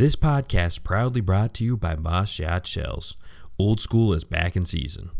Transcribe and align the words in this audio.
This 0.00 0.16
podcast 0.16 0.82
proudly 0.82 1.20
brought 1.20 1.52
to 1.52 1.64
you 1.66 1.76
by 1.76 1.94
Boss 1.94 2.30
Shot 2.30 2.66
Shells. 2.66 3.18
Old 3.58 3.80
school 3.80 4.14
is 4.14 4.24
back 4.24 4.56
in 4.56 4.64
season. 4.64 5.10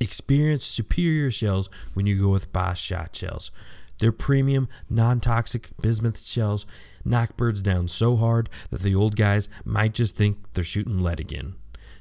Experience 0.00 0.64
superior 0.64 1.30
shells 1.30 1.70
when 1.92 2.06
you 2.06 2.20
go 2.20 2.30
with 2.30 2.52
Boss 2.52 2.76
Shot 2.76 3.14
Shells. 3.14 3.52
Their 4.00 4.10
premium, 4.10 4.68
non 4.90 5.20
toxic 5.20 5.68
bismuth 5.80 6.18
shells 6.18 6.66
knock 7.04 7.36
birds 7.36 7.62
down 7.62 7.86
so 7.86 8.16
hard 8.16 8.50
that 8.70 8.82
the 8.82 8.96
old 8.96 9.14
guys 9.14 9.48
might 9.64 9.94
just 9.94 10.16
think 10.16 10.38
they're 10.54 10.64
shooting 10.64 10.98
lead 10.98 11.20
again. 11.20 11.54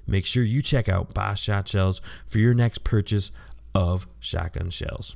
Make 0.07 0.25
sure 0.25 0.43
you 0.43 0.63
check 0.63 0.89
out 0.89 1.13
Boss 1.13 1.39
Shot 1.39 1.67
Shells 1.67 2.01
for 2.25 2.39
your 2.39 2.55
next 2.55 2.83
purchase 2.83 3.31
of 3.75 4.07
shotgun 4.19 4.71
shells. 4.71 5.15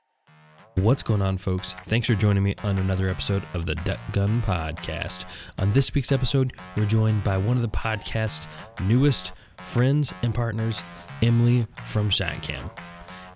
What's 0.75 1.03
going 1.03 1.21
on, 1.21 1.37
folks? 1.37 1.73
Thanks 1.83 2.07
for 2.07 2.15
joining 2.15 2.43
me 2.43 2.55
on 2.63 2.79
another 2.79 3.09
episode 3.09 3.43
of 3.53 3.65
the 3.65 3.75
Duck 3.75 3.99
Gun 4.13 4.41
Podcast. 4.41 5.25
On 5.59 5.69
this 5.73 5.93
week's 5.93 6.13
episode, 6.13 6.53
we're 6.77 6.85
joined 6.85 7.25
by 7.25 7.37
one 7.37 7.57
of 7.57 7.61
the 7.61 7.67
podcast's 7.67 8.47
newest 8.81 9.33
friends 9.57 10.13
and 10.23 10.33
partners, 10.33 10.81
Emily 11.21 11.67
from 11.83 12.09
ShotKam. 12.09 12.71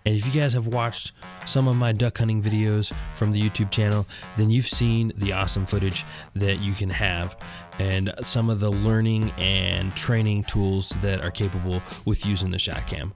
And 0.06 0.16
if 0.16 0.26
you 0.26 0.40
guys 0.40 0.54
have 0.54 0.68
watched 0.68 1.12
some 1.46 1.68
of 1.68 1.76
my 1.76 1.92
duck 1.92 2.18
hunting 2.18 2.42
videos 2.42 2.96
from 3.14 3.34
the 3.34 3.42
YouTube 3.42 3.70
channel, 3.70 4.08
then 4.38 4.50
you've 4.50 4.66
seen 4.66 5.12
the 5.18 5.34
awesome 5.34 5.66
footage 5.66 6.06
that 6.36 6.62
you 6.62 6.72
can 6.72 6.90
have 6.90 7.36
and 7.80 8.14
some 8.24 8.50
of 8.50 8.62
the 8.62 8.72
learning 8.72 9.32
and 9.32 9.94
training 9.94 10.46
tools 10.46 10.90
that 11.02 11.22
are 11.22 11.32
capable 11.32 11.82
with 12.06 12.26
using 12.26 12.52
the 12.52 12.58
ShotKam. 12.58 13.12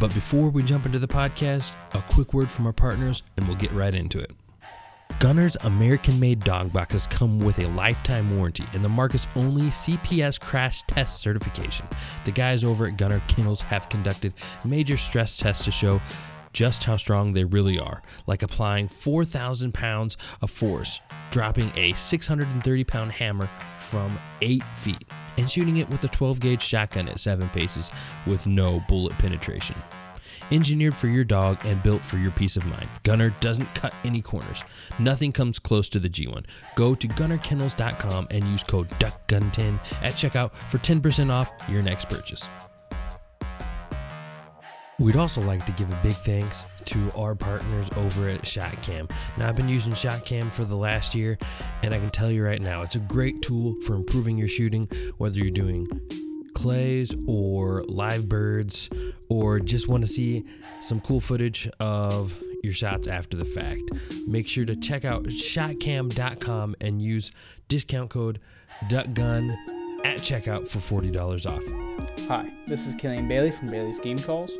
But 0.00 0.12
before 0.12 0.50
we 0.50 0.62
jump 0.62 0.86
into 0.86 0.98
the 0.98 1.08
podcast, 1.08 1.72
a 1.92 2.02
quick 2.02 2.34
word 2.34 2.50
from 2.50 2.66
our 2.66 2.72
partners 2.72 3.22
and 3.36 3.46
we'll 3.46 3.56
get 3.56 3.70
right 3.72 3.94
into 3.94 4.18
it. 4.18 4.32
Gunner's 5.20 5.56
American 5.62 6.18
made 6.18 6.40
dog 6.40 6.72
boxes 6.72 7.06
come 7.06 7.38
with 7.38 7.58
a 7.58 7.68
lifetime 7.68 8.36
warranty 8.36 8.64
and 8.72 8.84
the 8.84 8.88
market's 8.88 9.28
only 9.36 9.62
CPS 9.64 10.40
crash 10.40 10.82
test 10.82 11.20
certification. 11.20 11.86
The 12.24 12.32
guys 12.32 12.64
over 12.64 12.86
at 12.86 12.96
Gunner 12.96 13.22
Kennels 13.28 13.60
have 13.62 13.88
conducted 13.88 14.34
major 14.64 14.96
stress 14.96 15.36
tests 15.36 15.64
to 15.64 15.70
show 15.70 16.00
just 16.54 16.84
how 16.84 16.96
strong 16.96 17.32
they 17.34 17.44
really 17.44 17.78
are, 17.78 18.02
like 18.26 18.42
applying 18.42 18.88
4,000 18.88 19.74
pounds 19.74 20.16
of 20.40 20.50
force, 20.50 21.00
dropping 21.30 21.70
a 21.76 21.92
630 21.92 22.84
pound 22.84 23.12
hammer 23.12 23.50
from 23.76 24.18
8 24.40 24.64
feet, 24.70 25.04
and 25.36 25.50
shooting 25.50 25.76
it 25.76 25.90
with 25.90 26.02
a 26.04 26.08
12 26.08 26.40
gauge 26.40 26.62
shotgun 26.62 27.08
at 27.08 27.20
7 27.20 27.48
paces 27.50 27.90
with 28.26 28.46
no 28.46 28.80
bullet 28.88 29.12
penetration. 29.18 29.76
Engineered 30.50 30.94
for 30.94 31.08
your 31.08 31.24
dog 31.24 31.58
and 31.64 31.82
built 31.82 32.02
for 32.02 32.18
your 32.18 32.30
peace 32.30 32.56
of 32.56 32.66
mind. 32.66 32.88
Gunner 33.02 33.30
doesn't 33.40 33.74
cut 33.74 33.94
any 34.04 34.20
corners. 34.20 34.62
Nothing 34.98 35.32
comes 35.32 35.58
close 35.58 35.88
to 35.88 35.98
the 35.98 36.08
G1. 36.08 36.44
Go 36.76 36.94
to 36.94 37.08
gunnerkennels.com 37.08 38.28
and 38.30 38.46
use 38.48 38.62
code 38.62 38.88
DUCKGUN10 39.00 39.78
at 40.02 40.14
checkout 40.14 40.54
for 40.54 40.78
10% 40.78 41.30
off 41.30 41.50
your 41.68 41.82
next 41.82 42.08
purchase. 42.08 42.48
We'd 45.00 45.16
also 45.16 45.40
like 45.40 45.66
to 45.66 45.72
give 45.72 45.90
a 45.90 45.98
big 46.04 46.12
thanks 46.12 46.64
to 46.84 47.10
our 47.16 47.34
partners 47.34 47.90
over 47.96 48.28
at 48.28 48.42
ShotKam. 48.42 49.10
Now, 49.36 49.48
I've 49.48 49.56
been 49.56 49.68
using 49.68 49.92
ShotKam 49.92 50.52
for 50.52 50.64
the 50.64 50.76
last 50.76 51.16
year, 51.16 51.36
and 51.82 51.92
I 51.92 51.98
can 51.98 52.10
tell 52.10 52.30
you 52.30 52.44
right 52.44 52.62
now, 52.62 52.82
it's 52.82 52.94
a 52.94 53.00
great 53.00 53.42
tool 53.42 53.74
for 53.84 53.94
improving 53.94 54.38
your 54.38 54.46
shooting, 54.46 54.88
whether 55.18 55.38
you're 55.38 55.50
doing 55.50 55.88
clays 56.54 57.12
or 57.26 57.82
live 57.88 58.28
birds, 58.28 58.88
or 59.28 59.58
just 59.58 59.88
want 59.88 60.04
to 60.04 60.06
see 60.06 60.44
some 60.78 61.00
cool 61.00 61.20
footage 61.20 61.68
of 61.80 62.40
your 62.62 62.72
shots 62.72 63.08
after 63.08 63.36
the 63.36 63.44
fact. 63.44 63.82
Make 64.28 64.46
sure 64.46 64.64
to 64.64 64.76
check 64.76 65.04
out 65.04 65.24
shotkam.com 65.24 66.76
and 66.80 67.02
use 67.02 67.32
discount 67.66 68.10
code 68.10 68.40
DUCKGUN 68.88 69.56
at 70.04 70.18
checkout 70.18 70.68
for 70.68 70.78
$40 70.78 71.46
off. 71.46 71.64
Hi, 72.28 72.48
this 72.68 72.86
is 72.86 72.94
Killian 72.94 73.26
Bailey 73.26 73.50
from 73.50 73.68
Bailey's 73.68 73.98
Game 73.98 74.18
Calls. 74.18 74.52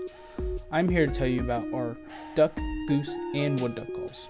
I'm 0.71 0.89
here 0.89 1.07
to 1.07 1.15
tell 1.15 1.27
you 1.27 1.41
about 1.41 1.73
our 1.73 1.97
duck, 2.35 2.57
goose, 2.89 3.11
and 3.35 3.61
wood 3.61 3.75
duck 3.75 3.89
calls. 3.95 4.27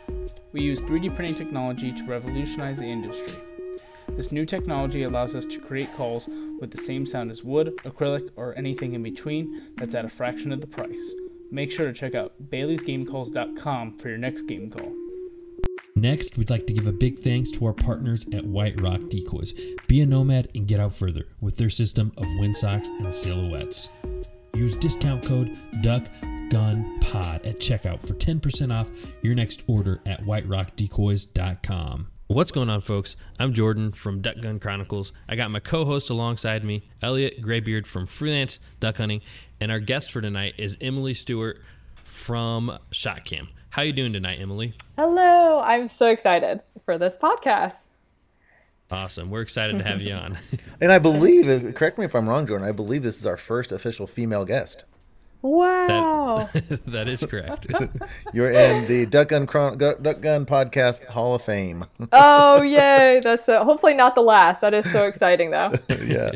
We 0.53 0.63
use 0.63 0.81
3D 0.81 1.15
printing 1.17 1.37
technology 1.37 1.93
to 1.93 2.05
revolutionize 2.05 2.79
the 2.79 2.85
industry. 2.85 3.41
This 4.11 4.31
new 4.31 4.47
technology 4.47 5.03
allows 5.03 5.35
us 5.35 5.45
to 5.47 5.59
create 5.59 5.95
calls 5.97 6.29
with 6.61 6.71
the 6.71 6.83
same 6.83 7.07
sound 7.07 7.31
as 7.31 7.43
wood, 7.43 7.77
acrylic, 7.85 8.31
or 8.37 8.57
anything 8.57 8.95
in 8.95 9.03
between 9.03 9.73
that's 9.77 9.95
at 9.95 10.05
a 10.05 10.09
fraction 10.09 10.53
of 10.53 10.61
the 10.61 10.67
price. 10.67 11.01
Make 11.51 11.73
sure 11.73 11.87
to 11.87 11.93
check 11.93 12.15
out 12.15 12.35
baileysgamecalls.com 12.51 13.99
for 13.99 14.09
your 14.09 14.19
next 14.19 14.43
game 14.43 14.71
call. 14.71 14.93
Next, 15.97 16.37
we'd 16.37 16.51
like 16.51 16.67
to 16.67 16.73
give 16.73 16.87
a 16.87 16.93
big 16.93 17.21
thanks 17.21 17.51
to 17.53 17.67
our 17.67 17.73
partners 17.73 18.27
at 18.33 18.45
White 18.45 18.81
Rock 18.81 19.09
Decoys. 19.09 19.55
Be 19.87 20.01
a 20.01 20.07
nomad 20.07 20.49
and 20.55 20.67
get 20.67 20.81
out 20.81 20.95
further 20.95 21.29
with 21.41 21.57
their 21.57 21.71
system 21.71 22.13
of 22.17 22.27
windsocks 22.39 22.89
and 22.89 23.15
silhouettes. 23.15 23.89
Use 24.55 24.77
discount 24.77 25.25
code 25.25 25.57
DUCKGUNPOD 25.83 27.47
at 27.47 27.59
checkout 27.59 28.01
for 28.01 28.15
10% 28.15 28.73
off 28.73 28.89
your 29.21 29.35
next 29.35 29.63
order 29.67 30.01
at 30.07 30.23
whiterockdecoys.com. 30.23 32.09
What's 32.29 32.53
going 32.53 32.71
on, 32.71 32.81
folks? 32.81 33.17
I'm 33.39 33.53
Jordan 33.53 33.93
from 33.93 34.23
Duck 34.23 34.37
Gun 34.41 34.59
Chronicles. 34.59 35.13
I 35.29 35.37
got 35.37 35.51
my 35.51 35.61
co-host 35.61 36.09
alongside 36.09 36.65
me, 36.65 36.89
Elliot 37.03 37.43
Graybeard 37.43 37.87
from 37.87 38.07
Freelance 38.07 38.61
Duck 38.81 38.97
Hunting, 38.97 39.21
and 39.61 39.71
our 39.71 39.81
guest 39.81 40.11
for 40.11 40.23
tonight 40.23 40.55
is 40.57 40.77
Emily 40.81 41.13
Stewart 41.13 41.61
from 41.95 42.79
ShotKam. 42.93 43.49
How 43.71 43.83
you 43.83 43.93
doing 43.93 44.13
tonight, 44.13 44.41
Emily? 44.41 44.75
Hello, 44.97 45.61
I'm 45.61 45.89
so 45.89 46.07
excited 46.07 46.61
for 46.85 46.97
this 46.97 47.15
podcast. 47.23 47.75
Awesome. 48.95 49.31
We're 49.31 49.43
excited 49.43 49.79
to 49.79 49.85
have 49.85 50.01
you 50.01 50.15
on. 50.15 50.39
And 50.81 50.93
I 50.93 50.99
believe, 50.99 51.75
correct 51.75 51.99
me 51.99 52.05
if 52.05 52.15
I'm 52.15 52.29
wrong, 52.29 52.47
Jordan, 52.47 52.67
I 52.69 52.73
believe 52.73 53.03
this 53.03 53.19
is 53.19 53.25
our 53.27 53.37
first 53.37 53.73
official 53.73 54.07
female 54.07 54.45
guest. 54.45 54.85
Wow. 55.41 56.49
That, 56.53 56.85
that 56.87 57.09
is 57.09 57.25
correct. 57.25 57.67
You're 58.33 58.51
in 58.51 58.87
the 58.87 59.07
Duck 59.07 59.29
Gun, 59.29 59.47
Chron- 59.47 59.79
Duck 59.79 60.03
Gun 60.21 60.45
Podcast 60.47 61.07
Hall 61.07 61.35
of 61.35 61.43
Fame. 61.43 61.87
oh, 62.13 62.63
yay. 62.63 63.21
That's 63.23 63.49
uh, 63.49 63.65
hopefully 63.65 63.95
not 63.95 64.15
the 64.15 64.23
last. 64.23 64.61
That 64.61 64.75
is 64.75 64.91
so 64.91 65.07
exciting, 65.07 65.51
though. 65.51 65.73
yeah. 66.05 66.33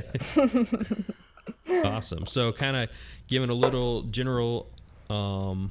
awesome. 1.84 2.26
So, 2.26 2.52
kind 2.52 2.76
of 2.76 2.88
giving 3.26 3.50
a 3.50 3.54
little 3.54 4.02
general 4.02 4.68
um, 5.10 5.70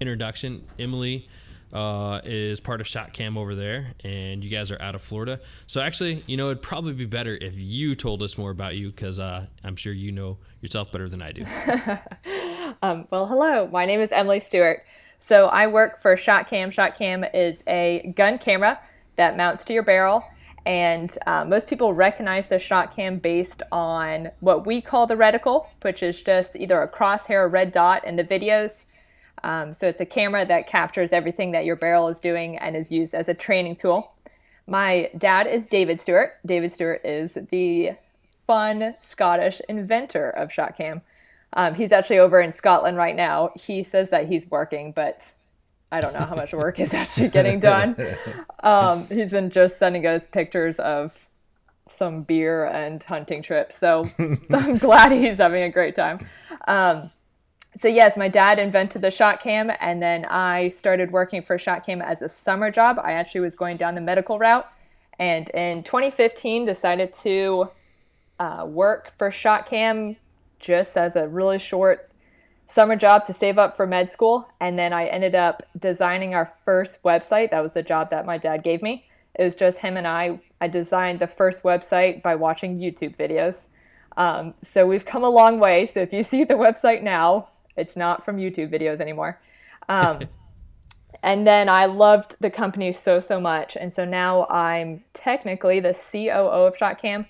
introduction. 0.00 0.66
Emily 0.78 1.28
uh, 1.74 2.20
is 2.24 2.60
part 2.60 2.80
of 2.80 2.86
ShotKam 2.86 3.36
over 3.36 3.54
there, 3.54 3.92
and 4.04 4.42
you 4.42 4.48
guys 4.48 4.70
are 4.70 4.80
out 4.80 4.94
of 4.94 5.02
Florida. 5.02 5.40
So, 5.66 5.80
actually, 5.80 6.22
you 6.26 6.36
know, 6.36 6.46
it'd 6.46 6.62
probably 6.62 6.92
be 6.92 7.04
better 7.04 7.36
if 7.40 7.54
you 7.58 7.94
told 7.94 8.22
us 8.22 8.38
more 8.38 8.50
about 8.50 8.76
you 8.76 8.90
because 8.90 9.18
uh, 9.18 9.46
I'm 9.62 9.76
sure 9.76 9.92
you 9.92 10.12
know 10.12 10.38
yourself 10.60 10.92
better 10.92 11.08
than 11.08 11.20
I 11.20 11.32
do. 11.32 11.44
Um, 12.82 13.06
well, 13.10 13.26
hello. 13.26 13.68
My 13.68 13.86
name 13.86 14.00
is 14.00 14.12
Emily 14.12 14.40
Stewart. 14.40 14.84
So 15.20 15.46
I 15.46 15.66
work 15.66 16.02
for 16.02 16.16
ShotKam. 16.16 16.70
ShotKam 16.70 17.28
is 17.32 17.62
a 17.66 18.12
gun 18.14 18.38
camera 18.38 18.78
that 19.16 19.36
mounts 19.36 19.64
to 19.64 19.72
your 19.72 19.82
barrel. 19.82 20.24
And 20.66 21.16
uh, 21.26 21.44
most 21.44 21.66
people 21.66 21.94
recognize 21.94 22.48
the 22.48 22.56
ShotKam 22.56 23.22
based 23.22 23.62
on 23.70 24.30
what 24.40 24.66
we 24.66 24.80
call 24.80 25.06
the 25.06 25.14
reticle, 25.14 25.68
which 25.82 26.02
is 26.02 26.20
just 26.20 26.56
either 26.56 26.82
a 26.82 26.88
crosshair 26.88 27.44
or 27.44 27.48
red 27.48 27.72
dot 27.72 28.06
in 28.06 28.16
the 28.16 28.24
videos. 28.24 28.84
Um, 29.44 29.74
so 29.74 29.86
it's 29.86 30.00
a 30.00 30.06
camera 30.06 30.46
that 30.46 30.66
captures 30.66 31.12
everything 31.12 31.52
that 31.52 31.66
your 31.66 31.76
barrel 31.76 32.08
is 32.08 32.18
doing 32.18 32.56
and 32.58 32.74
is 32.74 32.90
used 32.90 33.14
as 33.14 33.28
a 33.28 33.34
training 33.34 33.76
tool. 33.76 34.12
My 34.66 35.10
dad 35.18 35.46
is 35.46 35.66
David 35.66 36.00
Stewart. 36.00 36.32
David 36.46 36.72
Stewart 36.72 37.02
is 37.04 37.36
the 37.50 37.92
fun 38.46 38.94
Scottish 39.02 39.60
inventor 39.68 40.30
of 40.30 40.48
ShotKam. 40.48 41.02
Um, 41.52 41.74
he's 41.74 41.92
actually 41.92 42.18
over 42.18 42.40
in 42.40 42.52
Scotland 42.52 42.96
right 42.96 43.14
now. 43.14 43.50
He 43.54 43.84
says 43.84 44.08
that 44.10 44.28
he's 44.28 44.50
working, 44.50 44.92
but 44.92 45.30
I 45.92 46.00
don't 46.00 46.14
know 46.14 46.24
how 46.24 46.34
much 46.34 46.54
work 46.54 46.80
is 46.80 46.94
actually 46.94 47.28
getting 47.28 47.60
done. 47.60 47.96
Um, 48.62 49.06
he's 49.08 49.30
been 49.30 49.50
just 49.50 49.78
sending 49.78 50.06
us 50.06 50.26
pictures 50.26 50.76
of 50.78 51.12
some 51.98 52.22
beer 52.22 52.64
and 52.64 53.02
hunting 53.02 53.42
trips. 53.42 53.76
So 53.76 54.08
I'm 54.50 54.78
glad 54.78 55.12
he's 55.12 55.36
having 55.36 55.64
a 55.64 55.68
great 55.68 55.94
time. 55.94 56.26
Um, 56.66 57.10
so 57.76 57.88
yes, 57.88 58.16
my 58.16 58.28
dad 58.28 58.58
invented 58.58 59.02
the 59.02 59.08
ShotKam, 59.08 59.76
and 59.80 60.00
then 60.00 60.24
I 60.26 60.68
started 60.68 61.10
working 61.10 61.42
for 61.42 61.58
ShotKam 61.58 62.02
as 62.04 62.22
a 62.22 62.28
summer 62.28 62.70
job. 62.70 62.98
I 63.02 63.12
actually 63.12 63.40
was 63.40 63.54
going 63.54 63.76
down 63.76 63.94
the 63.94 64.00
medical 64.00 64.38
route, 64.38 64.66
and 65.18 65.48
in 65.50 65.82
2015 65.82 66.66
decided 66.66 67.12
to 67.24 67.70
uh, 68.38 68.64
work 68.68 69.12
for 69.18 69.30
ShotKam 69.30 70.16
just 70.58 70.96
as 70.96 71.16
a 71.16 71.26
really 71.26 71.58
short 71.58 72.10
summer 72.68 72.96
job 72.96 73.26
to 73.26 73.32
save 73.32 73.58
up 73.58 73.76
for 73.76 73.86
med 73.86 74.08
school. 74.08 74.48
And 74.60 74.78
then 74.78 74.92
I 74.92 75.06
ended 75.06 75.34
up 75.34 75.62
designing 75.78 76.34
our 76.34 76.52
first 76.64 76.98
website. 77.04 77.50
That 77.50 77.62
was 77.62 77.72
the 77.72 77.82
job 77.82 78.10
that 78.10 78.26
my 78.26 78.38
dad 78.38 78.62
gave 78.62 78.82
me. 78.82 79.06
It 79.34 79.44
was 79.44 79.54
just 79.54 79.78
him 79.78 79.96
and 79.96 80.06
I. 80.06 80.40
I 80.60 80.68
designed 80.68 81.18
the 81.18 81.26
first 81.26 81.62
website 81.62 82.22
by 82.22 82.36
watching 82.36 82.78
YouTube 82.78 83.16
videos. 83.16 83.64
Um, 84.16 84.54
so 84.62 84.86
we've 84.86 85.04
come 85.04 85.24
a 85.24 85.28
long 85.28 85.58
way. 85.58 85.86
So 85.86 86.00
if 86.00 86.12
you 86.12 86.22
see 86.22 86.44
the 86.44 86.54
website 86.54 87.02
now, 87.02 87.48
it's 87.76 87.96
not 87.96 88.24
from 88.24 88.36
YouTube 88.36 88.72
videos 88.72 89.00
anymore. 89.00 89.40
Um, 89.86 90.20
and 91.22 91.46
then 91.46 91.68
I 91.68 91.84
loved 91.84 92.36
the 92.40 92.50
company 92.50 92.92
so, 92.92 93.20
so 93.20 93.38
much. 93.38 93.76
And 93.76 93.92
so 93.92 94.04
now 94.04 94.46
I'm 94.46 95.04
technically 95.12 95.78
the 95.78 95.92
COO 95.92 96.30
of 96.30 96.76
ShotKam. 96.76 97.26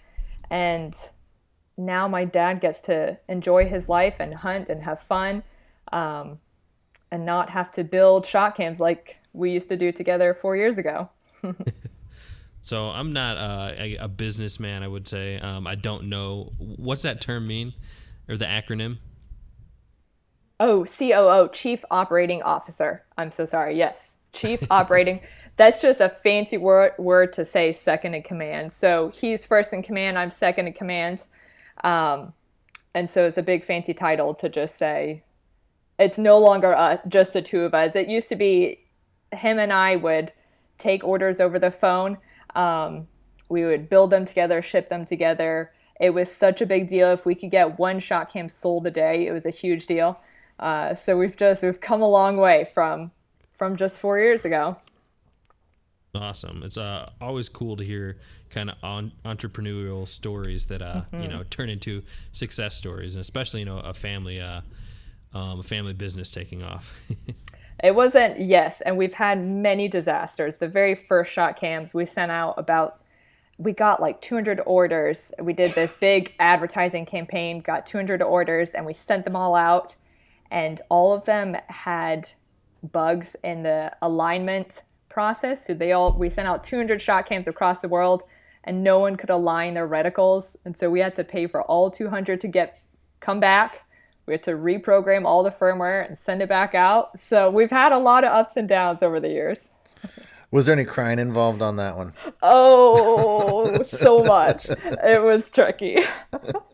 And 0.50 0.94
now 1.76 2.08
my 2.08 2.24
dad 2.24 2.60
gets 2.60 2.80
to 2.82 3.18
enjoy 3.28 3.66
his 3.66 3.88
life 3.88 4.14
and 4.20 4.34
hunt 4.34 4.68
and 4.68 4.82
have 4.82 5.00
fun 5.00 5.42
um, 5.92 6.38
and 7.10 7.24
not 7.24 7.50
have 7.50 7.70
to 7.72 7.84
build 7.84 8.24
ShotKams 8.24 8.78
like 8.78 9.16
we 9.32 9.50
used 9.50 9.68
to 9.68 9.76
do 9.76 9.92
together 9.92 10.36
four 10.40 10.56
years 10.56 10.78
ago. 10.78 11.08
so 12.60 12.86
I'm 12.86 13.12
not 13.12 13.36
uh, 13.36 13.74
a, 13.76 13.96
a, 13.96 14.08
businessman, 14.08 14.82
I 14.82 14.88
would 14.88 15.06
say. 15.06 15.38
Um, 15.38 15.66
I 15.66 15.74
don't 15.74 16.08
know. 16.08 16.52
What's 16.58 17.02
that 17.02 17.20
term 17.20 17.46
mean 17.46 17.74
or 18.28 18.36
the 18.36 18.46
acronym? 18.46 18.98
Oh, 20.60 20.84
COO, 20.84 21.48
Chief 21.52 21.84
Operating 21.90 22.42
Officer. 22.42 23.04
I'm 23.18 23.30
so 23.30 23.44
sorry. 23.44 23.76
Yes, 23.76 24.14
Chief 24.32 24.62
Operating. 24.70 25.20
That's 25.56 25.80
just 25.80 26.00
a 26.00 26.08
fancy 26.08 26.58
word, 26.58 26.92
word 26.98 27.32
to 27.34 27.44
say 27.44 27.72
second 27.72 28.14
in 28.14 28.22
command. 28.22 28.72
So 28.72 29.10
he's 29.10 29.44
first 29.44 29.72
in 29.72 29.82
command, 29.82 30.18
I'm 30.18 30.30
second 30.30 30.66
in 30.66 30.72
command. 30.72 31.20
Um, 31.82 32.32
and 32.94 33.10
so 33.10 33.24
it's 33.24 33.38
a 33.38 33.42
big 33.42 33.64
fancy 33.64 33.94
title 33.94 34.34
to 34.34 34.48
just 34.48 34.76
say 34.76 35.22
it's 35.98 36.18
no 36.18 36.38
longer 36.38 36.74
us, 36.74 37.00
just 37.08 37.32
the 37.32 37.42
two 37.42 37.62
of 37.62 37.74
us. 37.74 37.94
It 37.94 38.08
used 38.08 38.28
to 38.28 38.36
be 38.36 38.80
him 39.32 39.58
and 39.58 39.72
I 39.72 39.96
would 39.96 40.32
take 40.78 41.04
orders 41.04 41.40
over 41.40 41.58
the 41.58 41.70
phone. 41.70 42.18
Um, 42.54 43.06
we 43.48 43.64
would 43.64 43.88
build 43.88 44.10
them 44.10 44.24
together, 44.24 44.62
ship 44.62 44.88
them 44.88 45.04
together. 45.04 45.72
It 46.00 46.10
was 46.10 46.30
such 46.30 46.60
a 46.60 46.66
big 46.66 46.88
deal. 46.88 47.12
If 47.12 47.24
we 47.24 47.34
could 47.34 47.50
get 47.50 47.78
one 47.78 48.00
ShotKam 48.00 48.50
sold 48.50 48.86
a 48.86 48.90
day, 48.90 49.26
it 49.26 49.32
was 49.32 49.46
a 49.46 49.50
huge 49.50 49.86
deal. 49.86 50.18
Uh, 50.58 50.94
so 50.94 51.16
we've 51.16 51.36
just 51.36 51.62
we've 51.62 51.80
come 51.80 52.02
a 52.02 52.08
long 52.08 52.36
way 52.36 52.68
from 52.74 53.10
from 53.56 53.76
just 53.76 53.98
four 53.98 54.18
years 54.18 54.44
ago. 54.44 54.76
Awesome. 56.14 56.62
It's 56.62 56.78
uh, 56.78 57.10
always 57.20 57.48
cool 57.48 57.76
to 57.76 57.84
hear 57.84 58.18
kind 58.50 58.70
of 58.70 58.76
on, 58.84 59.10
entrepreneurial 59.24 60.06
stories 60.06 60.66
that 60.66 60.80
uh, 60.80 61.02
mm-hmm. 61.12 61.22
you 61.22 61.28
know 61.28 61.42
turn 61.50 61.68
into 61.68 62.02
success 62.32 62.76
stories, 62.76 63.16
and 63.16 63.20
especially 63.20 63.60
you 63.60 63.66
know 63.66 63.78
a 63.78 63.92
family 63.92 64.40
uh, 64.40 64.60
um, 65.32 65.60
a 65.60 65.62
family 65.62 65.92
business 65.92 66.30
taking 66.30 66.62
off. 66.62 66.94
it 67.82 67.94
wasn't 67.94 68.38
yes, 68.40 68.80
and 68.86 68.96
we've 68.96 69.12
had 69.12 69.44
many 69.44 69.88
disasters. 69.88 70.58
The 70.58 70.68
very 70.68 70.94
first 70.94 71.34
ShotKams 71.34 71.92
we 71.92 72.06
sent 72.06 72.30
out 72.30 72.54
about 72.58 73.00
we 73.58 73.72
got 73.72 74.00
like 74.00 74.20
200 74.20 74.60
orders. 74.66 75.32
We 75.40 75.52
did 75.52 75.72
this 75.74 75.92
big 76.00 76.34
advertising 76.38 77.06
campaign, 77.06 77.60
got 77.60 77.86
200 77.86 78.22
orders, 78.22 78.70
and 78.70 78.84
we 78.84 78.94
sent 78.94 79.24
them 79.24 79.36
all 79.36 79.54
out, 79.54 79.94
and 80.50 80.80
all 80.88 81.12
of 81.12 81.24
them 81.24 81.56
had 81.68 82.28
bugs 82.92 83.36
in 83.42 83.62
the 83.62 83.92
alignment 84.02 84.82
process. 85.08 85.66
So 85.66 85.74
they 85.74 85.92
all 85.92 86.12
we 86.12 86.30
sent 86.30 86.48
out 86.48 86.64
200 86.64 87.00
ShotKams 87.00 87.46
across 87.46 87.80
the 87.80 87.88
world, 87.88 88.24
and 88.64 88.82
no 88.82 88.98
one 88.98 89.16
could 89.16 89.30
align 89.30 89.74
their 89.74 89.88
reticles, 89.88 90.56
and 90.64 90.76
so 90.76 90.90
we 90.90 91.00
had 91.00 91.16
to 91.16 91.24
pay 91.24 91.46
for 91.46 91.62
all 91.62 91.90
200 91.90 92.40
to 92.40 92.48
get 92.48 92.80
come 93.20 93.40
back. 93.40 93.80
We 94.26 94.32
had 94.32 94.42
to 94.44 94.52
reprogram 94.52 95.26
all 95.26 95.42
the 95.42 95.50
firmware 95.50 96.06
and 96.06 96.18
send 96.18 96.40
it 96.40 96.48
back 96.48 96.74
out. 96.74 97.20
So 97.20 97.50
we've 97.50 97.70
had 97.70 97.92
a 97.92 97.98
lot 97.98 98.24
of 98.24 98.32
ups 98.32 98.56
and 98.56 98.68
downs 98.68 99.02
over 99.02 99.20
the 99.20 99.28
years. 99.28 99.68
Was 100.50 100.66
there 100.66 100.72
any 100.74 100.84
crying 100.84 101.18
involved 101.18 101.62
on 101.62 101.76
that 101.76 101.96
one? 101.96 102.14
Oh, 102.42 103.82
so 103.84 104.22
much. 104.22 104.66
It 104.68 105.22
was 105.22 105.50
tricky. 105.50 105.98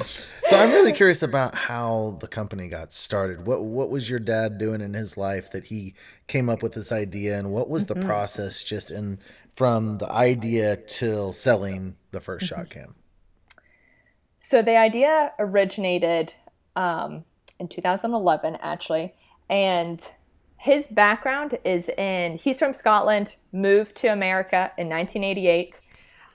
so 0.00 0.56
I'm 0.56 0.70
really 0.72 0.92
curious 0.92 1.22
about 1.22 1.54
how 1.54 2.16
the 2.20 2.28
company 2.28 2.68
got 2.68 2.92
started. 2.92 3.46
What 3.46 3.64
what 3.64 3.90
was 3.90 4.08
your 4.08 4.18
dad 4.18 4.58
doing 4.58 4.80
in 4.80 4.94
his 4.94 5.16
life 5.16 5.50
that 5.52 5.64
he 5.64 5.94
came 6.26 6.48
up 6.48 6.62
with 6.62 6.72
this 6.72 6.92
idea, 6.92 7.38
and 7.38 7.52
what 7.52 7.68
was 7.68 7.86
the 7.86 7.94
mm-hmm. 7.94 8.08
process 8.08 8.62
just 8.62 8.90
in 8.90 9.18
from 9.54 9.98
the 9.98 10.10
idea 10.10 10.76
till 10.76 11.32
selling 11.32 11.96
the 12.12 12.20
1st 12.20 12.50
mm-hmm. 12.50 12.60
ShotKam? 12.60 12.94
So 14.40 14.62
the 14.62 14.76
idea 14.76 15.32
originated 15.38 16.32
um, 16.76 17.24
in 17.58 17.68
2011, 17.68 18.56
actually, 18.62 19.14
and 19.50 20.00
his 20.58 20.86
background 20.86 21.58
is 21.64 21.88
in 21.90 22.38
he's 22.38 22.58
from 22.58 22.74
Scotland, 22.74 23.34
moved 23.52 23.96
to 23.96 24.08
America 24.08 24.70
in 24.78 24.88
1988 24.88 25.80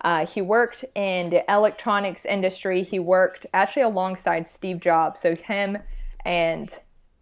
uh, 0.03 0.25
he 0.25 0.41
worked 0.41 0.83
in 0.95 1.29
the 1.29 1.43
electronics 1.51 2.25
industry. 2.25 2.83
He 2.83 2.99
worked 2.99 3.45
actually 3.53 3.83
alongside 3.83 4.47
Steve 4.49 4.79
Jobs. 4.79 5.21
So 5.21 5.35
him 5.35 5.77
and 6.25 6.69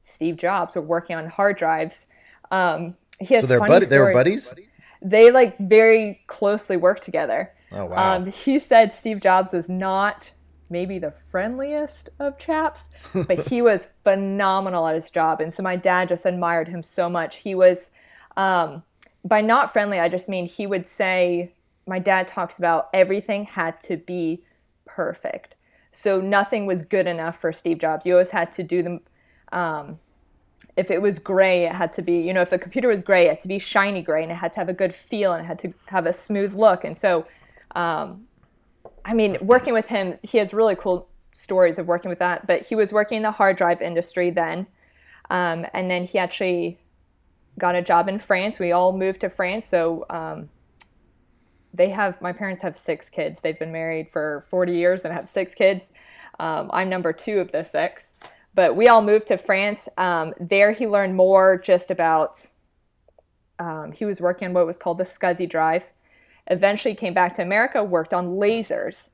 Steve 0.02 0.38
Jobs 0.38 0.76
were 0.76 0.82
working 0.82 1.16
on 1.16 1.28
hard 1.28 1.58
drives. 1.58 2.06
Um, 2.50 2.96
he 3.20 3.36
has 3.36 3.42
so 3.42 3.48
they're 3.48 3.60
buddy- 3.60 3.86
they 3.86 4.00
were 4.00 4.14
buddies. 4.14 4.54
They 5.02 5.32
like 5.32 5.58
very 5.58 6.22
closely 6.28 6.78
worked 6.78 7.04
together. 7.04 7.54
Oh 7.72 7.86
wow! 7.86 8.16
Um, 8.16 8.26
he 8.26 8.60
said 8.60 8.94
Steve 8.94 9.22
Jobs 9.22 9.54
was 9.54 9.70
not 9.70 10.32
maybe 10.70 11.00
the 11.00 11.14
friendliest 11.30 12.10
of 12.20 12.38
chaps, 12.38 12.84
but 13.14 13.48
he 13.48 13.62
was 13.62 13.88
phenomenal 14.04 14.88
at 14.88 14.96
his 14.96 15.10
job. 15.10 15.42
And 15.42 15.54
so 15.54 15.62
my 15.62 15.76
dad 15.76 16.10
just 16.10 16.26
admired 16.26 16.68
him 16.68 16.82
so 16.82 17.10
much. 17.10 17.38
He 17.38 17.56
was, 17.56 17.90
um, 18.38 18.84
by 19.26 19.42
not 19.42 19.74
friendly, 19.74 20.00
I 20.00 20.08
just 20.08 20.30
mean 20.30 20.46
he 20.46 20.66
would 20.68 20.88
say 20.88 21.52
my 21.92 22.00
dad 22.00 22.26
talks 22.28 22.58
about 22.58 22.90
everything 22.94 23.44
had 23.44 23.74
to 23.82 23.98
be 23.98 24.42
perfect. 24.86 25.56
So 25.92 26.22
nothing 26.22 26.66
was 26.66 26.82
good 26.84 27.06
enough 27.06 27.36
for 27.42 27.52
Steve 27.52 27.80
Jobs. 27.80 28.06
You 28.06 28.14
always 28.14 28.30
had 28.30 28.50
to 28.54 28.64
do 28.64 28.82
the, 28.88 28.94
Um, 29.62 30.00
if 30.78 30.90
it 30.90 31.02
was 31.02 31.20
gray, 31.20 31.66
it 31.66 31.74
had 31.74 31.92
to 31.98 32.02
be, 32.02 32.18
you 32.28 32.34
know, 32.34 32.44
if 32.48 32.50
the 32.50 32.58
computer 32.66 32.88
was 32.88 33.02
gray, 33.02 33.26
it 33.26 33.30
had 33.36 33.42
to 33.42 33.48
be 33.56 33.60
shiny 33.60 34.02
gray 34.02 34.24
and 34.24 34.32
it 34.32 34.36
had 34.36 34.54
to 34.54 34.60
have 34.62 34.70
a 34.70 34.78
good 34.84 34.96
feel 34.96 35.34
and 35.34 35.44
it 35.44 35.48
had 35.48 35.60
to 35.60 35.74
have 35.88 36.06
a 36.06 36.14
smooth 36.14 36.54
look. 36.54 36.86
And 36.86 36.98
so, 36.98 37.12
um, 37.84 38.26
I 39.04 39.14
mean, 39.14 39.38
working 39.42 39.74
with 39.74 39.88
him, 39.88 40.18
he 40.24 40.38
has 40.38 40.54
really 40.54 40.78
cool 40.84 41.10
stories 41.34 41.78
of 41.78 41.88
working 41.88 42.10
with 42.10 42.20
that. 42.20 42.48
But 42.48 42.60
he 42.70 42.76
was 42.76 42.94
working 42.94 43.18
in 43.18 43.24
the 43.24 43.36
hard 43.40 43.58
drive 43.58 43.82
industry 43.82 44.30
then. 44.32 44.58
Um, 45.30 45.66
and 45.74 45.92
then 45.92 46.06
he 46.06 46.16
actually 46.26 46.78
got 47.60 47.76
a 47.76 47.82
job 47.82 48.08
in 48.08 48.18
France. 48.18 48.60
We 48.60 48.72
all 48.72 48.94
moved 48.94 49.20
to 49.22 49.30
France. 49.30 49.66
So, 49.76 50.06
um, 50.10 50.50
they 51.74 51.90
have 51.90 52.22
my 52.22 52.34
parents 52.34 52.62
have 52.64 52.78
six 52.78 53.10
kids. 53.10 53.40
They've 53.42 53.58
been 53.58 53.72
married 53.72 54.10
for 54.12 54.46
40 54.50 54.74
years 54.74 55.06
and 55.06 55.14
have 55.14 55.30
six 55.30 55.54
kids. 55.54 55.92
Um, 56.40 56.70
I'm 56.74 56.90
number 56.90 57.14
two 57.14 57.40
of 57.40 57.52
the 57.52 57.64
six. 57.64 58.12
But 58.54 58.76
we 58.76 58.88
all 58.88 59.02
moved 59.02 59.28
to 59.28 59.38
France. 59.38 59.88
Um, 59.98 60.34
there, 60.40 60.72
he 60.72 60.88
learned 60.88 61.16
more 61.16 61.58
just 61.58 61.92
about. 61.92 62.40
Um, 63.60 63.92
he 63.92 64.06
was 64.06 64.20
working 64.20 64.48
on 64.48 64.54
what 64.54 64.66
was 64.66 64.78
called 64.78 64.98
the 64.98 65.06
SCSI 65.06 65.50
drive. 65.50 65.86
Eventually, 66.48 66.96
came 66.96 67.14
back 67.14 67.36
to 67.36 67.44
America, 67.44 67.84
worked 67.84 68.14
on 68.14 68.38
lasers, 68.38 69.10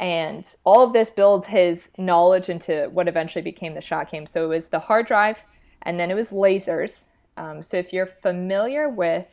and 0.00 0.44
all 0.64 0.84
of 0.84 0.92
this 0.92 1.08
builds 1.08 1.46
his 1.46 1.88
knowledge 1.96 2.48
into 2.48 2.90
what 2.92 3.08
eventually 3.08 3.42
became 3.42 3.74
the 3.74 3.80
ShotKam. 3.80 4.28
So 4.28 4.44
it 4.44 4.48
was 4.48 4.68
the 4.68 4.80
hard 4.80 5.06
drive, 5.06 5.42
and 5.82 5.98
then 5.98 6.10
it 6.10 6.14
was 6.14 6.28
lasers. 6.28 7.04
Um, 7.36 7.62
so 7.62 7.76
if 7.76 7.92
you're 7.92 8.06
familiar 8.06 8.88
with, 8.88 9.28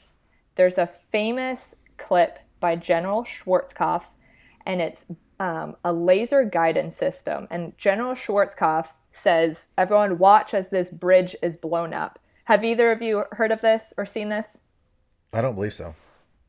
there's 0.55 0.77
a 0.77 0.89
famous 1.11 1.75
clip 1.97 2.39
by 2.59 2.75
General 2.75 3.23
Schwarzkopf, 3.23 4.03
and 4.65 4.81
it's 4.81 5.05
um, 5.39 5.75
a 5.83 5.93
laser 5.93 6.43
guidance 6.43 6.95
system. 6.95 7.47
And 7.49 7.77
General 7.77 8.13
Schwarzkopf 8.13 8.87
says, 9.11 9.67
Everyone, 9.77 10.17
watch 10.17 10.53
as 10.53 10.69
this 10.69 10.89
bridge 10.89 11.35
is 11.41 11.55
blown 11.55 11.93
up. 11.93 12.19
Have 12.45 12.63
either 12.63 12.91
of 12.91 13.01
you 13.01 13.23
heard 13.31 13.51
of 13.51 13.61
this 13.61 13.93
or 13.97 14.05
seen 14.05 14.29
this? 14.29 14.59
I 15.33 15.41
don't 15.41 15.55
believe 15.55 15.73
so. 15.73 15.93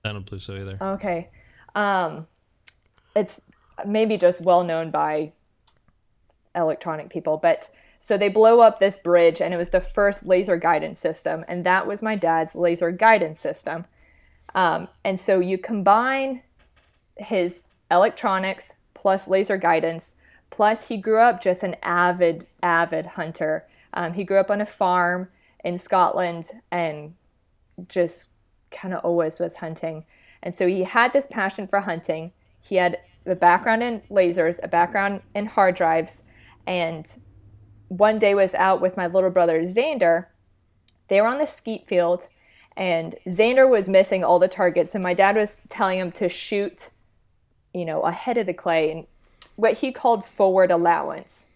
I 0.04 0.12
don't 0.12 0.24
believe 0.24 0.42
so 0.42 0.54
either. 0.54 0.78
Okay. 0.80 1.28
Um, 1.74 2.26
it's 3.14 3.40
maybe 3.86 4.16
just 4.16 4.40
well 4.40 4.64
known 4.64 4.90
by 4.90 5.32
electronic 6.54 7.10
people, 7.10 7.36
but 7.36 7.70
so 8.00 8.16
they 8.16 8.30
blow 8.30 8.60
up 8.60 8.80
this 8.80 8.96
bridge, 8.96 9.42
and 9.42 9.52
it 9.52 9.58
was 9.58 9.70
the 9.70 9.82
first 9.82 10.24
laser 10.24 10.56
guidance 10.56 10.98
system, 10.98 11.44
and 11.48 11.64
that 11.66 11.86
was 11.86 12.00
my 12.00 12.16
dad's 12.16 12.54
laser 12.54 12.90
guidance 12.90 13.38
system. 13.38 13.84
Um, 14.54 14.88
and 15.04 15.18
so 15.18 15.40
you 15.40 15.58
combine 15.58 16.42
his 17.16 17.62
electronics 17.90 18.72
plus 18.94 19.28
laser 19.28 19.56
guidance, 19.56 20.12
plus 20.50 20.88
he 20.88 20.96
grew 20.96 21.20
up 21.20 21.42
just 21.42 21.62
an 21.62 21.76
avid, 21.82 22.46
avid 22.62 23.06
hunter. 23.06 23.66
Um, 23.94 24.12
he 24.12 24.24
grew 24.24 24.38
up 24.38 24.50
on 24.50 24.60
a 24.60 24.66
farm 24.66 25.28
in 25.64 25.78
Scotland 25.78 26.46
and 26.70 27.14
just 27.88 28.28
kind 28.70 28.94
of 28.94 29.04
always 29.04 29.38
was 29.38 29.56
hunting. 29.56 30.04
And 30.42 30.54
so 30.54 30.66
he 30.66 30.84
had 30.84 31.12
this 31.12 31.26
passion 31.30 31.66
for 31.66 31.80
hunting. 31.80 32.32
He 32.60 32.76
had 32.76 32.98
a 33.26 33.34
background 33.34 33.82
in 33.82 34.00
lasers, 34.10 34.58
a 34.62 34.68
background 34.68 35.20
in 35.34 35.46
hard 35.46 35.76
drives, 35.76 36.22
and 36.66 37.06
one 37.88 38.18
day 38.18 38.34
was 38.34 38.54
out 38.54 38.80
with 38.80 38.96
my 38.96 39.06
little 39.06 39.30
brother 39.30 39.62
Xander. 39.62 40.26
They 41.08 41.20
were 41.20 41.26
on 41.26 41.38
the 41.38 41.46
skeet 41.46 41.88
field, 41.88 42.28
and 42.76 43.14
Xander 43.26 43.68
was 43.68 43.88
missing 43.88 44.24
all 44.24 44.38
the 44.38 44.48
targets, 44.48 44.94
and 44.94 45.02
my 45.02 45.14
dad 45.14 45.36
was 45.36 45.58
telling 45.68 45.98
him 45.98 46.12
to 46.12 46.28
shoot, 46.28 46.90
you 47.74 47.84
know, 47.84 48.02
ahead 48.02 48.36
of 48.38 48.46
the 48.46 48.54
clay, 48.54 48.90
and 48.90 49.06
what 49.56 49.74
he 49.74 49.92
called 49.92 50.26
forward 50.26 50.70
allowance. 50.70 51.46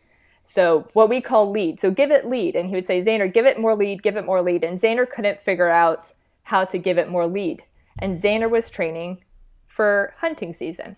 So 0.46 0.88
what 0.92 1.08
we 1.08 1.20
call 1.20 1.50
lead. 1.50 1.80
So 1.80 1.90
give 1.90 2.10
it 2.10 2.26
lead, 2.26 2.54
and 2.54 2.68
he 2.68 2.74
would 2.74 2.86
say, 2.86 3.00
Xander, 3.00 3.32
give 3.32 3.46
it 3.46 3.58
more 3.58 3.74
lead, 3.74 4.02
give 4.02 4.16
it 4.16 4.26
more 4.26 4.42
lead, 4.42 4.62
and 4.62 4.78
Xander 4.78 5.08
couldn't 5.08 5.40
figure 5.40 5.70
out 5.70 6.12
how 6.42 6.64
to 6.66 6.78
give 6.78 6.98
it 6.98 7.08
more 7.08 7.26
lead, 7.26 7.62
and 7.98 8.20
Xander 8.20 8.50
was 8.50 8.68
training 8.68 9.22
for 9.66 10.14
hunting 10.18 10.52
season. 10.52 10.96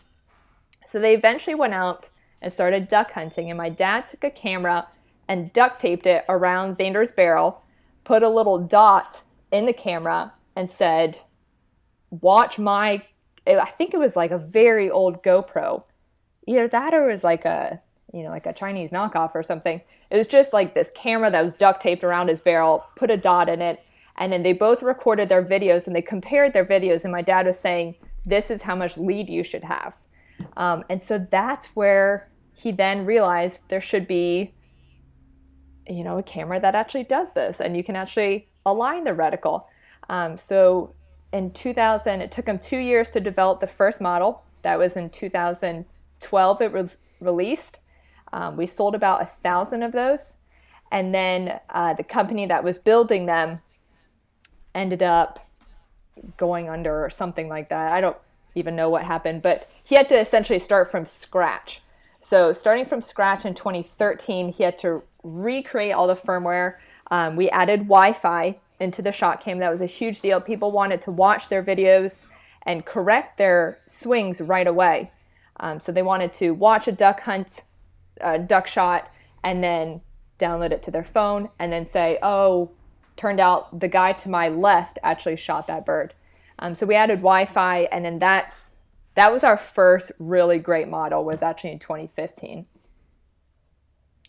So 0.86 0.98
they 0.98 1.14
eventually 1.14 1.54
went 1.54 1.74
out 1.74 2.08
and 2.42 2.52
started 2.52 2.88
duck 2.88 3.12
hunting, 3.12 3.50
and 3.50 3.56
my 3.56 3.68
dad 3.68 4.08
took 4.08 4.24
a 4.24 4.30
camera 4.30 4.88
and 5.28 5.52
duct 5.52 5.80
taped 5.80 6.06
it 6.06 6.24
around 6.28 6.76
Xander's 6.76 7.12
barrel, 7.12 7.62
put 8.04 8.22
a 8.22 8.28
little 8.28 8.58
dot 8.58 9.22
in 9.56 9.66
the 9.66 9.72
camera, 9.72 10.32
and 10.54 10.70
said, 10.70 11.18
Watch 12.10 12.58
my. 12.58 13.02
I 13.46 13.70
think 13.78 13.94
it 13.94 13.98
was 13.98 14.16
like 14.16 14.30
a 14.30 14.38
very 14.38 14.90
old 14.90 15.22
GoPro. 15.22 15.84
Either 16.46 16.68
that 16.68 16.94
or 16.94 17.08
it 17.08 17.12
was 17.12 17.24
like 17.24 17.44
a, 17.44 17.80
you 18.12 18.22
know, 18.22 18.30
like 18.30 18.46
a 18.46 18.52
Chinese 18.52 18.90
knockoff 18.90 19.34
or 19.34 19.42
something. 19.42 19.80
It 20.10 20.16
was 20.16 20.26
just 20.26 20.52
like 20.52 20.74
this 20.74 20.90
camera 20.94 21.30
that 21.30 21.44
was 21.44 21.54
duct 21.54 21.82
taped 21.82 22.04
around 22.04 22.28
his 22.28 22.40
barrel, 22.40 22.84
put 22.96 23.10
a 23.10 23.16
dot 23.16 23.48
in 23.48 23.60
it, 23.60 23.80
and 24.18 24.32
then 24.32 24.42
they 24.42 24.52
both 24.52 24.82
recorded 24.82 25.28
their 25.28 25.44
videos 25.44 25.86
and 25.86 25.94
they 25.94 26.02
compared 26.02 26.52
their 26.52 26.64
videos. 26.64 27.04
And 27.04 27.12
my 27.12 27.22
dad 27.22 27.46
was 27.46 27.58
saying, 27.58 27.96
This 28.24 28.50
is 28.50 28.62
how 28.62 28.76
much 28.76 28.96
lead 28.96 29.28
you 29.28 29.42
should 29.42 29.64
have. 29.64 29.94
Um, 30.56 30.84
and 30.88 31.02
so 31.02 31.24
that's 31.30 31.66
where 31.76 32.28
he 32.52 32.72
then 32.72 33.04
realized 33.04 33.60
there 33.68 33.80
should 33.80 34.06
be 34.06 34.54
you 35.88 36.02
know, 36.02 36.18
a 36.18 36.22
camera 36.22 36.60
that 36.60 36.74
actually 36.74 37.04
does 37.04 37.28
this 37.32 37.60
and 37.60 37.76
you 37.76 37.84
can 37.84 37.96
actually 37.96 38.48
align 38.66 39.04
the 39.04 39.10
reticle. 39.10 39.64
Um, 40.10 40.36
so 40.36 40.92
in 41.32 41.50
2000, 41.52 42.20
it 42.20 42.30
took 42.30 42.46
him 42.46 42.58
two 42.58 42.78
years 42.78 43.10
to 43.10 43.20
develop 43.20 43.60
the 43.60 43.66
first 43.66 44.00
model. 44.00 44.42
That 44.62 44.78
was 44.78 44.96
in 44.96 45.10
2012, 45.10 46.60
it 46.60 46.72
was 46.72 46.96
released. 47.20 47.78
Um, 48.32 48.56
we 48.56 48.66
sold 48.66 48.94
about 48.94 49.22
a 49.22 49.30
thousand 49.42 49.82
of 49.82 49.92
those. 49.92 50.34
And 50.92 51.14
then 51.14 51.58
uh, 51.70 51.94
the 51.94 52.04
company 52.04 52.46
that 52.46 52.62
was 52.62 52.78
building 52.78 53.26
them 53.26 53.60
ended 54.74 55.02
up 55.02 55.46
going 56.36 56.68
under 56.68 57.04
or 57.04 57.10
something 57.10 57.48
like 57.48 57.68
that. 57.70 57.92
I 57.92 58.00
don't 58.00 58.16
even 58.54 58.76
know 58.76 58.88
what 58.88 59.04
happened, 59.04 59.42
but 59.42 59.68
he 59.84 59.94
had 59.94 60.08
to 60.08 60.18
essentially 60.18 60.58
start 60.58 60.90
from 60.90 61.06
scratch. 61.06 61.82
So, 62.20 62.52
starting 62.52 62.86
from 62.86 63.02
scratch 63.02 63.44
in 63.44 63.54
2013, 63.54 64.52
he 64.52 64.62
had 64.64 64.78
to 64.80 65.02
recreate 65.22 65.92
all 65.92 66.06
the 66.06 66.16
firmware. 66.16 66.76
Um, 67.10 67.36
we 67.36 67.48
added 67.50 67.80
Wi 67.80 68.12
Fi 68.12 68.58
into 68.80 69.02
the 69.02 69.10
ShotKam. 69.10 69.58
That 69.58 69.70
was 69.70 69.80
a 69.80 69.86
huge 69.86 70.20
deal. 70.20 70.40
People 70.40 70.72
wanted 70.72 71.00
to 71.02 71.10
watch 71.10 71.48
their 71.48 71.62
videos 71.62 72.24
and 72.62 72.84
correct 72.84 73.38
their 73.38 73.78
swings 73.86 74.40
right 74.40 74.66
away. 74.66 75.10
Um, 75.58 75.80
so, 75.80 75.92
they 75.92 76.02
wanted 76.02 76.32
to 76.34 76.50
watch 76.50 76.86
a 76.88 76.92
duck 76.92 77.20
hunt, 77.20 77.62
a 78.20 78.38
duck 78.38 78.66
shot, 78.66 79.10
and 79.42 79.62
then 79.62 80.00
download 80.38 80.72
it 80.72 80.82
to 80.82 80.90
their 80.90 81.04
phone 81.04 81.48
and 81.58 81.72
then 81.72 81.86
say, 81.86 82.18
oh, 82.22 82.70
turned 83.16 83.40
out 83.40 83.78
the 83.80 83.88
guy 83.88 84.12
to 84.12 84.28
my 84.28 84.48
left 84.48 84.98
actually 85.02 85.36
shot 85.36 85.66
that 85.66 85.86
bird. 85.86 86.12
Um, 86.58 86.74
so 86.74 86.86
we 86.86 86.94
added 86.94 87.18
Wi-Fi, 87.18 87.82
and 87.92 88.04
then 88.04 88.18
that's 88.18 88.74
that 89.14 89.32
was 89.32 89.44
our 89.44 89.56
first 89.56 90.12
really 90.18 90.58
great 90.58 90.88
model. 90.88 91.24
Was 91.24 91.42
actually 91.42 91.72
in 91.72 91.78
2015. 91.78 92.66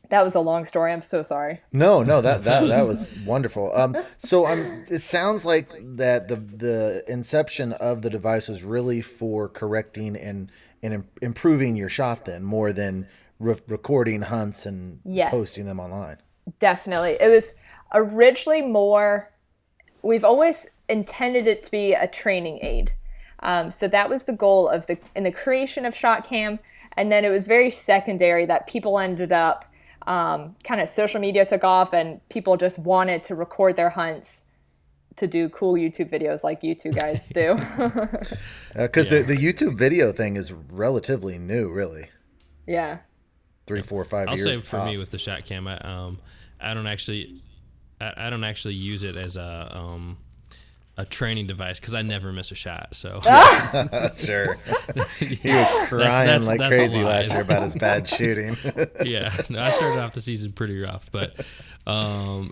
That 0.09 0.23
was 0.23 0.35
a 0.35 0.39
long 0.39 0.65
story. 0.65 0.93
I'm 0.93 1.01
so 1.01 1.21
sorry. 1.21 1.61
No, 1.73 2.01
no, 2.01 2.21
that 2.21 2.43
that 2.45 2.67
that 2.67 2.87
was 2.87 3.11
wonderful. 3.25 3.75
Um, 3.75 3.97
so 4.17 4.45
um, 4.45 4.85
it 4.87 5.01
sounds 5.01 5.43
like 5.43 5.73
that 5.97 6.27
the 6.29 6.37
the 6.37 7.03
inception 7.07 7.73
of 7.73 8.01
the 8.01 8.09
device 8.09 8.47
was 8.47 8.63
really 8.63 9.01
for 9.01 9.49
correcting 9.49 10.15
and 10.15 10.51
and 10.81 11.03
improving 11.21 11.75
your 11.75 11.89
shot, 11.89 12.25
then 12.25 12.43
more 12.43 12.71
than 12.71 13.07
re- 13.39 13.55
recording 13.67 14.21
hunts 14.21 14.65
and 14.65 14.99
yes. 15.03 15.31
posting 15.31 15.65
them 15.65 15.79
online. 15.79 16.17
Definitely, 16.59 17.17
it 17.19 17.29
was 17.29 17.51
originally 17.93 18.61
more. 18.61 19.29
We've 20.03 20.23
always 20.23 20.65
intended 20.87 21.47
it 21.47 21.65
to 21.65 21.71
be 21.71 21.93
a 21.93 22.07
training 22.07 22.59
aid. 22.61 22.93
Um, 23.39 23.71
so 23.71 23.87
that 23.89 24.09
was 24.09 24.23
the 24.23 24.33
goal 24.33 24.69
of 24.69 24.85
the 24.87 24.97
in 25.15 25.23
the 25.23 25.31
creation 25.31 25.85
of 25.85 25.93
ShotKam, 25.93 26.59
and 26.95 27.11
then 27.11 27.25
it 27.25 27.29
was 27.29 27.45
very 27.45 27.71
secondary 27.71 28.45
that 28.45 28.67
people 28.67 28.97
ended 28.99 29.33
up 29.33 29.65
um, 30.07 30.55
kind 30.63 30.81
of 30.81 30.89
social 30.89 31.19
media 31.19 31.45
took 31.45 31.63
off, 31.63 31.93
and 31.93 32.27
people 32.29 32.57
just 32.57 32.79
wanted 32.79 33.23
to 33.25 33.35
record 33.35 33.75
their 33.75 33.89
hunts 33.89 34.43
to 35.17 35.27
do 35.27 35.49
cool 35.49 35.73
YouTube 35.73 36.09
videos 36.09 36.43
like 36.43 36.63
you 36.63 36.73
two 36.75 36.91
guys 36.91 37.27
do. 37.33 37.55
Because 38.73 39.07
uh, 39.07 39.15
yeah. 39.15 39.21
the, 39.21 39.35
the 39.35 39.37
YouTube 39.37 39.77
video 39.77 40.11
thing 40.11 40.35
is 40.35 40.53
relatively 40.53 41.37
new, 41.37 41.69
really. 41.69 42.09
Yeah. 42.65 42.99
Three, 43.65 43.81
four, 43.81 44.05
five 44.05 44.29
I'll 44.29 44.37
years. 44.37 44.47
I'll 44.47 44.53
say 44.55 44.61
for 44.61 44.77
tops. 44.77 44.91
me 44.91 44.97
with 44.97 45.09
the 45.09 45.17
ShotKam, 45.17 45.67
I, 45.69 45.77
um, 45.87 46.19
I 46.59 46.73
don't 46.73 46.87
actually, 46.87 47.41
I, 47.99 48.13
I, 48.15 48.29
don't 48.29 48.45
actually 48.45 48.75
use 48.75 49.03
it 49.03 49.17
as 49.17 49.35
a 49.35 49.71
um, 49.73 50.17
a 50.97 51.05
training 51.05 51.45
device 51.45 51.79
because 51.79 51.93
I 51.93 52.01
never 52.01 52.33
miss 52.33 52.51
a 52.51 52.55
shot. 52.55 52.95
So 52.95 53.21
sure, 54.17 54.57
he 55.19 55.53
was 55.53 55.69
crying 55.87 55.89
that's, 55.89 56.27
that's, 56.27 56.47
like 56.47 56.59
that's 56.59 56.75
crazy 56.75 57.03
last 57.03 57.29
year 57.29 57.41
about 57.41 57.63
his 57.63 57.75
bad 57.75 58.07
shooting. 58.07 58.57
yeah, 59.05 59.35
no, 59.49 59.61
I 59.61 59.71
started 59.71 59.99
off 59.99 60.13
the 60.13 60.21
season 60.21 60.51
pretty 60.51 60.81
rough, 60.81 61.09
but 61.11 61.35
um, 61.85 62.51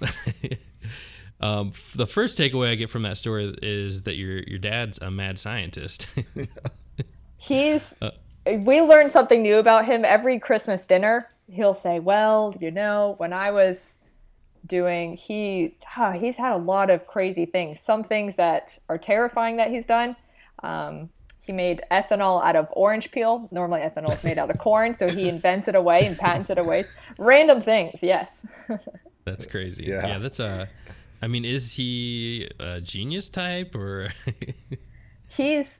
um, 1.41 1.71
the 1.95 2.07
first 2.07 2.37
takeaway 2.37 2.69
I 2.69 2.75
get 2.75 2.89
from 2.89 3.01
that 3.03 3.17
story 3.17 3.55
is 3.61 4.03
that 4.03 4.15
your 4.15 4.39
your 4.43 4.59
dad's 4.59 4.99
a 4.99 5.09
mad 5.09 5.39
scientist. 5.39 6.07
He's. 7.37 7.81
Uh, 8.01 8.11
we 8.59 8.79
learn 8.79 9.09
something 9.09 9.41
new 9.41 9.57
about 9.57 9.85
him 9.85 10.05
every 10.05 10.39
Christmas 10.39 10.85
dinner. 10.85 11.27
He'll 11.51 11.73
say, 11.73 11.99
"Well, 11.99 12.55
you 12.59 12.69
know, 12.69 13.15
when 13.17 13.33
I 13.33 13.49
was 13.49 13.94
doing 14.65 15.17
he 15.17 15.77
he's 16.15 16.35
had 16.35 16.53
a 16.53 16.57
lot 16.57 16.89
of 16.89 17.07
crazy 17.07 17.45
things. 17.45 17.79
Some 17.79 18.03
things 18.03 18.35
that 18.37 18.77
are 18.89 18.97
terrifying 18.97 19.57
that 19.57 19.69
he's 19.69 19.85
done. 19.85 20.15
Um, 20.63 21.09
he 21.41 21.51
made 21.51 21.83
ethanol 21.91 22.43
out 22.43 22.55
of 22.55 22.67
orange 22.71 23.11
peel. 23.11 23.47
Normally 23.51 23.81
ethanol 23.81 24.13
is 24.13 24.23
made 24.23 24.39
out 24.39 24.49
of 24.49 24.57
corn 24.57 24.95
so 24.95 25.07
he 25.07 25.29
invented 25.29 25.75
a 25.75 25.81
way 25.81 26.05
and 26.05 26.17
patented 26.17 26.57
a 26.57 26.63
way. 26.63 26.85
Random 27.17 27.61
things 27.61 27.99
yes. 28.01 28.45
That's 29.25 29.45
crazy. 29.45 29.85
Yeah, 29.85 30.05
yeah 30.05 30.19
that's 30.19 30.39
a 30.39 30.69
i 31.23 31.27
mean 31.27 31.45
is 31.45 31.73
he 31.73 32.47
a 32.59 32.79
genius 32.79 33.27
type 33.29 33.73
or? 33.73 34.13
He's 35.27 35.79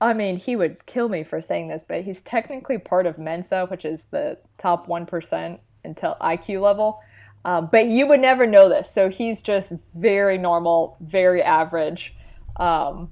I 0.00 0.12
mean, 0.12 0.36
he 0.36 0.54
would 0.54 0.86
kill 0.86 1.08
me 1.08 1.24
for 1.24 1.40
saying 1.40 1.68
this, 1.68 1.82
but 1.86 2.02
he's 2.02 2.22
technically 2.22 2.78
part 2.78 3.06
of 3.06 3.18
Mensa, 3.18 3.66
which 3.66 3.84
is 3.84 4.04
the 4.10 4.38
top 4.58 4.86
1% 4.86 5.58
until 5.84 6.16
IQ 6.20 6.62
level. 6.62 7.00
Um, 7.48 7.70
but 7.72 7.86
you 7.86 8.06
would 8.06 8.20
never 8.20 8.46
know 8.46 8.68
this. 8.68 8.90
So 8.92 9.08
he's 9.08 9.40
just 9.40 9.72
very 9.94 10.36
normal, 10.36 10.98
very 11.00 11.42
average. 11.42 12.14
Um, 12.56 13.10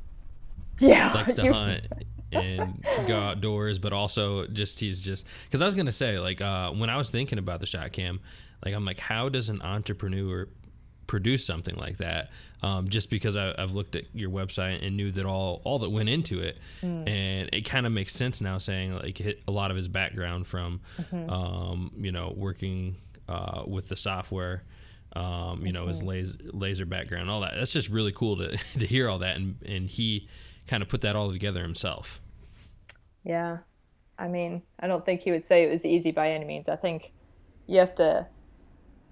yeah. 0.79 1.11
Likes 1.15 1.33
to 1.35 1.51
hunt 1.53 1.87
and 2.33 2.85
go 3.07 3.19
outdoors, 3.19 3.79
but 3.79 3.95
also 3.95 4.47
just 4.49 4.79
he's 4.79 5.01
just 5.01 5.25
because 5.45 5.63
I 5.63 5.65
was 5.65 5.75
gonna 5.75 5.91
say 5.91 6.19
like 6.19 6.43
uh, 6.43 6.71
when 6.73 6.91
I 6.91 6.99
was 6.99 7.09
thinking 7.09 7.39
about 7.39 7.61
the 7.61 7.67
ShotKam, 7.67 8.19
like 8.63 8.75
I'm 8.75 8.85
like, 8.85 9.01
how 9.01 9.31
does 9.31 9.49
an 9.49 9.63
entrepreneur 9.63 10.49
produce 11.07 11.47
something 11.47 11.77
like 11.77 11.97
that? 11.97 12.29
Um, 12.63 12.89
just 12.89 13.09
because 13.09 13.39
I, 13.39 13.55
have 13.57 13.73
looked 13.73 13.97
at 13.97 14.05
your 14.13 14.29
website 14.29 14.85
and 14.85 14.99
knew 14.99 15.13
that 15.13 15.25
all 15.25 15.63
all 15.65 15.79
that 15.79 15.91
went 15.91 16.11
into 16.11 16.41
it, 16.41 16.59
mm. 16.83 17.09
and 17.09 17.49
it 17.55 17.63
kind 17.63 17.87
of 17.87 17.93
makes 17.93 18.13
sense 18.13 18.43
now. 18.43 18.59
Saying 18.59 18.95
like 18.97 19.17
hit 19.17 19.43
a 19.49 19.51
lot 19.51 19.71
of 19.71 19.79
his 19.79 19.89
background 19.89 20.47
from, 20.47 20.81
mm-hmm. 21.01 21.31
um, 21.31 21.93
you 21.97 22.13
know, 22.13 22.35
working 22.37 22.97
uh, 23.29 23.63
with 23.67 23.89
the 23.89 23.97
software. 23.97 24.65
Um, 25.15 25.65
you 25.65 25.73
know, 25.73 25.83
mm-hmm. 25.83 25.89
his 25.89 26.03
laser, 26.03 26.35
laser 26.53 26.85
background, 26.85 27.31
all 27.31 27.41
that. 27.41 27.55
That's 27.57 27.73
just 27.73 27.89
really 27.89 28.13
cool 28.13 28.37
to, 28.37 28.59
to 28.79 28.87
hear 28.87 29.09
all 29.09 29.19
that. 29.21 29.37
And, 29.37 29.57
and 29.65 29.89
he 29.89 30.29
kind 30.67 30.83
of 30.83 30.89
put 30.89 31.01
that 31.03 31.17
all 31.17 31.33
together 31.33 31.63
himself. 31.63 32.21
Yeah. 33.25 33.59
I 34.19 34.29
mean, 34.29 34.63
I 34.79 34.87
don't 34.87 35.05
think 35.05 35.21
he 35.21 35.31
would 35.31 35.47
say 35.47 35.65
it 35.65 35.71
was 35.71 35.85
easy 35.85 36.11
by 36.11 36.33
any 36.33 36.45
means. 36.45 36.69
I 36.69 36.77
think 36.77 37.13
you 37.67 37.79
have 37.79 37.95
to 37.97 38.27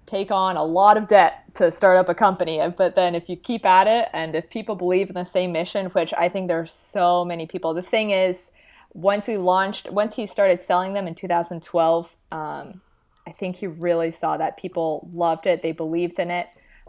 take 0.05 0.31
on 0.31 0.57
a 0.57 0.63
lot 0.63 0.97
of 0.97 1.07
debt 1.07 1.43
to 1.55 1.71
start 1.71 1.97
up 1.97 2.09
a 2.09 2.15
company. 2.15 2.61
But 2.77 2.95
then 2.95 3.15
if 3.15 3.27
you 3.29 3.35
keep 3.35 3.65
at 3.65 3.87
it 3.87 4.09
and 4.13 4.35
if 4.35 4.49
people 4.49 4.75
believe 4.75 5.09
in 5.09 5.15
the 5.15 5.25
same 5.25 5.51
mission, 5.51 5.87
which 5.87 6.13
I 6.13 6.29
think 6.29 6.47
there's 6.47 6.71
so 6.71 7.25
many 7.25 7.47
people, 7.47 7.73
the 7.73 7.81
thing 7.81 8.11
is, 8.11 8.51
once 8.93 9.27
we 9.27 9.37
launched, 9.37 9.91
once 9.91 10.15
he 10.15 10.25
started 10.25 10.61
selling 10.61 10.93
them 10.93 11.07
in 11.07 11.15
2012, 11.15 12.15
um, 12.31 12.81
I 13.27 13.31
think 13.31 13.55
he 13.57 13.67
really 13.67 14.11
saw 14.11 14.37
that 14.37 14.57
people 14.57 15.09
loved 15.13 15.47
it, 15.47 15.61
they 15.61 15.71
believed 15.71 16.19
in 16.19 16.29
it. 16.29 16.47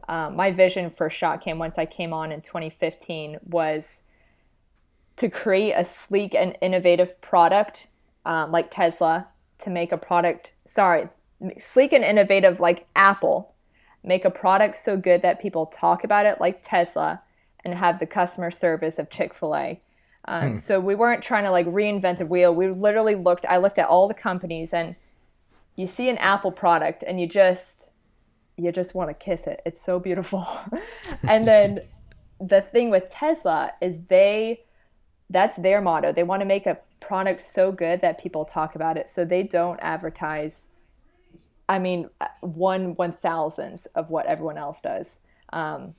Um, 0.09 0.37
my 0.37 0.52
vision 0.52 0.90
for 0.90 1.09
ShotKam 1.09 1.59
once 1.59 1.78
I 1.78 1.87
came 1.87 2.12
on 2.12 2.31
in 2.31 2.40
2015 2.40 3.38
was 3.45 4.02
to 5.16 5.28
create 5.28 5.73
a 5.73 5.85
sleek 5.85 6.35
and 6.35 6.57
innovative 6.61 7.21
product 7.21 7.88
um, 8.26 8.52
like 8.52 8.71
Tesla 8.71 9.28
to 9.61 9.71
make 9.71 9.93
a 9.93 9.97
product. 9.97 10.52
Sorry, 10.66 11.09
sleek 11.59 11.93
and 11.93 12.05
innovative 12.05 12.61
like 12.61 12.87
Apple, 12.95 13.55
make 14.05 14.25
a 14.25 14.31
product 14.31 14.78
so 14.78 14.97
good 14.97 15.23
that 15.23 15.40
people 15.40 15.66
talk 15.66 16.05
about 16.05 16.26
it 16.26 16.40
like 16.40 16.61
Tesla, 16.62 17.23
and 17.64 17.75
have 17.75 17.99
the 17.99 18.07
customer 18.07 18.50
service 18.50 18.99
of 18.99 19.11
Chick 19.11 19.35
Fil 19.35 19.57
A. 19.57 19.81
Um, 20.26 20.52
hmm. 20.52 20.59
So 20.59 20.81
we 20.81 20.95
weren't 20.95 21.23
trying 21.23 21.45
to 21.45 21.50
like 21.50 21.66
reinvent 21.66 22.19
the 22.19 22.26
wheel. 22.26 22.55
We 22.55 22.69
literally 22.69 23.14
looked. 23.14 23.47
I 23.47 23.57
looked 23.59 23.78
at 23.78 23.88
all 23.88 24.09
the 24.09 24.14
companies, 24.14 24.73
and 24.73 24.97
you 25.76 25.87
see 25.87 26.09
an 26.09 26.18
Apple 26.18 26.52
product, 26.52 27.04
and 27.06 27.21
you 27.21 27.28
just 27.28 27.90
you 28.56 28.73
just 28.73 28.95
want 28.95 29.11
to 29.11 29.14
kiss 29.14 29.47
it. 29.47 29.61
It's 29.66 29.85
so 29.85 29.99
beautiful. 29.99 30.47
and 31.28 31.47
then 31.47 31.80
the 32.40 32.62
thing 32.62 32.90
with 32.90 33.11
Tesla 33.11 33.73
is 33.80 33.97
they 34.09 34.64
that's 35.28 35.59
their 35.59 35.80
motto. 35.80 36.12
They 36.12 36.23
want 36.23 36.40
to 36.40 36.47
make 36.47 36.66
a 36.66 36.78
product 37.00 37.42
so 37.42 37.73
good 37.73 38.00
that 38.00 38.21
people 38.21 38.45
talk 38.45 38.75
about 38.75 38.97
it. 38.97 39.11
So 39.11 39.25
they 39.25 39.42
don't 39.42 39.78
advertise 39.80 40.66
I 41.68 41.78
mean, 41.78 42.09
one 42.40 42.95
one 42.95 43.12
thousandth 43.12 43.87
of 43.95 44.11
what 44.11 44.26
everyone 44.26 44.59
else 44.59 44.80
does. 44.80 45.18
Um, 45.52 45.95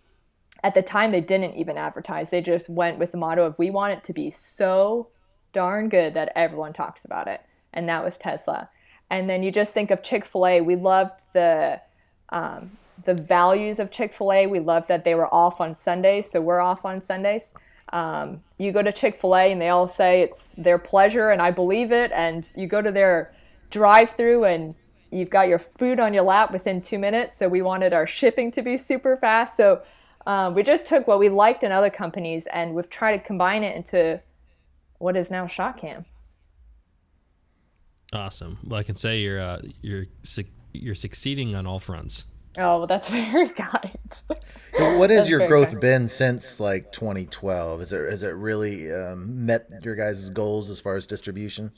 at 0.63 0.73
the 0.73 0.81
time, 0.81 1.11
they 1.11 1.21
didn't 1.21 1.55
even 1.55 1.77
advertise. 1.77 2.29
They 2.29 2.41
just 2.41 2.69
went 2.69 2.97
with 2.97 3.11
the 3.11 3.17
motto 3.17 3.45
of 3.45 3.57
"We 3.57 3.69
want 3.69 3.93
it 3.93 4.03
to 4.05 4.13
be 4.13 4.31
so 4.31 5.09
darn 5.53 5.89
good 5.89 6.13
that 6.13 6.31
everyone 6.35 6.73
talks 6.73 7.03
about 7.03 7.27
it," 7.27 7.41
and 7.73 7.87
that 7.89 8.03
was 8.03 8.17
Tesla. 8.17 8.69
And 9.09 9.29
then 9.29 9.43
you 9.43 9.51
just 9.51 9.73
think 9.73 9.91
of 9.91 10.03
Chick 10.03 10.25
Fil 10.25 10.45
A. 10.45 10.61
We 10.61 10.75
loved 10.75 11.21
the 11.33 11.81
um, 12.29 12.77
the 13.05 13.13
values 13.13 13.79
of 13.79 13.89
Chick 13.89 14.13
Fil 14.13 14.33
A. 14.33 14.47
We 14.47 14.59
loved 14.59 14.87
that 14.89 15.05
they 15.05 15.15
were 15.15 15.33
off 15.33 15.61
on 15.61 15.75
Sundays, 15.75 16.29
so 16.29 16.41
we're 16.41 16.59
off 16.59 16.83
on 16.83 17.01
Sundays. 17.01 17.51
Um, 17.93 18.41
you 18.57 18.73
go 18.73 18.81
to 18.81 18.91
Chick 18.91 19.21
Fil 19.21 19.35
A 19.35 19.51
and 19.51 19.61
they 19.61 19.69
all 19.69 19.87
say 19.87 20.21
it's 20.21 20.51
their 20.57 20.77
pleasure, 20.77 21.29
and 21.29 21.41
I 21.41 21.51
believe 21.51 21.91
it. 21.91 22.11
And 22.11 22.45
you 22.55 22.67
go 22.67 22.81
to 22.81 22.91
their 22.91 23.33
drive-through 23.69 24.43
and 24.43 24.75
you've 25.11 25.29
got 25.29 25.47
your 25.47 25.59
food 25.59 25.99
on 25.99 26.13
your 26.13 26.23
lap 26.23 26.51
within 26.51 26.81
two 26.81 26.99
minutes. 26.99 27.37
So 27.37 27.47
we 27.47 27.61
wanted 27.61 27.93
our 27.93 28.07
shipping 28.07 28.51
to 28.51 28.61
be 28.61 28.77
super 28.77 29.15
fast. 29.15 29.55
So 29.55 29.81
um, 30.25 30.53
we 30.53 30.63
just 30.63 30.85
took 30.85 31.07
what 31.07 31.19
we 31.19 31.29
liked 31.29 31.63
in 31.63 31.71
other 31.71 31.89
companies 31.89 32.45
and 32.51 32.73
we've 32.73 32.89
tried 32.89 33.17
to 33.17 33.23
combine 33.23 33.63
it 33.63 33.75
into 33.75 34.19
what 34.97 35.15
is 35.15 35.29
now 35.29 35.45
ShotKam. 35.47 36.03
Awesome. 38.13 38.57
Well, 38.63 38.79
I 38.79 38.83
can 38.83 38.95
say 38.95 39.19
you're 39.19 39.39
uh, 39.39 39.61
you're 39.81 40.05
you're 40.73 40.95
succeeding 40.95 41.55
on 41.55 41.67
all 41.67 41.79
fronts. 41.79 42.25
Oh, 42.57 42.79
well, 42.79 42.87
that's 42.87 43.09
very 43.11 43.49
kind. 43.49 44.21
what 44.71 45.09
has 45.09 45.29
your 45.29 45.47
growth 45.47 45.69
kind. 45.69 45.81
been 45.81 46.07
since 46.07 46.59
like 46.59 46.91
2012? 46.91 47.81
Is 47.81 47.93
it 47.93 48.09
has 48.09 48.23
it 48.23 48.29
really 48.29 48.91
um, 48.91 49.45
met 49.45 49.69
your 49.83 49.95
guys' 49.95 50.29
goals 50.29 50.69
as 50.69 50.79
far 50.79 50.95
as 50.95 51.05
distribution? 51.05 51.71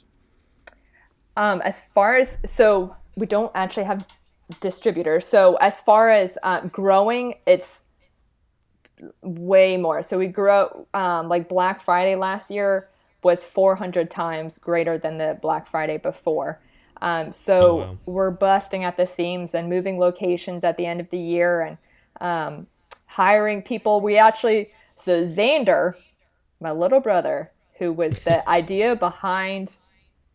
Um, 1.36 1.62
as 1.62 1.81
far 1.93 2.17
as 2.17 2.38
so 2.45 2.95
we 3.15 3.25
don't 3.25 3.51
actually 3.55 3.86
have 3.86 4.05
distributors. 4.62 5.27
So 5.27 5.55
as 5.55 5.79
far 5.79 6.09
as 6.09 6.38
uh, 6.43 6.62
growing, 6.67 7.36
it's 7.45 7.81
way 9.21 9.77
more. 9.77 10.03
So 10.03 10.17
we 10.17 10.27
grew 10.27 10.86
um, 10.93 11.27
like 11.29 11.50
Black 11.50 11.83
Friday 11.83 12.15
last 12.15 12.51
year 12.51 12.89
was 13.24 13.44
400 13.44 14.10
times 14.10 14.58
greater 14.58 14.98
than 14.98 15.18
the 15.18 15.38
Black 15.42 15.70
Friday 15.70 15.98
before. 15.98 16.60
Um, 17.02 17.34
so 17.34 17.62
oh, 17.62 17.76
wow. 17.76 17.98
we're 18.06 18.32
busting 18.32 18.84
at 18.84 18.98
the 18.98 19.08
seams 19.08 19.54
and 19.54 19.70
moving 19.70 20.00
locations 20.00 20.64
at 20.64 20.78
the 20.78 20.86
end 20.86 21.00
of 21.00 21.10
the 21.10 21.20
year 21.20 21.62
and 21.62 21.78
um, 22.20 22.68
hiring 23.06 23.62
people. 23.62 24.02
We 24.02 24.18
actually, 24.18 24.72
so 24.98 25.24
Xander, 25.24 25.94
my 26.60 26.72
little 26.72 27.00
brother, 27.00 27.52
who 27.78 27.94
was 27.94 28.20
the 28.20 28.48
idea 28.50 28.96
behind 28.96 29.78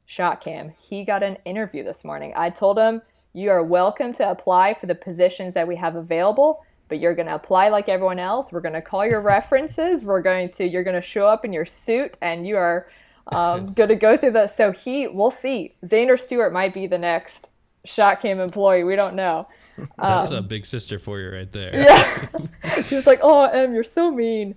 ShotKam. 0.08 0.74
He 0.78 1.04
got 1.04 1.22
an 1.22 1.38
interview 1.44 1.84
this 1.84 2.04
morning. 2.04 2.32
I 2.36 2.50
told 2.50 2.78
him, 2.78 3.02
You 3.32 3.50
are 3.50 3.62
welcome 3.62 4.12
to 4.14 4.30
apply 4.30 4.74
for 4.74 4.86
the 4.86 4.94
positions 4.94 5.54
that 5.54 5.68
we 5.68 5.76
have 5.76 5.96
available, 5.96 6.64
but 6.94 7.00
you're 7.00 7.16
going 7.16 7.26
to 7.26 7.34
apply 7.34 7.70
like 7.70 7.88
everyone 7.88 8.20
else. 8.20 8.52
We're 8.52 8.60
going 8.60 8.74
to 8.74 8.80
call 8.80 9.04
your 9.04 9.20
references. 9.20 10.04
We're 10.04 10.22
going 10.22 10.50
to, 10.50 10.64
you're 10.64 10.84
going 10.84 10.94
to 10.94 11.02
show 11.02 11.26
up 11.26 11.44
in 11.44 11.52
your 11.52 11.64
suit 11.64 12.16
and 12.22 12.46
you 12.46 12.56
are 12.56 12.86
um, 13.32 13.72
going 13.74 13.88
to 13.88 13.96
go 13.96 14.16
through 14.16 14.30
the. 14.30 14.46
So 14.46 14.70
he, 14.70 15.08
we'll 15.08 15.32
see. 15.32 15.74
Xander 15.84 16.20
Stewart 16.20 16.52
might 16.52 16.72
be 16.72 16.86
the 16.86 16.96
next 16.96 17.48
ShotKam 17.84 18.38
employee. 18.38 18.84
We 18.84 18.94
don't 18.94 19.16
know. 19.16 19.48
That's 19.98 20.30
um, 20.30 20.36
a 20.36 20.42
big 20.42 20.64
sister 20.64 21.00
for 21.00 21.18
you 21.18 21.30
right 21.30 21.50
there. 21.50 21.74
Yeah. 21.74 22.28
he 22.82 22.94
was 22.94 23.08
like, 23.08 23.18
Oh, 23.24 23.42
Em, 23.46 23.74
you're 23.74 23.82
so 23.82 24.12
mean. 24.12 24.54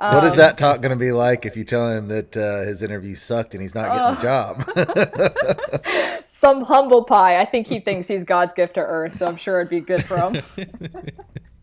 Um, 0.00 0.16
what 0.16 0.24
is 0.24 0.34
that 0.34 0.58
talk 0.58 0.80
going 0.80 0.90
to 0.90 0.96
be 0.96 1.12
like 1.12 1.46
if 1.46 1.56
you 1.56 1.62
tell 1.62 1.92
him 1.92 2.08
that 2.08 2.36
uh, 2.36 2.62
his 2.66 2.82
interview 2.82 3.14
sucked 3.14 3.54
and 3.54 3.62
he's 3.62 3.76
not 3.76 3.86
getting 3.86 4.02
uh, 4.02 4.14
the 4.14 6.02
job? 6.02 6.24
some 6.32 6.62
humble 6.62 7.04
pie. 7.04 7.40
I 7.40 7.44
think 7.44 7.68
he 7.68 7.78
thinks 7.78 8.08
he's 8.08 8.24
God's 8.24 8.52
gift 8.54 8.74
to 8.74 8.80
Earth, 8.80 9.18
so 9.18 9.26
I'm 9.26 9.36
sure 9.36 9.60
it'd 9.60 9.70
be 9.70 9.80
good 9.80 10.04
for 10.04 10.18
him. 10.18 10.42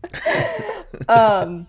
um, 1.08 1.66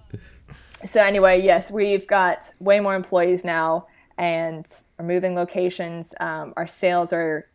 so 0.85 1.01
anyway, 1.01 1.41
yes, 1.41 1.71
we've 1.71 2.07
got 2.07 2.51
way 2.59 2.79
more 2.79 2.95
employees 2.95 3.43
now, 3.43 3.87
and 4.17 4.65
are 4.99 5.05
moving 5.05 5.35
locations. 5.35 6.13
Um, 6.19 6.53
our 6.55 6.67
sales 6.67 7.11
are 7.13 7.47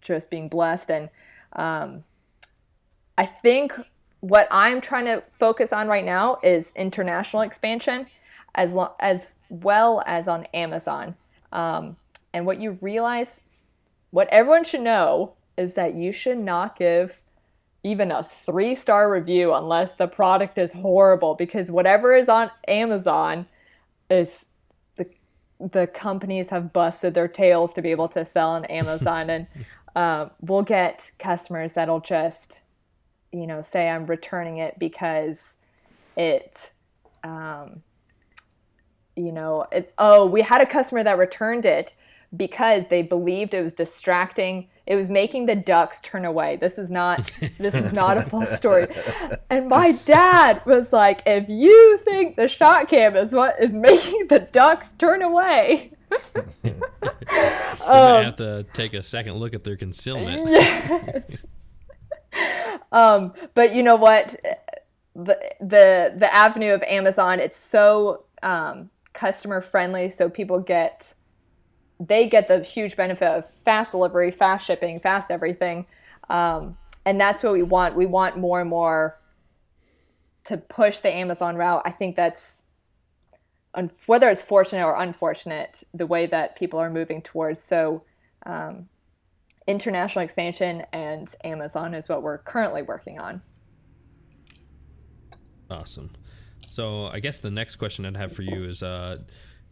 just 0.00 0.30
being 0.30 0.48
blessed, 0.48 0.90
and 0.90 1.10
um, 1.54 2.04
I 3.18 3.26
think 3.26 3.72
what 4.20 4.48
I'm 4.50 4.80
trying 4.80 5.04
to 5.06 5.22
focus 5.38 5.72
on 5.72 5.88
right 5.88 6.04
now 6.04 6.38
is 6.42 6.72
international 6.74 7.42
expansion 7.42 8.06
as, 8.54 8.72
lo- 8.72 8.94
as 9.00 9.36
well 9.50 10.02
as 10.06 10.28
on 10.28 10.44
Amazon. 10.54 11.14
Um, 11.52 11.96
and 12.32 12.46
what 12.46 12.60
you 12.60 12.78
realize, 12.80 13.40
what 14.10 14.28
everyone 14.28 14.64
should 14.64 14.80
know, 14.80 15.34
is 15.56 15.74
that 15.74 15.94
you 15.94 16.12
should 16.12 16.38
not 16.38 16.76
give 16.76 17.20
even 17.86 18.10
a 18.10 18.28
three 18.44 18.74
star 18.74 19.10
review 19.10 19.54
unless 19.54 19.94
the 19.94 20.06
product 20.06 20.58
is 20.58 20.72
horrible 20.72 21.34
because 21.34 21.70
whatever 21.70 22.14
is 22.14 22.28
on 22.28 22.50
Amazon 22.68 23.46
is 24.10 24.44
the 24.96 25.06
the 25.72 25.86
companies 25.86 26.48
have 26.48 26.72
busted 26.72 27.14
their 27.14 27.28
tails 27.28 27.72
to 27.72 27.82
be 27.82 27.90
able 27.90 28.08
to 28.08 28.24
sell 28.24 28.50
on 28.50 28.64
Amazon 28.80 29.30
and 29.30 29.46
um, 29.94 30.30
we'll 30.40 30.62
get 30.62 31.10
customers 31.18 31.72
that'll 31.74 32.00
just 32.00 32.60
you 33.32 33.46
know 33.46 33.62
say 33.62 33.88
I'm 33.88 34.06
returning 34.06 34.58
it 34.58 34.78
because 34.78 35.54
it 36.16 36.70
um, 37.24 37.82
you 39.16 39.32
know, 39.32 39.66
it, 39.72 39.92
oh, 39.98 40.26
we 40.26 40.42
had 40.42 40.60
a 40.60 40.66
customer 40.66 41.02
that 41.02 41.18
returned 41.18 41.64
it 41.64 41.94
because 42.36 42.84
they 42.90 43.02
believed 43.02 43.54
it 43.54 43.62
was 43.62 43.72
distracting. 43.72 44.68
It 44.86 44.94
was 44.94 45.10
making 45.10 45.46
the 45.46 45.56
ducks 45.56 45.98
turn 46.00 46.24
away. 46.24 46.56
This 46.56 46.78
is 46.78 46.90
not 46.90 47.30
this 47.58 47.74
is 47.74 47.92
not 47.92 48.18
a 48.18 48.22
full 48.22 48.46
story. 48.46 48.86
And 49.48 49.68
my 49.68 49.92
dad 49.92 50.62
was 50.66 50.92
like, 50.92 51.22
if 51.24 51.48
you 51.48 51.98
think 51.98 52.36
the 52.36 52.42
ShotKam 52.42 53.22
is 53.22 53.32
what 53.32 53.56
is 53.60 53.72
making 53.72 54.26
the 54.28 54.40
ducks 54.40 54.88
turn 54.98 55.22
away. 55.22 55.92
you 56.64 56.74
um, 57.86 58.24
have 58.24 58.36
to 58.36 58.66
take 58.72 58.94
a 58.94 59.02
second 59.02 59.36
look 59.36 59.54
at 59.54 59.64
their 59.64 59.76
concealment. 59.76 60.48
Yes. 62.32 62.84
um, 62.92 63.32
but 63.54 63.74
you 63.74 63.82
know 63.82 63.96
what? 63.96 64.36
The, 65.14 65.38
the 65.60 66.14
the 66.18 66.34
avenue 66.34 66.74
of 66.74 66.82
Amazon, 66.82 67.40
it's 67.40 67.56
so 67.56 68.24
um, 68.42 68.90
customer 69.16 69.62
friendly 69.62 70.10
so 70.10 70.28
people 70.28 70.60
get 70.60 71.14
they 71.98 72.28
get 72.28 72.48
the 72.48 72.60
huge 72.60 72.96
benefit 72.96 73.26
of 73.26 73.44
fast 73.64 73.92
delivery 73.92 74.30
fast 74.30 74.66
shipping 74.66 75.00
fast 75.00 75.30
everything. 75.30 75.86
Um, 76.28 76.76
and 77.04 77.20
that's 77.20 77.42
what 77.42 77.52
we 77.52 77.62
want. 77.62 77.96
We 77.96 78.06
want 78.06 78.36
more 78.36 78.60
and 78.60 78.68
more 78.68 79.18
to 80.44 80.56
push 80.56 80.98
the 80.98 81.12
amazon 81.12 81.56
route. 81.56 81.82
I 81.84 81.90
think 81.90 82.16
that's 82.16 82.62
whether 84.06 84.28
it's 84.30 84.42
fortunate 84.42 84.84
or 84.84 84.96
unfortunate 84.96 85.82
the 85.92 86.06
way 86.06 86.26
that 86.26 86.56
people 86.56 86.78
are 86.78 86.90
moving 86.90 87.20
towards. 87.22 87.62
So 87.62 88.02
um, 88.44 88.88
international 89.66 90.24
expansion 90.24 90.84
and 90.92 91.28
amazon 91.44 91.94
is 91.94 92.08
what 92.08 92.22
we're 92.22 92.38
currently 92.38 92.82
working 92.82 93.18
on. 93.18 93.42
Awesome. 95.70 96.12
So 96.68 97.06
I 97.06 97.20
guess 97.20 97.40
the 97.40 97.50
next 97.50 97.76
question 97.76 98.06
I'd 98.06 98.16
have 98.16 98.32
for 98.32 98.42
you 98.42 98.64
is, 98.64 98.82
uh, 98.82 99.18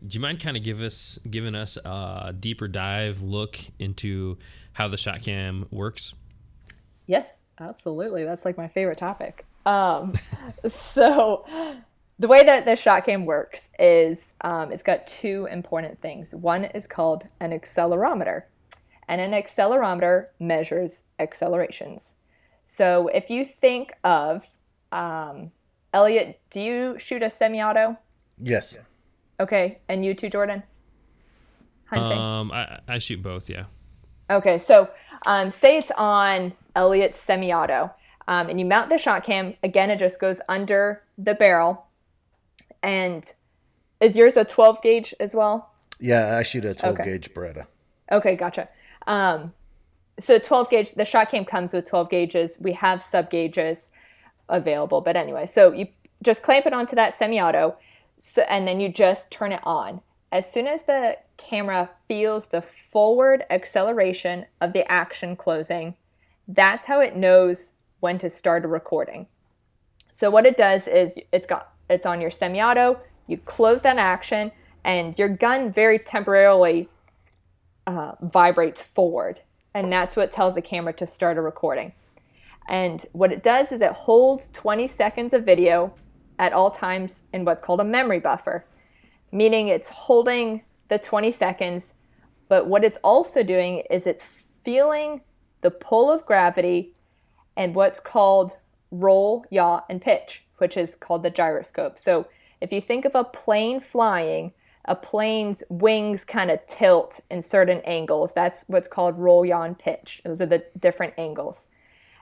do 0.06 0.16
you 0.16 0.20
mind 0.20 0.40
kind 0.40 0.56
of 0.56 0.62
give 0.62 0.80
us 0.82 1.18
giving 1.28 1.54
us 1.54 1.76
a 1.78 2.34
deeper 2.38 2.68
dive 2.68 3.22
look 3.22 3.58
into 3.78 4.38
how 4.72 4.88
the 4.88 4.96
ShotKam 4.96 5.70
works? 5.72 6.14
Yes, 7.06 7.28
absolutely. 7.58 8.24
That's 8.24 8.44
like 8.44 8.56
my 8.56 8.68
favorite 8.68 8.98
topic. 8.98 9.46
Um, 9.64 10.12
so 10.94 11.44
the 12.18 12.28
way 12.28 12.44
that 12.44 12.64
the 12.64 12.72
ShotKam 12.72 13.24
works 13.24 13.60
is 13.78 14.32
um, 14.42 14.72
it's 14.72 14.82
got 14.82 15.06
two 15.06 15.48
important 15.50 16.00
things. 16.00 16.34
One 16.34 16.64
is 16.64 16.86
called 16.86 17.26
an 17.40 17.50
accelerometer, 17.50 18.42
and 19.08 19.20
an 19.20 19.32
accelerometer 19.32 20.26
measures 20.38 21.02
accelerations. 21.18 22.12
So 22.66 23.08
if 23.08 23.30
you 23.30 23.46
think 23.60 23.92
of 24.04 24.44
um, 24.92 25.50
Elliot, 25.92 26.40
do 26.50 26.60
you 26.60 26.98
shoot 26.98 27.22
a 27.22 27.30
semi-auto? 27.30 27.96
Yes. 28.38 28.78
Okay, 29.40 29.78
and 29.88 30.04
you 30.04 30.14
too, 30.14 30.28
Jordan. 30.30 30.62
hunting? 31.86 32.18
Um, 32.18 32.52
I, 32.52 32.78
I 32.88 32.98
shoot 32.98 33.22
both. 33.22 33.50
Yeah. 33.50 33.64
Okay, 34.30 34.58
so 34.58 34.88
um, 35.26 35.50
say 35.50 35.78
it's 35.78 35.90
on 35.96 36.52
Elliot's 36.76 37.18
semi-auto, 37.18 37.90
um, 38.28 38.48
and 38.48 38.58
you 38.58 38.64
mount 38.66 38.88
the 38.88 38.96
ShotKam. 38.96 39.56
Again, 39.62 39.90
it 39.90 39.98
just 39.98 40.20
goes 40.20 40.40
under 40.48 41.02
the 41.18 41.34
barrel. 41.34 41.86
And 42.82 43.24
is 44.00 44.14
yours 44.14 44.36
a 44.36 44.44
12 44.44 44.82
gauge 44.82 45.14
as 45.20 45.34
well? 45.34 45.70
Yeah, 46.00 46.36
I 46.36 46.42
shoot 46.42 46.64
a 46.64 46.74
12 46.74 46.94
Okay. 47.00 47.04
gauge 47.04 47.32
Beretta. 47.32 47.66
Okay, 48.12 48.36
gotcha. 48.36 48.68
Um, 49.06 49.52
so 50.18 50.38
12 50.38 50.70
gauge, 50.70 50.94
the 50.94 51.02
ShotKam 51.04 51.46
comes 51.46 51.72
with 51.72 51.86
12 51.88 52.10
gauges. 52.10 52.56
We 52.60 52.72
have 52.74 53.02
sub 53.02 53.30
gauges 53.30 53.88
available, 54.48 55.00
but 55.00 55.16
anyway, 55.16 55.46
so 55.46 55.72
you 55.72 55.88
just 56.22 56.42
clamp 56.42 56.66
it 56.66 56.72
onto 56.72 56.94
that 56.96 57.14
semi-auto, 57.14 57.76
so, 58.18 58.42
and 58.42 58.66
then 58.66 58.80
you 58.80 58.88
just 58.88 59.30
turn 59.30 59.52
it 59.52 59.60
on. 59.64 60.00
As 60.32 60.50
soon 60.50 60.66
as 60.66 60.82
the 60.82 61.18
camera 61.36 61.90
feels 62.08 62.46
the 62.46 62.62
forward 62.90 63.44
acceleration 63.50 64.46
of 64.60 64.72
the 64.72 64.90
action 64.90 65.36
closing, 65.36 65.94
that's 66.48 66.86
how 66.86 67.00
it 67.00 67.16
knows 67.16 67.72
when 68.00 68.18
to 68.18 68.28
start 68.28 68.64
a 68.64 68.68
recording. 68.68 69.26
So 70.12 70.30
what 70.30 70.46
it 70.46 70.56
does 70.56 70.86
is 70.86 71.14
it's 71.32 71.46
got 71.46 71.72
it's 71.90 72.06
on 72.06 72.20
your 72.20 72.30
semi-auto. 72.30 72.98
You 73.26 73.38
close 73.38 73.82
that 73.82 73.98
action, 73.98 74.52
and 74.84 75.18
your 75.18 75.28
gun 75.28 75.72
very 75.72 75.98
temporarily 75.98 76.88
uh, 77.86 78.12
vibrates 78.22 78.80
forward, 78.80 79.40
and 79.74 79.92
that's 79.92 80.16
what 80.16 80.32
tells 80.32 80.54
the 80.54 80.62
camera 80.62 80.92
to 80.94 81.06
start 81.06 81.36
a 81.36 81.40
recording. 81.40 81.92
And 82.68 83.04
what 83.12 83.32
it 83.32 83.42
does 83.42 83.72
is 83.72 83.80
it 83.80 83.92
holds 83.92 84.48
20 84.52 84.88
seconds 84.88 85.34
of 85.34 85.44
video 85.44 85.94
at 86.38 86.52
all 86.52 86.70
times 86.70 87.22
in 87.32 87.44
what's 87.44 87.62
called 87.62 87.80
a 87.80 87.84
memory 87.84 88.20
buffer, 88.20 88.64
meaning 89.32 89.68
it's 89.68 89.88
holding 89.88 90.62
the 90.88 90.98
20 90.98 91.32
seconds, 91.32 91.94
but 92.48 92.66
what 92.66 92.84
it's 92.84 92.98
also 93.02 93.42
doing 93.42 93.82
is 93.90 94.06
it's 94.06 94.24
feeling 94.64 95.20
the 95.62 95.70
pull 95.70 96.10
of 96.10 96.26
gravity 96.26 96.94
and 97.56 97.74
what's 97.74 98.00
called 98.00 98.56
roll, 98.90 99.44
yaw, 99.50 99.80
and 99.88 100.00
pitch, 100.00 100.42
which 100.58 100.76
is 100.76 100.94
called 100.94 101.22
the 101.22 101.30
gyroscope. 101.30 101.98
So 101.98 102.26
if 102.60 102.72
you 102.72 102.80
think 102.80 103.04
of 103.04 103.14
a 103.14 103.24
plane 103.24 103.80
flying, 103.80 104.52
a 104.86 104.94
plane's 104.94 105.62
wings 105.68 106.24
kind 106.24 106.50
of 106.50 106.64
tilt 106.66 107.20
in 107.30 107.40
certain 107.40 107.80
angles. 107.84 108.32
That's 108.34 108.64
what's 108.66 108.88
called 108.88 109.18
roll, 109.18 109.44
yaw, 109.44 109.62
and 109.62 109.78
pitch. 109.78 110.20
Those 110.24 110.42
are 110.42 110.46
the 110.46 110.64
different 110.78 111.14
angles. 111.16 111.68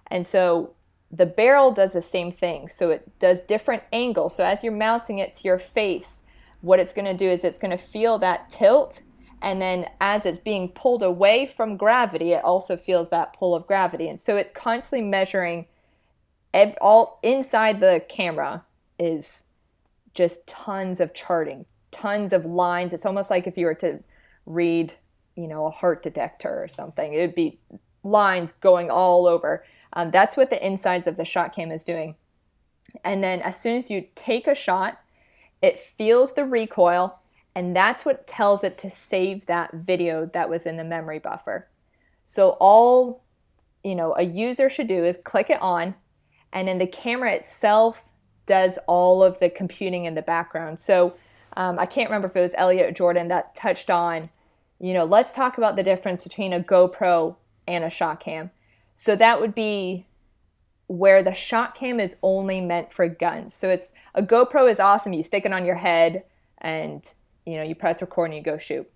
And 0.09 0.27
so 0.27 0.73
the 1.13 1.27
barrel 1.27 1.73
does 1.73 1.93
the 1.93 2.03
same 2.03 2.33
thing. 2.33 2.69
So 2.71 2.91
it 2.91 3.07
does 3.21 3.41
different 3.41 3.83
angles. 3.93 4.35
So 4.35 4.45
as 4.45 4.63
you're 4.63 4.73
mounting 4.73 5.19
it 5.19 5.35
to 5.35 5.43
your 5.45 5.59
face, 5.59 6.21
what 6.63 6.81
it's 6.81 6.93
going 6.93 7.05
to 7.05 7.15
do 7.15 7.29
is 7.29 7.45
it's 7.45 7.59
going 7.59 7.77
to 7.77 7.85
feel 7.85 8.19
that 8.21 8.49
tilt. 8.49 9.03
And 9.43 9.61
then 9.61 9.89
as 10.01 10.25
it's 10.25 10.39
being 10.39 10.69
pulled 10.69 11.03
away 11.03 11.47
from 11.47 11.77
gravity, 11.77 12.33
it 12.33 12.45
also 12.45 12.77
feels 12.77 13.11
that 13.11 13.37
pull 13.37 13.55
of 13.55 13.67
gravity. 13.67 14.09
And 14.09 14.19
so 14.19 14.37
it's 14.37 14.53
constantly 14.53 15.07
measuring 15.07 15.67
all 16.81 17.19
inside 17.23 17.81
the 17.81 18.05
camera 18.09 18.65
is 18.99 19.43
just 20.15 20.47
tons 20.47 21.01
of 21.01 21.13
charting, 21.13 21.67
tons 21.91 22.33
of 22.33 22.45
lines. 22.45 22.93
It's 22.93 23.07
almost 23.07 23.31
like 23.31 23.47
if 23.47 23.59
you 23.59 23.67
were 23.67 23.75
to 23.77 23.99
read, 24.47 24.93
you 25.35 25.49
know, 25.49 25.67
a 25.67 25.71
heart 25.71 26.03
detector 26.03 26.63
or 26.63 26.69
something, 26.69 27.13
it 27.13 27.21
would 27.21 27.35
be 27.35 27.59
lines 28.05 28.53
going 28.61 28.91
all 28.91 29.27
over. 29.27 29.65
Um, 29.93 30.11
that's 30.11 30.37
what 30.37 30.51
the 30.51 30.65
insides 30.65 31.07
of 31.07 31.17
the 31.17 31.23
ShotKam 31.23 31.75
is 31.75 31.85
doing. 31.85 32.17
And 33.05 33.23
then 33.23 33.41
as 33.41 33.61
soon 33.61 33.77
as 33.77 33.91
you 33.91 34.07
take 34.15 34.47
a 34.47 34.55
shot, 34.55 35.01
it 35.61 35.81
feels 35.97 36.33
the 36.33 36.45
recoil, 36.45 37.19
and 37.55 37.75
that's 37.75 38.05
what 38.05 38.27
tells 38.27 38.65
it 38.65 38.79
to 38.79 38.91
save 38.91 39.47
that 39.47 39.73
video 39.73 40.27
that 40.35 40.49
was 40.49 40.67
in 40.67 40.77
the 40.77 40.85
memory 40.85 41.19
buffer. 41.19 41.69
So 42.25 42.57
all 42.61 43.23
you 43.85 43.95
know 43.95 44.15
a 44.17 44.23
user 44.23 44.69
should 44.69 44.89
do 44.89 45.05
is 45.05 45.17
click 45.25 45.51
it 45.51 45.63
on, 45.63 45.95
and 46.53 46.67
then 46.67 46.79
the 46.79 46.87
camera 46.87 47.33
itself 47.33 48.03
does 48.47 48.79
all 48.87 49.23
of 49.23 49.39
the 49.39 49.51
computing 49.51 50.05
in 50.07 50.15
the 50.15 50.23
background. 50.23 50.81
So 50.81 51.15
um, 51.57 51.79
I 51.79 51.87
can't 51.87 52.11
remember 52.11 52.29
if 52.29 52.37
it 52.37 52.41
was 52.41 52.55
Elliot 52.57 52.87
or 52.87 52.93
Jordan 52.93 53.29
that 53.29 53.55
touched 53.55 53.91
on, 53.91 54.31
you 54.81 54.95
know, 54.95 55.05
let's 55.05 55.33
talk 55.33 55.59
about 55.59 55.77
the 55.77 55.83
difference 55.83 56.25
between 56.25 56.53
a 56.53 56.61
GoPro 56.61 57.37
and 57.69 57.85
a 57.85 57.91
shot 57.91 58.21
cam. 58.21 58.51
So 58.97 59.17
that 59.17 59.41
would 59.41 59.55
be 59.55 60.07
where 60.87 61.23
the 61.23 61.31
ShotKam 61.31 62.03
is 62.03 62.17
only 62.23 62.61
meant 62.61 62.93
for 62.93 63.09
guns. 63.09 63.55
So 63.55 63.71
it's 63.71 63.93
a 64.15 64.23
GoPro 64.23 64.71
is 64.71 64.79
awesome. 64.79 65.13
You 65.13 65.23
stick 65.23 65.47
it 65.47 65.53
on 65.53 65.65
your 65.65 65.77
head 65.77 66.25
and 66.59 67.03
you 67.47 67.57
know 67.57 67.63
you 67.63 67.75
press 67.75 68.01
record 68.01 68.31
and 68.31 68.37
you 68.37 68.43
go 68.43 68.59
shoot, 68.59 68.89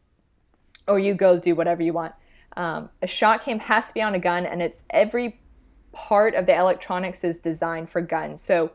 or 0.87 0.99
you 0.99 1.15
go 1.15 1.39
do 1.39 1.55
whatever 1.55 1.83
you 1.83 1.93
want. 1.93 2.13
Um, 2.57 2.91
a 3.03 3.07
ShotKam 3.07 3.61
has 3.61 3.89
to 3.89 3.95
be 3.95 4.03
on 4.03 4.15
a 4.15 4.19
gun, 4.19 4.47
and 4.47 4.63
it's 4.63 4.83
every 4.91 5.41
part 5.93 6.35
of 6.35 6.47
the 6.47 6.55
electronics 6.55 7.25
is 7.25 7.39
designed 7.39 7.91
for 7.91 8.01
guns. 8.01 8.41
So 8.41 8.71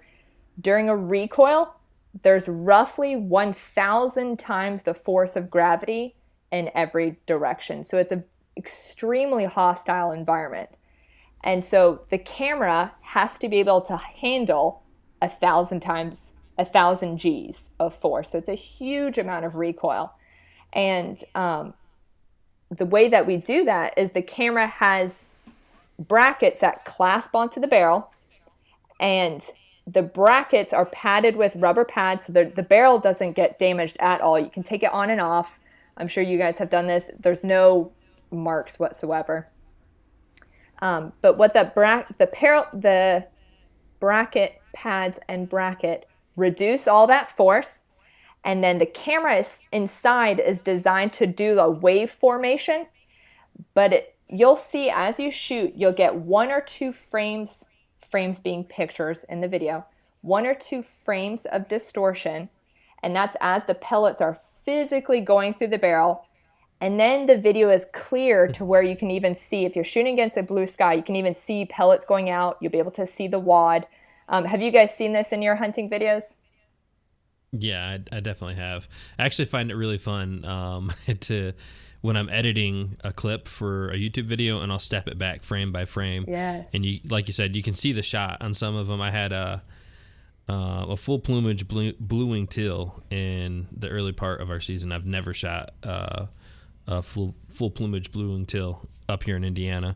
during 0.60 0.90
a 0.90 0.96
recoil, 0.96 1.76
there's 2.24 2.48
roughly 2.48 3.16
1,000 3.16 4.38
times 4.38 4.84
the 4.84 4.94
force 4.94 5.36
of 5.36 5.50
gravity 5.50 6.16
in 6.52 6.70
every 6.76 7.20
direction. 7.26 7.84
So 7.84 7.98
it's 7.98 8.12
an 8.12 8.24
extremely 8.58 9.46
hostile 9.46 10.12
environment. 10.12 10.70
And 11.43 11.63
so 11.65 12.01
the 12.10 12.17
camera 12.17 12.93
has 13.01 13.38
to 13.39 13.49
be 13.49 13.58
able 13.58 13.82
to 13.82 13.97
handle 13.97 14.84
a 15.21 15.30
thousand 15.30 15.82
times 15.82 16.34
a 16.58 16.65
thousand 16.65 17.17
G's 17.17 17.69
of 17.80 17.95
force. 17.95 18.32
So 18.32 18.38
it's 18.38 18.49
a 18.49 18.56
huge 18.56 19.17
amount 19.17 19.45
of 19.45 19.56
recoil. 19.56 20.13
And 20.73 21.23
um, 21.34 21.73
the 22.69 22.86
way 22.86 23.10
that 23.10 23.25
we 23.25 23.38
do 23.38 23.65
that 23.65 23.97
is 23.97 24.12
the 24.12 24.21
camera 24.21 24.67
has 24.67 25.25
brackets 25.99 26.62
that 26.62 26.86
clasp 26.86 27.36
onto 27.36 27.60
the 27.60 27.67
barrel, 27.67 28.12
and 28.99 29.41
the 29.88 30.01
brackets 30.01 30.73
are 30.73 30.86
padded 30.86 31.36
with 31.36 31.56
rubber 31.56 31.84
pads 31.84 32.25
so 32.25 32.34
the, 32.34 32.51
the 32.56 32.63
barrel 32.63 32.99
doesn't 32.99 33.34
get 33.34 33.60
damaged 33.60 33.97
at 33.99 34.21
all. 34.21 34.39
You 34.39 34.49
can 34.49 34.63
take 34.63 34.84
it 34.84 34.91
on 34.93 35.10
and 35.10 35.19
off. 35.19 35.60
I'm 35.97 36.08
sure 36.08 36.23
you 36.23 36.38
guys 36.38 36.58
have 36.60 36.69
done 36.69 36.88
this. 36.88 37.10
There's 37.19 37.43
no 37.43 37.91
marks 38.32 38.80
whatsoever. 38.80 39.47
Um, 40.82 41.13
but 41.22 41.38
what 41.38 41.54
the 41.54 41.72
bra- 41.74 42.06
the 42.17 42.28
par- 42.28 42.70
the 42.74 43.26
bracket 44.00 44.62
pads 44.74 45.20
and 45.28 45.48
bracket 45.48 46.08
reduce 46.36 46.88
all 46.88 47.08
that 47.08 47.36
force, 47.38 47.82
and 48.44 48.63
then 48.63 48.80
the 48.80 48.86
camera 48.86 49.38
is, 49.38 49.62
inside 49.72 50.39
is 50.39 50.60
designed 50.60 51.13
to 51.13 51.28
do 51.28 51.60
a 51.60 51.70
wave 51.70 52.12
formation. 52.12 52.88
But 53.74 53.94
it, 53.94 54.15
you'll 54.28 54.58
see 54.58 54.89
as 54.89 55.20
you 55.20 55.30
shoot, 55.30 55.74
you'll 55.76 55.91
get 55.91 56.15
one 56.15 56.52
or 56.52 56.62
two 56.62 56.94
frames, 56.94 57.65
frames 58.10 58.39
being 58.39 58.63
pictures 58.63 59.24
in 59.30 59.41
the 59.41 59.48
video, 59.48 59.86
one 60.22 60.48
or 60.48 60.56
two 60.56 60.84
frames 61.06 61.46
of 61.46 61.67
distortion, 61.67 62.50
and 63.04 63.15
that's 63.15 63.36
as 63.39 63.65
the 63.65 63.76
pellets 63.76 64.22
are 64.22 64.39
physically 64.65 65.22
going 65.22 65.54
through 65.54 65.67
the 65.67 65.78
barrel 65.78 66.26
and 66.82 67.00
then 67.00 67.28
the 67.28 67.38
video 67.38 67.70
is 67.70 67.86
clear 67.94 68.48
to 68.48 68.65
where 68.65 68.82
you 68.82 68.96
can 68.98 69.12
even 69.12 69.36
see 69.36 69.65
if 69.65 69.76
you're 69.76 69.86
shooting 69.86 70.13
against 70.13 70.36
a 70.38 70.44
blue 70.44 70.67
sky 70.67 70.94
you 70.94 71.04
can 71.04 71.15
even 71.15 71.34
see 71.34 71.65
pellets 71.65 72.06
going 72.06 72.30
out 72.30 72.58
you'll 72.60 72.72
be 72.72 72.80
able 72.80 72.91
to 72.91 73.08
see 73.08 73.28
the 73.28 73.39
wad 73.39 73.88
um, 74.30 74.46
have 74.46 74.62
you 74.62 74.72
guys 74.72 74.96
seen 74.96 75.13
this 75.13 75.32
in 75.32 75.41
your 75.41 75.56
hunting 75.56 75.89
videos 75.89 76.36
Yeah, 77.52 77.98
I, 78.12 78.17
I 78.17 78.20
definitely 78.22 78.56
have. 78.56 78.88
I 79.20 79.26
actually 79.26 79.46
find 79.46 79.72
it 79.72 79.76
really 79.76 79.98
fun 79.98 80.46
um, 80.46 80.91
to 81.22 81.54
when 82.02 82.17
I'm 82.17 82.30
editing 82.30 82.98
a 83.04 83.13
clip 83.13 83.48
for 83.48 83.89
a 83.89 83.96
YouTube 83.96 84.26
video, 84.26 84.62
and 84.62 84.72
I'll 84.72 84.80
step 84.80 85.08
it 85.08 85.17
back 85.17 85.44
frame 85.44 85.72
by 85.72 85.86
frame. 85.86 86.26
Yes. 86.28 86.67
And 86.74 86.86
you, 86.86 87.00
like 87.10 87.28
you 87.28 87.34
said, 87.34 87.56
you 87.56 87.62
can 87.62 87.74
see 87.74 87.91
the 87.91 88.02
shot 88.02 88.38
on 88.41 88.54
some 88.54 88.76
of 88.76 88.88
them. 88.88 89.02
I 89.02 89.12
had 89.12 89.32
a 89.32 89.63
uh, 90.50 90.86
a 90.89 90.98
full 90.98 91.20
plumage 91.20 91.67
blue, 91.67 91.94
blue 92.00 92.26
wing 92.26 92.48
teal 92.48 93.04
in 93.10 93.67
the 93.72 93.88
early 93.89 94.12
part 94.12 94.41
of 94.41 94.50
our 94.50 94.60
season. 94.60 94.91
I've 94.91 95.06
never 95.06 95.34
shot 95.34 95.72
uh, 95.84 96.26
a 96.91 97.01
full 97.01 97.34
full 97.45 97.71
plumage 97.71 98.12
blue 98.12 98.32
wing 98.34 98.45
teal 98.45 98.88
up 99.08 99.23
here 99.23 99.36
in 99.36 99.43
Indiana, 99.43 99.95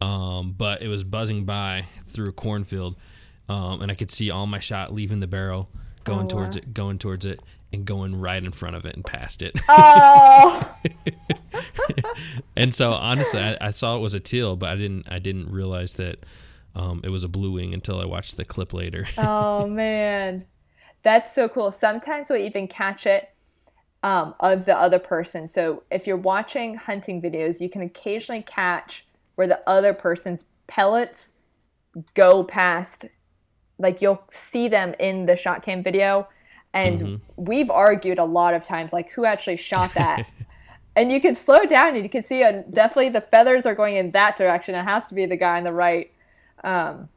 um, 0.00 0.54
but 0.56 0.82
it 0.82 0.88
was 0.88 1.02
buzzing 1.04 1.44
by 1.44 1.86
through 2.06 2.28
a 2.28 2.32
cornfield, 2.32 2.96
um, 3.48 3.80
and 3.82 3.90
I 3.90 3.94
could 3.94 4.10
see 4.10 4.30
all 4.30 4.46
my 4.46 4.58
shot 4.58 4.92
leaving 4.92 5.20
the 5.20 5.26
barrel, 5.26 5.68
going 6.04 6.26
Oh, 6.26 6.28
towards 6.28 6.56
wow. 6.56 6.62
it, 6.62 6.74
going 6.74 6.98
towards 6.98 7.24
it, 7.24 7.40
and 7.72 7.84
going 7.84 8.20
right 8.20 8.42
in 8.44 8.52
front 8.52 8.76
of 8.76 8.84
it 8.84 8.94
and 8.94 9.04
past 9.04 9.40
it. 9.42 9.58
oh 9.68 10.74
and 12.56 12.74
so 12.74 12.92
honestly, 12.92 13.40
I, 13.40 13.56
I 13.60 13.70
saw 13.70 13.96
it 13.96 14.00
was 14.00 14.14
a 14.14 14.20
teal, 14.20 14.56
but 14.56 14.68
I 14.70 14.76
didn't 14.76 15.10
I 15.10 15.18
didn't 15.18 15.50
realize 15.50 15.94
that 15.94 16.24
um, 16.74 17.00
it 17.04 17.08
was 17.08 17.24
a 17.24 17.28
blue 17.28 17.52
wing 17.52 17.72
until 17.74 18.00
I 18.00 18.04
watched 18.04 18.36
the 18.36 18.44
clip 18.44 18.72
later. 18.72 19.06
oh 19.18 19.66
man 19.68 20.44
that's 21.02 21.34
so 21.34 21.48
cool 21.48 21.70
sometimes 21.70 22.28
we'll 22.30 22.40
even 22.40 22.66
catch 22.66 23.06
it 23.06 23.28
um, 24.04 24.34
of 24.38 24.64
the 24.64 24.76
other 24.76 24.98
person 24.98 25.48
so 25.48 25.82
if 25.90 26.06
you're 26.06 26.16
watching 26.16 26.76
hunting 26.76 27.20
videos 27.20 27.60
you 27.60 27.68
can 27.68 27.82
occasionally 27.82 28.42
catch 28.42 29.04
where 29.34 29.48
the 29.48 29.60
other 29.68 29.92
person's 29.92 30.44
pellets 30.68 31.32
go 32.14 32.44
past 32.44 33.06
like 33.78 34.00
you'll 34.00 34.22
see 34.30 34.68
them 34.68 34.94
in 35.00 35.26
the 35.26 35.36
shot 35.36 35.64
cam 35.64 35.82
video 35.82 36.28
and 36.72 37.20
we've 37.36 37.70
argued 37.70 38.18
a 38.18 38.24
lot 38.24 38.54
of 38.54 38.64
times 38.64 38.92
like 38.92 39.10
who 39.10 39.24
actually 39.24 39.56
shot 39.56 39.92
that 39.94 40.26
and 40.96 41.10
you 41.10 41.20
can 41.20 41.36
slow 41.36 41.64
down 41.64 41.94
and 41.94 42.02
you 42.02 42.08
can 42.08 42.24
see 42.24 42.42
uh, 42.42 42.62
definitely 42.70 43.08
the 43.08 43.20
feathers 43.20 43.66
are 43.66 43.74
going 43.74 43.96
in 43.96 44.10
that 44.12 44.36
direction. 44.36 44.74
It 44.74 44.84
has 44.84 45.06
to 45.06 45.14
be 45.14 45.26
the 45.26 45.36
guy 45.36 45.56
on 45.56 45.64
the 45.64 45.72
right. 45.72 46.10
Um, 46.62 47.08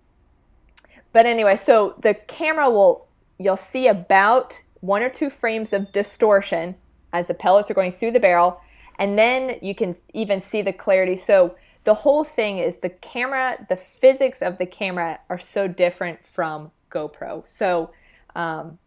but 1.13 1.25
anyway, 1.25 1.57
so 1.57 1.95
the 2.01 2.13
camera 2.13 2.69
will, 2.69 3.07
you'll 3.37 3.57
see 3.57 3.87
about 3.87 4.61
one 4.81 5.01
or 5.01 5.09
two 5.09 5.29
frames 5.29 5.73
of 5.73 5.91
distortion 5.91 6.75
as 7.13 7.27
the 7.27 7.33
pellets 7.33 7.69
are 7.69 7.73
going 7.73 7.93
through 7.93 8.11
the 8.11 8.19
barrel. 8.19 8.61
And 8.99 9.17
then 9.17 9.57
you 9.61 9.75
can 9.75 9.95
even 10.13 10.41
see 10.41 10.61
the 10.61 10.73
clarity. 10.73 11.15
So 11.15 11.55
the 11.83 11.93
whole 11.93 12.23
thing 12.23 12.57
is 12.57 12.77
the 12.77 12.89
camera, 12.89 13.65
the 13.69 13.77
physics 13.77 14.41
of 14.41 14.57
the 14.57 14.65
camera 14.65 15.19
are 15.29 15.39
so 15.39 15.67
different 15.67 16.19
from 16.33 16.71
GoPro. 16.91 17.43
So 17.47 17.91
um, 18.35 18.77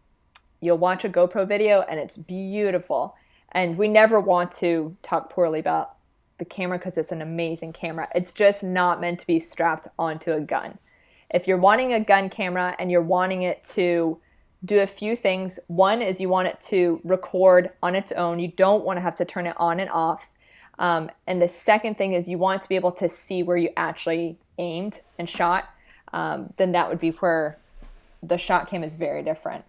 you'll 0.59 0.77
watch 0.77 1.03
a 1.03 1.09
GoPro 1.09 1.47
video 1.47 1.81
and 1.81 1.99
it's 1.99 2.17
beautiful. 2.17 3.15
And 3.53 3.77
we 3.77 3.87
never 3.87 4.19
want 4.19 4.51
to 4.53 4.95
talk 5.01 5.29
poorly 5.29 5.59
about 5.59 5.95
the 6.37 6.45
camera 6.45 6.77
because 6.77 6.97
it's 6.97 7.11
an 7.11 7.21
amazing 7.21 7.73
camera. 7.73 8.07
It's 8.15 8.31
just 8.31 8.63
not 8.63 9.01
meant 9.01 9.19
to 9.19 9.27
be 9.27 9.39
strapped 9.39 9.87
onto 9.99 10.31
a 10.31 10.39
gun. 10.39 10.77
If 11.33 11.47
you're 11.47 11.57
wanting 11.57 11.93
a 11.93 12.03
gun 12.03 12.29
camera 12.29 12.75
and 12.79 12.91
you're 12.91 13.01
wanting 13.01 13.43
it 13.43 13.63
to 13.75 14.19
do 14.63 14.79
a 14.79 14.87
few 14.87 15.15
things, 15.15 15.59
one 15.67 16.01
is 16.01 16.19
you 16.19 16.29
want 16.29 16.47
it 16.47 16.59
to 16.61 17.01
record 17.03 17.71
on 17.81 17.95
its 17.95 18.11
own. 18.11 18.39
You 18.39 18.49
don't 18.49 18.83
want 18.83 18.97
to 18.97 19.01
have 19.01 19.15
to 19.15 19.25
turn 19.25 19.47
it 19.47 19.55
on 19.57 19.79
and 19.79 19.89
off. 19.89 20.29
Um, 20.79 21.09
and 21.27 21.41
the 21.41 21.49
second 21.49 21.97
thing 21.97 22.13
is 22.13 22.27
you 22.27 22.37
want 22.37 22.61
to 22.61 22.69
be 22.69 22.75
able 22.75 22.91
to 22.93 23.09
see 23.09 23.43
where 23.43 23.57
you 23.57 23.69
actually 23.77 24.37
aimed 24.57 24.99
and 25.17 25.29
shot. 25.29 25.69
Um, 26.13 26.53
then 26.57 26.71
that 26.73 26.89
would 26.89 26.99
be 26.99 27.11
where 27.11 27.57
the 28.23 28.35
ShotKam 28.35 28.83
is 28.83 28.95
very 28.95 29.23
different 29.23 29.63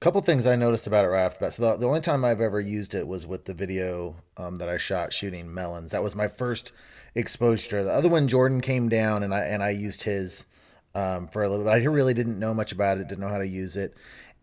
couple 0.00 0.20
things 0.20 0.46
I 0.46 0.54
noticed 0.54 0.86
about 0.86 1.04
it 1.04 1.08
right 1.08 1.24
off 1.24 1.38
the 1.38 1.46
bat. 1.46 1.54
So 1.54 1.72
the, 1.72 1.78
the 1.78 1.86
only 1.86 2.00
time 2.00 2.24
I've 2.24 2.40
ever 2.40 2.60
used 2.60 2.94
it 2.94 3.08
was 3.08 3.26
with 3.26 3.46
the 3.46 3.54
video 3.54 4.16
um, 4.36 4.56
that 4.56 4.68
I 4.68 4.76
shot 4.76 5.12
shooting 5.12 5.52
melons. 5.52 5.90
That 5.90 6.02
was 6.02 6.14
my 6.14 6.28
first 6.28 6.72
exposure. 7.14 7.82
The 7.82 7.92
other 7.92 8.08
one, 8.08 8.28
Jordan 8.28 8.60
came 8.60 8.88
down 8.88 9.22
and 9.22 9.34
I 9.34 9.40
and 9.40 9.62
I 9.62 9.70
used 9.70 10.04
his 10.04 10.46
um, 10.98 11.28
for 11.28 11.42
a 11.42 11.48
little 11.48 11.64
bit. 11.64 11.70
I 11.70 11.84
really 11.84 12.14
didn't 12.14 12.38
know 12.38 12.52
much 12.52 12.72
about 12.72 12.98
it, 12.98 13.08
didn't 13.08 13.20
know 13.20 13.28
how 13.28 13.38
to 13.38 13.46
use 13.46 13.76
it. 13.76 13.94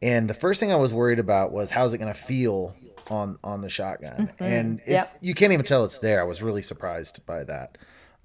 And 0.02 0.30
the 0.30 0.34
first 0.34 0.60
thing 0.60 0.72
I 0.72 0.76
was 0.76 0.94
worried 0.94 1.20
about 1.20 1.52
was 1.52 1.72
how's 1.72 1.94
it 1.94 1.98
going 1.98 2.14
to 2.14 2.20
feel 2.20 2.76
on 3.10 3.38
on 3.44 3.62
the 3.62 3.70
shotgun. 3.70 4.28
Mm-hmm. 4.28 4.44
And 4.44 4.80
it, 4.82 4.92
yep. 4.92 5.18
you 5.22 5.34
can't 5.34 5.54
even 5.54 5.66
tell 5.66 5.86
it's 5.86 6.00
there. 6.00 6.22
I 6.22 6.24
was 6.24 6.42
really 6.42 6.62
surprised 6.62 7.26
by 7.26 7.44
that. 7.44 7.78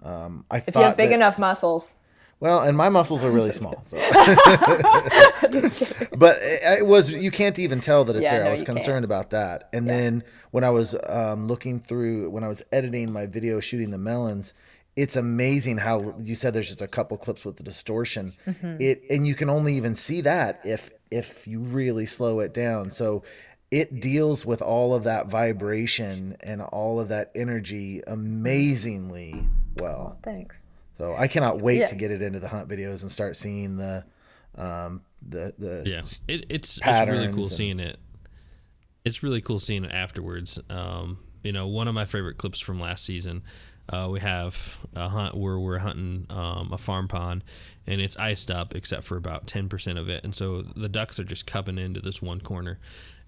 Um, 0.02 0.44
I 0.50 0.58
if 0.58 0.66
thought 0.66 0.80
you 0.80 0.86
have 0.86 0.96
big 0.96 1.10
that, 1.10 1.16
enough 1.16 1.38
muscles. 1.38 1.94
Well, 2.38 2.62
and 2.62 2.74
my 2.74 2.88
muscles 2.88 3.22
are 3.22 3.30
really 3.30 3.52
small, 3.52 3.82
so. 3.84 3.98
but 6.16 6.38
it, 6.40 6.86
was 6.86 7.10
you 7.10 7.30
can't 7.30 7.58
even 7.58 7.80
tell 7.80 8.06
that 8.06 8.16
it's 8.16 8.22
yeah, 8.22 8.32
there. 8.32 8.44
No, 8.44 8.48
I 8.48 8.52
was 8.52 8.62
concerned 8.62 8.94
can't. 8.94 9.04
about 9.04 9.30
that. 9.30 9.68
And 9.74 9.86
yeah. 9.86 9.92
then 9.92 10.24
when 10.50 10.64
I 10.64 10.70
was 10.70 10.96
um, 11.06 11.48
looking 11.48 11.80
through, 11.80 12.30
when 12.30 12.42
I 12.42 12.48
was 12.48 12.62
editing 12.72 13.12
my 13.12 13.26
video 13.26 13.60
shooting 13.60 13.90
the 13.90 13.98
melons, 13.98 14.54
it's 14.96 15.16
amazing 15.16 15.79
how 15.79 16.14
you 16.18 16.35
said 16.35 16.55
there's 16.55 16.68
just 16.68 16.83
a 16.83 16.88
couple 16.88 17.16
clips 17.16 17.44
with 17.44 17.57
the 17.57 17.62
distortion. 17.62 18.33
Mm-hmm. 18.46 18.76
It 18.81 19.03
and 19.11 19.26
you 19.26 19.35
can 19.35 19.48
only 19.48 19.76
even 19.76 19.94
see 19.94 20.20
that 20.22 20.61
if 20.64 20.90
if 21.11 21.46
you 21.46 21.61
really 21.61 22.07
slow 22.07 22.40
it 22.40 22.53
down. 22.53 22.90
So 22.90 23.22
it 23.70 24.00
deals 24.00 24.44
with 24.44 24.61
all 24.61 24.94
of 24.94 25.05
that 25.05 25.29
vibration 25.29 26.37
and 26.40 26.61
all 26.61 26.98
of 26.98 27.09
that 27.09 27.31
energy 27.35 28.03
amazingly 28.07 29.46
well. 29.76 30.18
Thanks. 30.24 30.57
So 30.98 31.14
I 31.16 31.29
cannot 31.29 31.61
wait 31.61 31.81
yeah. 31.81 31.87
to 31.87 31.94
get 31.94 32.11
it 32.11 32.20
into 32.20 32.40
the 32.40 32.48
hunt 32.48 32.68
videos 32.68 33.03
and 33.03 33.11
start 33.11 33.37
seeing 33.37 33.76
the 33.76 34.05
um 34.57 35.03
the 35.26 35.55
the 35.59 35.83
yeah 35.87 36.03
it, 36.26 36.46
it's 36.48 36.79
it's 36.85 37.09
really 37.09 37.29
cool 37.29 37.44
and, 37.44 37.53
seeing 37.53 37.81
it. 37.81 37.98
It's 39.05 39.22
really 39.22 39.40
cool 39.40 39.61
seeing 39.61 39.85
it 39.85 39.92
afterwards. 39.92 40.59
Um, 40.68 41.20
you 41.42 41.53
know, 41.53 41.68
one 41.68 41.88
of 41.88 41.94
my 41.94 42.05
favorite 42.05 42.37
clips 42.37 42.61
from 42.61 42.81
last 42.81 43.05
season. 43.05 43.42
Uh, 43.90 44.09
we 44.11 44.20
have 44.20 44.79
a 44.94 45.09
hunt 45.09 45.37
where 45.37 45.59
we're 45.59 45.79
hunting 45.79 46.26
um, 46.31 46.70
a 46.72 46.79
farm 46.79 47.09
pond 47.09 47.44
and 47.87 48.00
it's 48.00 48.16
iced 48.16 48.50
up 48.50 48.74
except 48.74 49.03
for 49.03 49.16
about 49.16 49.46
10% 49.46 49.98
of 49.98 50.09
it. 50.09 50.22
And 50.24 50.35
so 50.35 50.62
the 50.62 50.88
ducks 50.88 51.18
are 51.18 51.24
just 51.24 51.46
cupping 51.46 51.76
into 51.76 52.00
this 52.00 52.22
one 52.22 52.40
corner. 52.40 52.79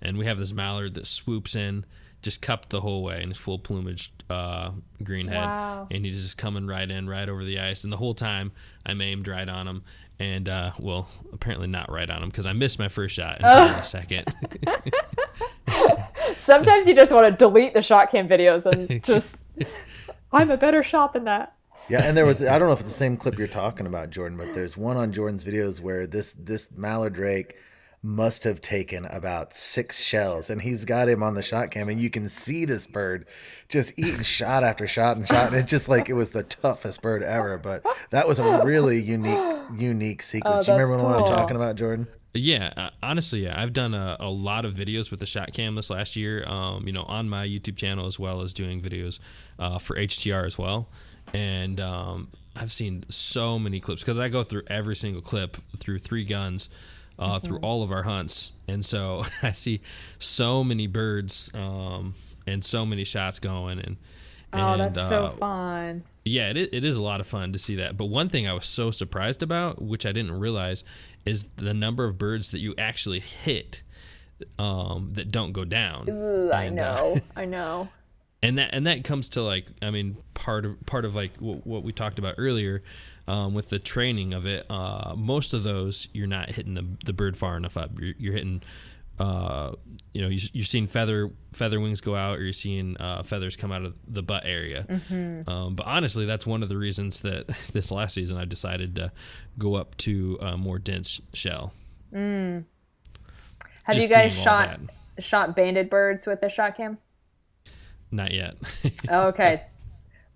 And 0.00 0.16
we 0.16 0.26
have 0.26 0.38
this 0.38 0.52
mallard 0.52 0.94
that 0.94 1.06
swoops 1.06 1.54
in 1.56 1.84
just 2.22 2.40
cupped 2.40 2.70
the 2.70 2.80
whole 2.80 3.02
way 3.02 3.20
in 3.20 3.28
his 3.28 3.38
full 3.38 3.58
plumage 3.58 4.12
uh, 4.30 4.70
greenhead, 5.02 5.44
wow. 5.44 5.88
and 5.90 6.04
he's 6.04 6.22
just 6.22 6.38
coming 6.38 6.66
right 6.66 6.88
in, 6.88 7.08
right 7.08 7.28
over 7.28 7.44
the 7.44 7.58
ice. 7.58 7.82
And 7.82 7.92
the 7.92 7.96
whole 7.96 8.14
time 8.14 8.52
I'm 8.86 9.00
aimed 9.00 9.26
right 9.26 9.48
on 9.48 9.66
him, 9.66 9.82
and 10.18 10.48
uh, 10.48 10.70
well, 10.78 11.08
apparently 11.32 11.66
not 11.66 11.90
right 11.90 12.08
on 12.08 12.22
him 12.22 12.28
because 12.28 12.46
I 12.46 12.52
missed 12.52 12.78
my 12.78 12.88
first 12.88 13.16
shot 13.16 13.40
in 13.40 13.44
oh. 13.44 13.76
a 13.76 13.82
second. 13.82 14.32
Sometimes 16.46 16.86
you 16.86 16.94
just 16.94 17.12
want 17.12 17.26
to 17.26 17.32
delete 17.32 17.74
the 17.74 17.80
ShotKam 17.80 18.28
videos 18.28 18.64
and 18.66 19.02
just, 19.04 19.28
I'm 20.32 20.50
a 20.50 20.56
better 20.56 20.82
shot 20.82 21.12
than 21.12 21.24
that. 21.24 21.54
Yeah, 21.88 22.02
and 22.04 22.16
there 22.16 22.26
was 22.26 22.40
I 22.40 22.58
don't 22.58 22.68
know 22.68 22.74
if 22.74 22.80
it's 22.80 22.88
the 22.88 22.94
same 22.94 23.16
clip 23.16 23.38
you're 23.38 23.48
talking 23.48 23.86
about, 23.86 24.10
Jordan, 24.10 24.38
but 24.38 24.54
there's 24.54 24.76
one 24.76 24.96
on 24.96 25.12
Jordan's 25.12 25.44
videos 25.44 25.80
where 25.80 26.06
this 26.06 26.32
this 26.32 26.70
mallard 26.72 27.14
drake 27.14 27.56
must 28.04 28.42
have 28.42 28.60
taken 28.60 29.04
about 29.06 29.54
six 29.54 30.00
shells 30.00 30.50
and 30.50 30.62
he's 30.62 30.84
got 30.84 31.08
him 31.08 31.22
on 31.22 31.34
the 31.34 31.40
ShotKam 31.40 31.88
and 31.88 32.00
you 32.00 32.10
can 32.10 32.28
see 32.28 32.64
this 32.64 32.84
bird 32.84 33.24
just 33.68 33.96
eating 33.96 34.22
shot 34.22 34.64
after 34.64 34.88
shot 34.88 35.16
and 35.16 35.26
shot 35.26 35.46
and 35.46 35.56
it's 35.56 35.70
just 35.70 35.88
like 35.88 36.08
it 36.08 36.14
was 36.14 36.32
the 36.32 36.42
toughest 36.42 37.00
bird 37.00 37.22
ever 37.22 37.56
but 37.58 37.86
that 38.10 38.26
was 38.26 38.40
a 38.40 38.64
really 38.64 39.00
unique 39.00 39.38
unique 39.76 40.22
sequence 40.22 40.68
oh, 40.68 40.72
you 40.72 40.78
remember 40.78 40.96
the 40.96 41.02
cool. 41.02 41.12
one 41.12 41.22
i'm 41.22 41.28
talking 41.28 41.56
about 41.56 41.76
jordan 41.76 42.06
yeah, 42.34 42.72
uh, 42.76 42.90
honestly, 43.02 43.44
yeah, 43.44 43.60
I've 43.60 43.74
done 43.74 43.92
a, 43.92 44.16
a 44.18 44.30
lot 44.30 44.64
of 44.64 44.74
videos 44.74 45.10
with 45.10 45.20
the 45.20 45.26
ShotKam 45.26 45.76
this 45.76 45.90
last 45.90 46.16
year. 46.16 46.44
Um, 46.46 46.86
you 46.86 46.92
know, 46.92 47.02
on 47.02 47.28
my 47.28 47.46
YouTube 47.46 47.76
channel 47.76 48.06
as 48.06 48.18
well 48.18 48.40
as 48.40 48.54
doing 48.54 48.80
videos 48.80 49.18
uh, 49.58 49.78
for 49.78 49.96
HTR 49.96 50.46
as 50.46 50.56
well, 50.56 50.88
and 51.34 51.78
um, 51.78 52.28
I've 52.56 52.72
seen 52.72 53.04
so 53.10 53.58
many 53.58 53.80
clips 53.80 54.02
because 54.02 54.18
I 54.18 54.30
go 54.30 54.42
through 54.42 54.62
every 54.68 54.96
single 54.96 55.20
clip 55.20 55.58
through 55.76 55.98
three 55.98 56.24
guns 56.24 56.70
uh, 57.18 57.36
mm-hmm. 57.36 57.46
through 57.46 57.58
all 57.58 57.82
of 57.82 57.92
our 57.92 58.02
hunts, 58.02 58.52
and 58.66 58.82
so 58.82 59.24
I 59.42 59.52
see 59.52 59.82
so 60.18 60.64
many 60.64 60.86
birds 60.86 61.50
um, 61.52 62.14
and 62.46 62.64
so 62.64 62.86
many 62.86 63.04
shots 63.04 63.40
going, 63.40 63.78
and 63.78 63.96
oh, 64.54 64.78
that's 64.78 64.96
uh, 64.96 65.08
so 65.10 65.36
fun. 65.38 66.02
Yeah, 66.24 66.50
it, 66.50 66.56
it 66.72 66.84
is 66.84 66.96
a 66.96 67.02
lot 67.02 67.20
of 67.20 67.26
fun 67.26 67.52
to 67.52 67.58
see 67.58 67.76
that. 67.76 67.96
But 67.96 68.06
one 68.06 68.28
thing 68.28 68.46
I 68.46 68.52
was 68.52 68.66
so 68.66 68.90
surprised 68.90 69.42
about, 69.42 69.82
which 69.82 70.06
I 70.06 70.12
didn't 70.12 70.38
realize, 70.38 70.84
is 71.24 71.48
the 71.56 71.74
number 71.74 72.04
of 72.04 72.16
birds 72.18 72.50
that 72.52 72.60
you 72.60 72.74
actually 72.78 73.20
hit 73.20 73.82
um, 74.58 75.10
that 75.14 75.30
don't 75.32 75.52
go 75.52 75.64
down. 75.64 76.08
Ooh, 76.08 76.50
and, 76.50 76.54
I 76.54 76.66
uh, 76.66 76.70
know, 76.70 77.16
uh, 77.16 77.20
I 77.40 77.44
know. 77.44 77.88
And 78.44 78.58
that 78.58 78.74
and 78.74 78.86
that 78.88 79.04
comes 79.04 79.28
to 79.30 79.42
like 79.42 79.66
I 79.80 79.92
mean 79.92 80.16
part 80.34 80.64
of 80.64 80.84
part 80.84 81.04
of 81.04 81.14
like 81.14 81.36
what, 81.38 81.64
what 81.64 81.84
we 81.84 81.92
talked 81.92 82.18
about 82.18 82.34
earlier 82.38 82.82
um, 83.28 83.54
with 83.54 83.68
the 83.68 83.78
training 83.78 84.34
of 84.34 84.46
it, 84.46 84.66
uh, 84.68 85.14
most 85.16 85.54
of 85.54 85.62
those 85.62 86.08
you're 86.12 86.26
not 86.26 86.50
hitting 86.50 86.74
the, 86.74 86.86
the 87.04 87.12
bird 87.12 87.36
far 87.36 87.56
enough 87.56 87.76
up. 87.76 87.90
You're, 87.98 88.14
you're 88.18 88.32
hitting, 88.32 88.62
uh, 89.18 89.72
you 90.12 90.22
know, 90.22 90.28
you're, 90.28 90.48
you're, 90.52 90.64
seeing 90.64 90.86
feather 90.86 91.30
feather 91.52 91.80
wings 91.80 92.00
go 92.00 92.16
out, 92.16 92.38
or 92.38 92.42
you're 92.42 92.52
seeing 92.52 92.96
uh, 92.98 93.22
feathers 93.22 93.56
come 93.56 93.70
out 93.70 93.84
of 93.84 93.94
the 94.08 94.22
butt 94.22 94.44
area. 94.46 94.86
Mm-hmm. 94.88 95.48
Um, 95.48 95.74
but 95.74 95.86
honestly, 95.86 96.24
that's 96.24 96.46
one 96.46 96.62
of 96.62 96.68
the 96.68 96.78
reasons 96.78 97.20
that 97.20 97.46
this 97.72 97.90
last 97.90 98.14
season 98.14 98.36
I 98.36 98.44
decided 98.44 98.96
to 98.96 99.12
go 99.58 99.74
up 99.74 99.96
to 99.98 100.38
a 100.40 100.56
more 100.56 100.78
dense 100.78 101.20
shell. 101.32 101.72
Mm. 102.12 102.64
Have 103.84 103.96
Just 103.96 104.08
you 104.08 104.14
guys 104.14 104.32
shot 104.32 104.80
shot 105.18 105.54
banded 105.54 105.90
birds 105.90 106.26
with 106.26 106.40
the 106.40 106.48
ShotKam? 106.48 106.98
Not 108.10 108.32
yet. 108.32 108.56
okay, 109.08 109.62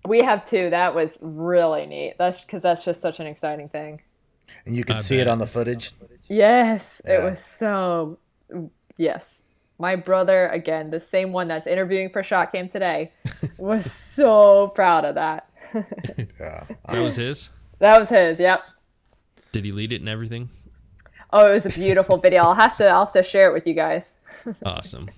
we 0.05 0.21
have 0.21 0.45
two. 0.45 0.69
That 0.69 0.95
was 0.95 1.17
really 1.21 1.85
neat. 1.85 2.15
That's 2.17 2.41
because 2.41 2.61
that's 2.61 2.83
just 2.83 3.01
such 3.01 3.19
an 3.19 3.27
exciting 3.27 3.69
thing. 3.69 4.01
And 4.65 4.75
you 4.75 4.83
could 4.83 4.97
I 4.97 4.99
see 4.99 5.17
bet. 5.17 5.27
it 5.27 5.29
on 5.29 5.39
the 5.39 5.47
footage. 5.47 5.91
Yes, 6.29 6.83
yeah. 7.05 7.13
it 7.13 7.23
was 7.23 7.39
so. 7.57 8.17
Yes, 8.97 9.41
my 9.79 9.95
brother 9.95 10.47
again, 10.47 10.89
the 10.89 10.99
same 10.99 11.31
one 11.31 11.47
that's 11.47 11.67
interviewing 11.67 12.09
for 12.09 12.23
ShotKam 12.23 12.71
today, 12.71 13.11
was 13.57 13.85
so 14.15 14.69
proud 14.69 15.05
of 15.05 15.15
that. 15.15 15.49
yeah, 16.39 16.63
that 16.89 16.99
was 16.99 17.15
his. 17.15 17.49
That 17.79 17.99
was 17.99 18.09
his. 18.09 18.39
Yep. 18.39 18.61
Did 19.51 19.65
he 19.65 19.71
lead 19.71 19.91
it 19.93 20.01
and 20.01 20.09
everything? 20.09 20.49
Oh, 21.31 21.49
it 21.49 21.53
was 21.53 21.65
a 21.65 21.69
beautiful 21.69 22.17
video. 22.17 22.43
I'll 22.43 22.55
have 22.55 22.75
to. 22.77 22.87
I'll 22.87 23.05
have 23.05 23.13
to 23.13 23.23
share 23.23 23.49
it 23.49 23.53
with 23.53 23.67
you 23.67 23.73
guys. 23.73 24.13
awesome. 24.65 25.09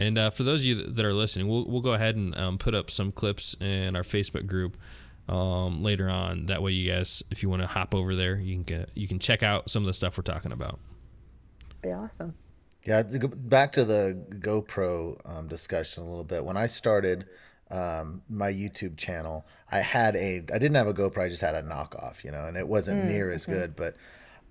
And 0.00 0.18
uh, 0.18 0.30
for 0.30 0.42
those 0.42 0.60
of 0.60 0.66
you 0.66 0.86
that 0.86 1.04
are 1.04 1.12
listening, 1.12 1.48
we'll, 1.48 1.66
we'll 1.66 1.80
go 1.80 1.94
ahead 1.94 2.16
and 2.16 2.36
um, 2.36 2.58
put 2.58 2.74
up 2.74 2.90
some 2.90 3.12
clips 3.12 3.54
in 3.60 3.94
our 3.94 4.02
Facebook 4.02 4.46
group 4.46 4.76
um, 5.28 5.82
later 5.82 6.08
on. 6.08 6.46
That 6.46 6.62
way, 6.62 6.72
you 6.72 6.90
guys, 6.92 7.22
if 7.30 7.42
you 7.42 7.48
want 7.48 7.62
to 7.62 7.68
hop 7.68 7.94
over 7.94 8.14
there, 8.14 8.36
you 8.36 8.54
can 8.54 8.64
get, 8.64 8.90
you 8.94 9.06
can 9.06 9.18
check 9.18 9.42
out 9.42 9.70
some 9.70 9.82
of 9.82 9.86
the 9.86 9.94
stuff 9.94 10.18
we're 10.18 10.22
talking 10.22 10.52
about. 10.52 10.80
Be 11.84 11.92
awesome. 11.92 12.34
Yeah, 12.84 13.02
back 13.02 13.72
to 13.72 13.84
the 13.84 14.18
GoPro 14.30 15.18
um, 15.24 15.48
discussion 15.48 16.02
a 16.02 16.08
little 16.08 16.24
bit. 16.24 16.44
When 16.44 16.56
I 16.56 16.66
started 16.66 17.26
um, 17.70 18.22
my 18.28 18.52
YouTube 18.52 18.96
channel, 18.96 19.46
I 19.70 19.80
had 19.80 20.16
a 20.16 20.36
I 20.36 20.58
didn't 20.58 20.74
have 20.74 20.86
a 20.86 20.94
GoPro, 20.94 21.24
I 21.24 21.28
just 21.28 21.40
had 21.40 21.54
a 21.54 21.62
knockoff, 21.62 22.24
you 22.24 22.30
know, 22.30 22.46
and 22.46 22.56
it 22.56 22.68
wasn't 22.68 23.04
mm, 23.04 23.08
near 23.08 23.30
as 23.30 23.44
mm-hmm. 23.44 23.52
good, 23.52 23.76
but 23.76 23.96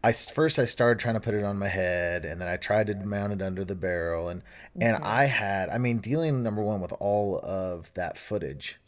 I 0.04 0.12
first 0.12 0.60
I 0.60 0.66
started 0.66 1.00
trying 1.00 1.14
to 1.14 1.22
put 1.22 1.34
it 1.34 1.44
on 1.44 1.58
my 1.58 1.70
head, 1.70 2.26
and 2.26 2.42
then 2.42 2.48
I 2.48 2.58
tried 2.58 2.88
to 2.88 2.96
mount 2.96 3.34
it 3.34 3.42
under 3.42 3.64
the 3.64 3.76
barrel, 3.76 4.28
and 4.30 4.42
and 4.80 4.98
I 4.98 5.26
had, 5.26 5.70
I 5.70 5.78
mean, 5.78 6.00
dealing 6.00 6.44
number 6.44 6.62
one 6.62 6.82
with 6.82 6.94
all 7.00 7.40
of 7.40 7.94
that 7.94 8.18
footage, 8.18 8.80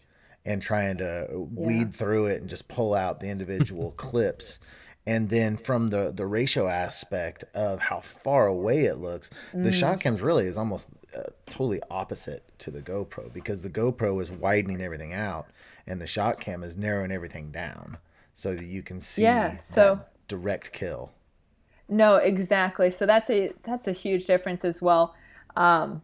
and 0.44 0.62
trying 0.62 0.98
to 0.98 1.48
weed 1.52 1.96
through 1.96 2.28
it 2.28 2.42
and 2.42 2.50
just 2.50 2.68
pull 2.68 2.94
out 2.94 3.22
the 3.22 3.30
individual 3.30 3.92
clips, 3.98 4.60
and 5.08 5.30
then 5.30 5.58
from 5.58 5.90
the 5.90 6.12
the 6.12 6.26
ratio 6.26 6.68
aspect 6.68 7.44
of 7.54 7.80
how 7.80 8.00
far 8.00 8.48
away 8.48 8.86
it 8.86 8.98
looks, 8.98 9.30
the 9.54 9.70
ShotKams 9.70 10.22
really 10.22 10.46
is 10.46 10.58
almost 10.58 10.90
uh, 11.16 11.24
totally 11.46 11.80
opposite 11.90 12.44
to 12.60 12.72
the 12.72 12.82
GoPro 12.82 13.32
because 13.34 13.62
the 13.62 13.70
GoPro 13.70 14.22
is 14.22 14.32
widening 14.32 14.82
everything 14.82 15.14
out, 15.14 15.48
and 15.88 16.02
the 16.02 16.06
ShotKam 16.06 16.64
is 16.64 16.76
narrowing 16.76 17.12
everything 17.12 17.52
down 17.52 17.98
so 18.34 18.54
that 18.56 18.66
you 18.66 18.82
can 18.82 19.00
see 19.00 19.24
Yeah, 19.24 19.60
so- 19.60 20.02
direct 20.28 20.72
kill. 20.74 21.12
No, 21.88 22.16
exactly. 22.16 22.90
So 22.90 23.06
that's 23.06 23.30
a 23.30 23.52
that's 23.64 23.88
a 23.88 23.92
huge 23.92 24.26
difference 24.26 24.66
as 24.66 24.82
well. 24.82 25.14
Um, 25.56 26.02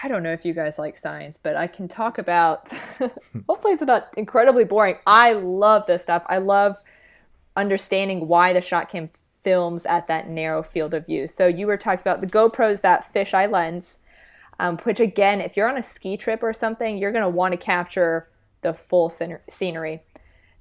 I 0.00 0.08
don't 0.08 0.22
know 0.22 0.32
if 0.32 0.44
you 0.44 0.52
guys 0.54 0.78
like 0.78 0.96
science, 0.96 1.38
but 1.42 1.56
I 1.56 1.66
can 1.66 1.88
talk 1.88 2.18
about. 2.18 2.70
hopefully, 3.48 3.72
it's 3.72 3.82
not 3.82 4.08
incredibly 4.16 4.64
boring. 4.64 4.96
I 5.06 5.32
love 5.32 5.86
this 5.86 6.02
stuff. 6.02 6.22
I 6.28 6.38
love 6.38 6.76
understanding 7.56 8.28
why 8.28 8.52
the 8.52 8.60
ShotKam 8.60 9.08
films 9.42 9.86
at 9.86 10.08
that 10.08 10.28
narrow 10.28 10.62
field 10.62 10.92
of 10.92 11.06
view. 11.06 11.28
So 11.28 11.46
you 11.46 11.66
were 11.66 11.76
talking 11.76 12.00
about 12.00 12.20
the 12.20 12.26
GoPro's 12.26 12.80
that 12.82 13.12
fisheye 13.14 13.50
lens, 13.50 13.98
um, 14.58 14.76
which 14.78 15.00
again, 15.00 15.40
if 15.40 15.56
you're 15.56 15.68
on 15.68 15.78
a 15.78 15.82
ski 15.82 16.16
trip 16.16 16.42
or 16.42 16.52
something, 16.52 16.96
you're 16.96 17.12
going 17.12 17.22
to 17.22 17.28
want 17.28 17.52
to 17.52 17.58
capture 17.58 18.28
the 18.62 18.74
full 18.74 19.08
scener- 19.08 19.40
scenery. 19.48 20.02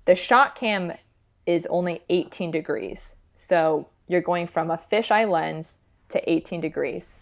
The 0.05 0.13
ShotKam 0.13 0.97
is 1.45 1.65
only 1.67 2.01
18 2.09 2.51
degrees. 2.51 3.15
So 3.35 3.87
you're 4.07 4.21
going 4.21 4.47
from 4.47 4.69
a 4.69 4.79
fisheye 4.91 5.29
lens 5.29 5.77
to 6.09 6.31
18 6.31 6.61
degrees. 6.61 7.15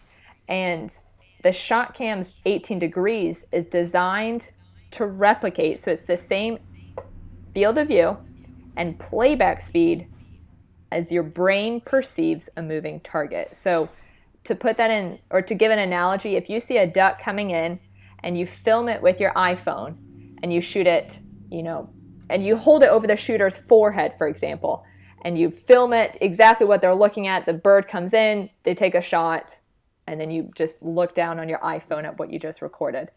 And 0.49 0.91
the 1.43 1.49
ShotKam's 1.49 2.33
18 2.45 2.79
degrees 2.79 3.45
is 3.51 3.65
designed 3.65 4.51
to 4.91 5.05
replicate. 5.05 5.79
So 5.79 5.91
it's 5.91 6.03
the 6.03 6.17
same 6.17 6.59
field 7.53 7.77
of 7.77 7.87
view 7.87 8.17
and 8.75 8.99
playback 8.99 9.61
speed 9.61 10.07
as 10.91 11.11
your 11.11 11.23
brain 11.23 11.81
perceives 11.81 12.49
a 12.55 12.61
moving 12.61 12.99
target. 12.99 13.55
So 13.57 13.89
to 14.43 14.55
put 14.55 14.77
that 14.77 14.91
in, 14.91 15.19
or 15.29 15.41
to 15.41 15.55
give 15.55 15.71
an 15.71 15.79
analogy, 15.79 16.35
if 16.35 16.49
you 16.49 16.59
see 16.59 16.77
a 16.77 16.87
duck 16.87 17.19
coming 17.21 17.51
in 17.51 17.79
and 18.19 18.37
you 18.37 18.45
film 18.45 18.89
it 18.89 19.01
with 19.01 19.19
your 19.19 19.33
iPhone 19.33 19.95
and 20.43 20.53
you 20.53 20.61
shoot 20.61 20.87
it, 20.87 21.19
you 21.49 21.63
know, 21.63 21.89
and 22.29 22.45
you 22.45 22.57
hold 22.57 22.83
it 22.83 22.89
over 22.89 23.07
the 23.07 23.15
shooter's 23.15 23.57
forehead, 23.57 24.13
for 24.17 24.27
example, 24.27 24.83
and 25.23 25.37
you 25.37 25.49
film 25.49 25.93
it 25.93 26.17
exactly 26.21 26.67
what 26.67 26.81
they're 26.81 26.95
looking 26.95 27.27
at, 27.27 27.45
the 27.45 27.53
bird 27.53 27.87
comes 27.87 28.13
in, 28.13 28.49
they 28.63 28.75
take 28.75 28.95
a 28.95 29.01
shot, 29.01 29.51
and 30.07 30.19
then 30.19 30.29
you 30.29 30.51
just 30.55 30.81
look 30.81 31.15
down 31.15 31.39
on 31.39 31.47
your 31.47 31.59
iPhone 31.59 32.03
at 32.03 32.19
what 32.19 32.31
you 32.31 32.39
just 32.39 32.61
recorded. 32.61 33.09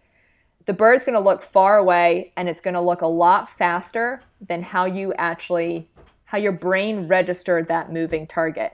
The 0.66 0.72
bird's 0.72 1.04
going 1.04 1.14
to 1.14 1.20
look 1.20 1.42
far 1.42 1.78
away 1.78 2.32
and 2.36 2.48
it's 2.48 2.60
going 2.60 2.74
to 2.74 2.80
look 2.80 3.00
a 3.00 3.06
lot 3.06 3.48
faster 3.48 4.22
than 4.40 4.62
how 4.62 4.84
you 4.84 5.14
actually 5.14 5.88
how 6.24 6.38
your 6.38 6.52
brain 6.52 7.06
registered 7.06 7.68
that 7.68 7.92
moving 7.92 8.26
target. 8.26 8.72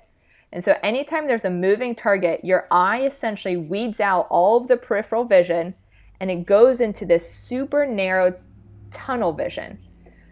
And 0.52 0.64
so 0.64 0.76
anytime 0.82 1.26
there's 1.26 1.44
a 1.44 1.50
moving 1.50 1.94
target, 1.94 2.42
your 2.42 2.66
eye 2.70 3.04
essentially 3.04 3.58
weeds 3.58 4.00
out 4.00 4.26
all 4.30 4.56
of 4.56 4.68
the 4.68 4.76
peripheral 4.76 5.24
vision 5.24 5.74
and 6.18 6.30
it 6.30 6.46
goes 6.46 6.80
into 6.80 7.04
this 7.04 7.30
super 7.30 7.84
narrow 7.84 8.34
tunnel 8.90 9.32
vision. 9.32 9.78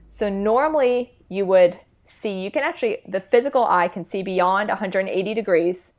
So 0.08 0.28
normally 0.28 1.12
you 1.28 1.44
would 1.46 1.78
see, 2.06 2.40
you 2.40 2.50
can 2.50 2.62
actually, 2.62 2.98
the 3.08 3.20
physical 3.20 3.64
eye 3.64 3.88
can 3.88 4.04
see 4.04 4.22
beyond 4.22 4.68
180 4.68 5.34
degrees, 5.34 5.92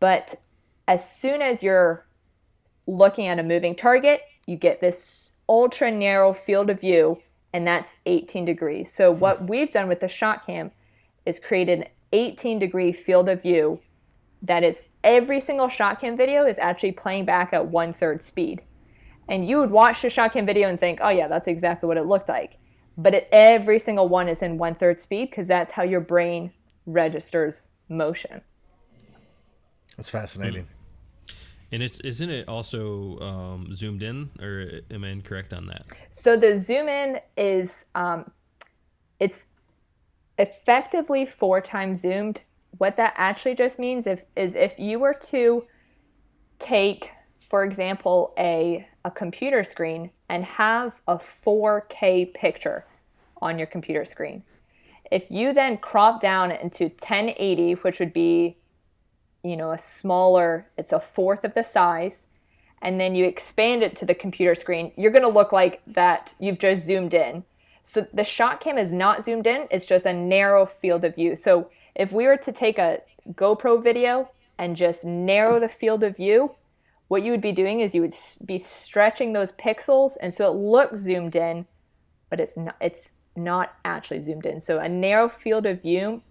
but 0.00 0.40
as 0.88 1.08
soon 1.08 1.40
as 1.40 1.62
you're 1.62 2.06
looking 2.86 3.26
at 3.26 3.38
a 3.38 3.42
moving 3.42 3.74
target, 3.74 4.22
you 4.46 4.56
get 4.56 4.80
this 4.80 5.30
ultra 5.48 5.90
narrow 5.90 6.32
field 6.32 6.70
of 6.70 6.80
view, 6.80 7.18
and 7.52 7.66
that's 7.66 7.94
18 8.06 8.44
degrees. 8.44 8.92
So, 8.92 9.12
hmm. 9.12 9.20
what 9.20 9.48
we've 9.48 9.70
done 9.70 9.88
with 9.88 10.00
the 10.00 10.06
ShotKam 10.06 10.70
is 11.26 11.38
created 11.38 11.80
an 11.80 11.84
18 12.12 12.58
degree 12.58 12.92
field 12.92 13.28
of 13.28 13.42
view 13.42 13.80
that 14.42 14.64
is 14.64 14.76
every 15.04 15.40
single 15.40 15.68
ShotKam 15.68 16.16
video 16.16 16.46
is 16.46 16.58
actually 16.58 16.92
playing 16.92 17.24
back 17.24 17.52
at 17.52 17.66
one 17.66 17.92
third 17.92 18.22
speed. 18.22 18.62
And 19.28 19.48
you 19.48 19.58
would 19.58 19.70
watch 19.70 20.02
the 20.02 20.08
ShotKam 20.08 20.44
video 20.44 20.68
and 20.68 20.78
think, 20.78 20.98
oh, 21.00 21.08
yeah, 21.08 21.28
that's 21.28 21.46
exactly 21.46 21.86
what 21.86 21.96
it 21.96 22.06
looked 22.06 22.28
like. 22.28 22.58
But 22.98 23.14
it, 23.14 23.28
every 23.30 23.78
single 23.78 24.08
one 24.08 24.28
is 24.28 24.42
in 24.42 24.58
one 24.58 24.74
third 24.74 24.98
speed 25.00 25.30
because 25.30 25.46
that's 25.46 25.70
how 25.70 25.84
your 25.84 26.00
brain 26.00 26.52
registers 26.86 27.68
motion. 27.88 28.42
That's 29.96 30.10
fascinating. 30.10 30.66
And 31.72 31.82
it's 31.82 31.98
isn't 32.00 32.30
it 32.30 32.48
also 32.48 33.18
um, 33.20 33.72
zoomed 33.72 34.02
in, 34.02 34.30
or 34.40 34.82
am 34.90 35.04
I 35.04 35.08
incorrect 35.08 35.54
on 35.54 35.66
that? 35.66 35.86
So 36.10 36.36
the 36.36 36.58
zoom 36.58 36.88
in 36.88 37.18
is 37.36 37.86
um, 37.94 38.30
it's 39.18 39.44
effectively 40.38 41.24
four 41.24 41.60
times 41.60 42.00
zoomed. 42.00 42.42
What 42.78 42.96
that 42.98 43.14
actually 43.16 43.54
just 43.54 43.78
means 43.78 44.06
if, 44.06 44.22
is 44.36 44.54
if 44.54 44.78
you 44.78 44.98
were 44.98 45.14
to 45.30 45.64
take, 46.58 47.10
for 47.50 47.64
example, 47.64 48.34
a, 48.38 48.86
a 49.04 49.10
computer 49.10 49.64
screen 49.64 50.10
and 50.28 50.44
have 50.44 51.00
a 51.06 51.18
4K 51.46 52.32
picture 52.34 52.86
on 53.40 53.58
your 53.58 53.66
computer 53.66 54.04
screen. 54.04 54.42
If 55.10 55.30
you 55.30 55.52
then 55.52 55.76
crop 55.76 56.20
down 56.22 56.52
into 56.52 56.84
1080, 56.84 57.74
which 57.74 58.00
would 58.00 58.12
be, 58.12 58.56
you 59.42 59.56
know, 59.56 59.72
a 59.72 59.78
smaller, 59.78 60.66
it's 60.76 60.92
a 60.92 61.00
fourth 61.00 61.44
of 61.44 61.54
the 61.54 61.64
size, 61.64 62.24
and 62.80 63.00
then 63.00 63.14
you 63.14 63.24
expand 63.24 63.82
it 63.82 63.96
to 63.96 64.04
the 64.04 64.14
computer 64.14 64.54
screen, 64.54 64.92
you're 64.96 65.12
going 65.12 65.22
to 65.22 65.28
look 65.28 65.52
like 65.52 65.80
that 65.86 66.32
you've 66.38 66.58
just 66.58 66.84
zoomed 66.84 67.14
in. 67.14 67.44
So 67.84 68.06
the 68.12 68.22
ShotKam 68.22 68.80
is 68.80 68.92
not 68.92 69.24
zoomed 69.24 69.46
in, 69.46 69.66
it's 69.70 69.86
just 69.86 70.06
a 70.06 70.12
narrow 70.12 70.66
field 70.66 71.04
of 71.04 71.14
view. 71.14 71.36
So 71.36 71.70
if 71.94 72.12
we 72.12 72.26
were 72.26 72.36
to 72.38 72.52
take 72.52 72.78
a 72.78 73.00
GoPro 73.32 73.82
video 73.82 74.30
and 74.58 74.76
just 74.76 75.04
narrow 75.04 75.58
the 75.58 75.68
field 75.68 76.04
of 76.04 76.16
view, 76.16 76.52
what 77.08 77.22
you 77.22 77.30
would 77.32 77.42
be 77.42 77.52
doing 77.52 77.80
is 77.80 77.94
you 77.94 78.00
would 78.00 78.14
be 78.44 78.58
stretching 78.58 79.32
those 79.32 79.52
pixels 79.52 80.12
and 80.20 80.32
so 80.32 80.50
it 80.50 80.56
looks 80.56 81.00
zoomed 81.00 81.36
in, 81.36 81.66
but 82.30 82.40
it's 82.40 82.56
not 82.56 82.76
it's 82.80 83.10
not 83.36 83.74
actually 83.84 84.20
zoomed 84.20 84.46
in. 84.46 84.60
So 84.60 84.78
a 84.78 84.88
narrow 84.88 85.28
field 85.28 85.66
of 85.66 85.82
view 85.82 86.22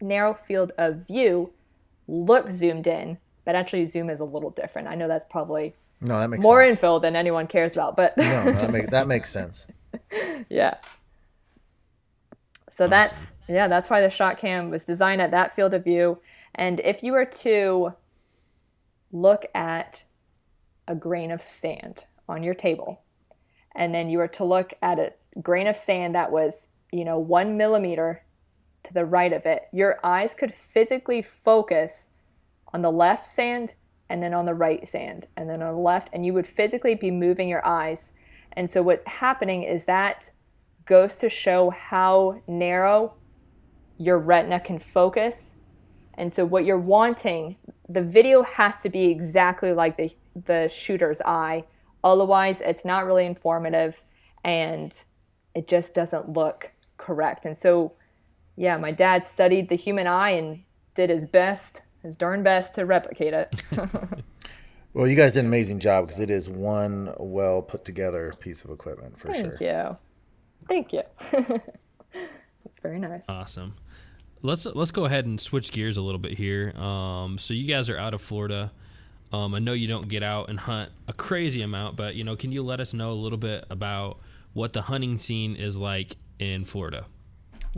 narrow 0.00 0.34
field 0.46 0.72
of 0.78 1.06
view 1.06 1.50
looks 2.08 2.54
zoomed 2.54 2.86
in, 2.86 3.18
but 3.44 3.54
actually 3.54 3.86
zoom 3.86 4.10
is 4.10 4.20
a 4.20 4.24
little 4.24 4.50
different. 4.50 4.88
I 4.88 4.94
know 4.96 5.06
that's 5.06 5.26
probably 5.30 5.74
No, 6.00 6.18
that 6.18 6.28
makes 6.28 6.42
more 6.42 6.64
sense. 6.64 6.76
info 6.76 6.98
than 6.98 7.14
anyone 7.14 7.46
cares 7.46 7.74
about, 7.74 7.96
but 7.96 8.16
no, 8.16 8.24
that, 8.52 8.70
make, 8.72 8.90
that 8.90 9.06
makes 9.06 9.30
sense. 9.38 9.66
yeah. 10.48 10.74
So 12.70 12.88
that's 12.88 13.14
yeah, 13.48 13.66
that's 13.68 13.88
why 13.88 14.00
the 14.00 14.08
ShotKam 14.08 14.70
was 14.70 14.84
designed 14.84 15.20
at 15.22 15.30
that 15.30 15.54
field 15.56 15.72
of 15.74 15.84
view. 15.84 16.18
And 16.54 16.80
if 16.80 17.02
you 17.02 17.12
were 17.12 17.24
to 17.24 17.92
look 19.10 19.46
at 19.54 20.04
a 20.86 20.94
grain 20.94 21.30
of 21.30 21.42
sand 21.42 22.04
on 22.28 22.42
your 22.42 22.54
table, 22.54 23.00
and 23.74 23.94
then 23.94 24.10
you 24.10 24.18
were 24.18 24.28
to 24.28 24.44
look 24.44 24.74
at 24.82 24.98
a 24.98 25.12
grain 25.40 25.66
of 25.66 25.76
sand 25.76 26.14
that 26.14 26.30
was, 26.30 26.66
you 26.92 27.04
know, 27.04 27.18
one 27.18 27.56
millimeter 27.56 28.22
to 28.84 28.94
the 28.94 29.04
right 29.04 29.32
of 29.32 29.46
it, 29.46 29.68
your 29.72 29.98
eyes 30.04 30.34
could 30.34 30.54
physically 30.54 31.22
focus 31.44 32.08
on 32.72 32.82
the 32.82 32.92
left 32.92 33.26
sand 33.26 33.74
and 34.08 34.22
then 34.22 34.32
on 34.34 34.46
the 34.46 34.54
right 34.54 34.88
sand 34.88 35.26
and 35.36 35.48
then 35.48 35.62
on 35.62 35.74
the 35.74 35.80
left, 35.80 36.08
and 36.12 36.24
you 36.24 36.32
would 36.32 36.46
physically 36.46 36.94
be 36.94 37.10
moving 37.10 37.48
your 37.48 37.64
eyes. 37.66 38.10
And 38.52 38.70
so 38.70 38.82
what's 38.82 39.04
happening 39.06 39.62
is 39.62 39.84
that 39.84 40.30
goes 40.86 41.16
to 41.16 41.28
show 41.28 41.70
how 41.70 42.40
narrow 42.46 43.14
your 43.98 44.18
retina 44.18 44.60
can 44.60 44.78
focus. 44.78 45.54
And 46.14 46.32
so 46.32 46.44
what 46.44 46.64
you're 46.64 46.78
wanting, 46.78 47.56
the 47.88 48.02
video 48.02 48.42
has 48.42 48.80
to 48.82 48.88
be 48.88 49.04
exactly 49.06 49.72
like 49.72 49.96
the 49.96 50.10
the 50.46 50.68
shooter's 50.72 51.20
eye. 51.22 51.64
Otherwise, 52.04 52.60
it's 52.64 52.84
not 52.84 53.04
really 53.04 53.26
informative 53.26 54.00
and 54.44 54.92
it 55.54 55.66
just 55.66 55.94
doesn't 55.94 56.32
look 56.32 56.70
correct. 56.96 57.44
And 57.44 57.56
so 57.56 57.92
yeah, 58.58 58.76
my 58.76 58.90
dad 58.90 59.26
studied 59.26 59.68
the 59.68 59.76
human 59.76 60.06
eye 60.06 60.30
and 60.30 60.62
did 60.94 61.10
his 61.10 61.24
best, 61.24 61.80
his 62.02 62.16
darn 62.16 62.42
best 62.42 62.74
to 62.74 62.84
replicate 62.84 63.32
it. 63.32 63.54
Well, 64.94 65.06
you 65.06 65.16
guys 65.16 65.34
did 65.34 65.40
an 65.40 65.46
amazing 65.46 65.78
job 65.80 66.06
because 66.06 66.18
it 66.18 66.30
is 66.30 66.48
one 66.48 67.14
well 67.20 67.62
put 67.62 67.84
together 67.84 68.32
piece 68.40 68.64
of 68.64 68.70
equipment 68.70 69.18
for 69.18 69.32
sure. 69.32 69.56
Thank 69.56 69.60
you. 69.60 69.96
Thank 70.66 70.92
you. 70.92 71.02
That's 72.12 72.78
very 72.82 72.98
nice. 72.98 73.22
Awesome. 73.28 73.76
Let's 74.42 74.66
let's 74.66 74.90
go 74.90 75.04
ahead 75.04 75.26
and 75.26 75.40
switch 75.40 75.70
gears 75.72 75.98
a 75.98 76.00
little 76.00 76.18
bit 76.18 76.32
here. 76.32 76.72
Um, 76.76 77.38
so 77.38 77.54
you 77.54 77.72
guys 77.72 77.90
are 77.90 77.98
out 77.98 78.14
of 78.14 78.20
Florida. 78.20 78.72
Um, 79.30 79.54
I 79.54 79.58
know 79.58 79.72
you 79.72 79.86
don't 79.86 80.08
get 80.08 80.22
out 80.22 80.48
and 80.48 80.58
hunt 80.58 80.90
a 81.06 81.12
crazy 81.12 81.62
amount, 81.62 81.96
but 81.96 82.14
you 82.14 82.24
know, 82.24 82.34
can 82.34 82.50
you 82.50 82.62
let 82.62 82.80
us 82.80 82.94
know 82.94 83.12
a 83.12 83.20
little 83.20 83.38
bit 83.38 83.66
about 83.70 84.18
what 84.54 84.72
the 84.72 84.82
hunting 84.82 85.18
scene 85.18 85.54
is 85.54 85.76
like 85.76 86.16
in 86.38 86.64
Florida? 86.64 87.06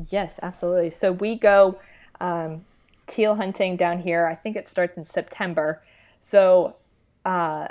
Yes, 0.08 0.38
absolutely. 0.42 0.90
So 0.90 1.12
we 1.12 1.36
go 1.36 1.78
um, 2.20 2.64
teal 3.06 3.34
hunting 3.34 3.76
down 3.76 4.00
here. 4.00 4.26
I 4.26 4.34
think 4.34 4.56
it 4.56 4.68
starts 4.68 4.96
in 4.96 5.04
September. 5.04 5.82
So, 6.20 6.76
uh, 7.24 7.68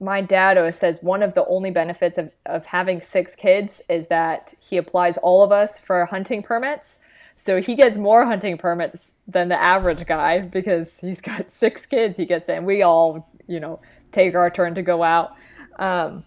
my 0.00 0.22
dad 0.22 0.56
always 0.56 0.76
says 0.76 0.98
one 1.02 1.22
of 1.22 1.34
the 1.34 1.44
only 1.46 1.70
benefits 1.70 2.16
of, 2.16 2.30
of 2.46 2.64
having 2.64 3.02
six 3.02 3.34
kids 3.34 3.82
is 3.90 4.06
that 4.06 4.54
he 4.58 4.78
applies 4.78 5.18
all 5.18 5.42
of 5.42 5.52
us 5.52 5.78
for 5.78 6.06
hunting 6.06 6.42
permits. 6.42 6.98
So 7.36 7.60
he 7.60 7.74
gets 7.74 7.98
more 7.98 8.24
hunting 8.24 8.56
permits 8.56 9.10
than 9.28 9.48
the 9.48 9.62
average 9.62 10.06
guy 10.06 10.40
because 10.40 10.98
he's 11.00 11.20
got 11.20 11.50
six 11.52 11.84
kids 11.84 12.16
he 12.16 12.24
gets 12.24 12.48
and 12.48 12.64
we 12.64 12.82
all, 12.82 13.28
you 13.46 13.60
know, 13.60 13.80
take 14.10 14.34
our 14.34 14.50
turn 14.50 14.74
to 14.74 14.82
go 14.82 15.02
out. 15.02 15.36
Um, 15.78 16.24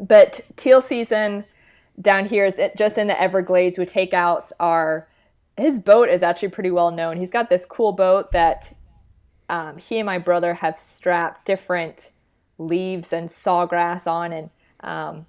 but 0.00 0.40
teal 0.56 0.80
season 0.80 1.44
down 2.00 2.26
here 2.26 2.44
is 2.46 2.58
just 2.76 2.98
in 2.98 3.06
the 3.06 3.20
Everglades. 3.20 3.78
We 3.78 3.86
take 3.86 4.12
out 4.12 4.50
our 4.58 5.08
his 5.56 5.78
boat 5.78 6.08
is 6.08 6.22
actually 6.22 6.48
pretty 6.48 6.70
well 6.70 6.90
known. 6.90 7.16
He's 7.16 7.30
got 7.30 7.48
this 7.48 7.64
cool 7.64 7.92
boat 7.92 8.32
that 8.32 8.76
um, 9.48 9.78
he 9.78 9.98
and 9.98 10.06
my 10.06 10.18
brother 10.18 10.54
have 10.54 10.78
strapped 10.78 11.46
different 11.46 12.10
leaves 12.58 13.12
and 13.12 13.28
sawgrass 13.28 14.06
on, 14.06 14.32
and 14.32 14.50
um, 14.80 15.26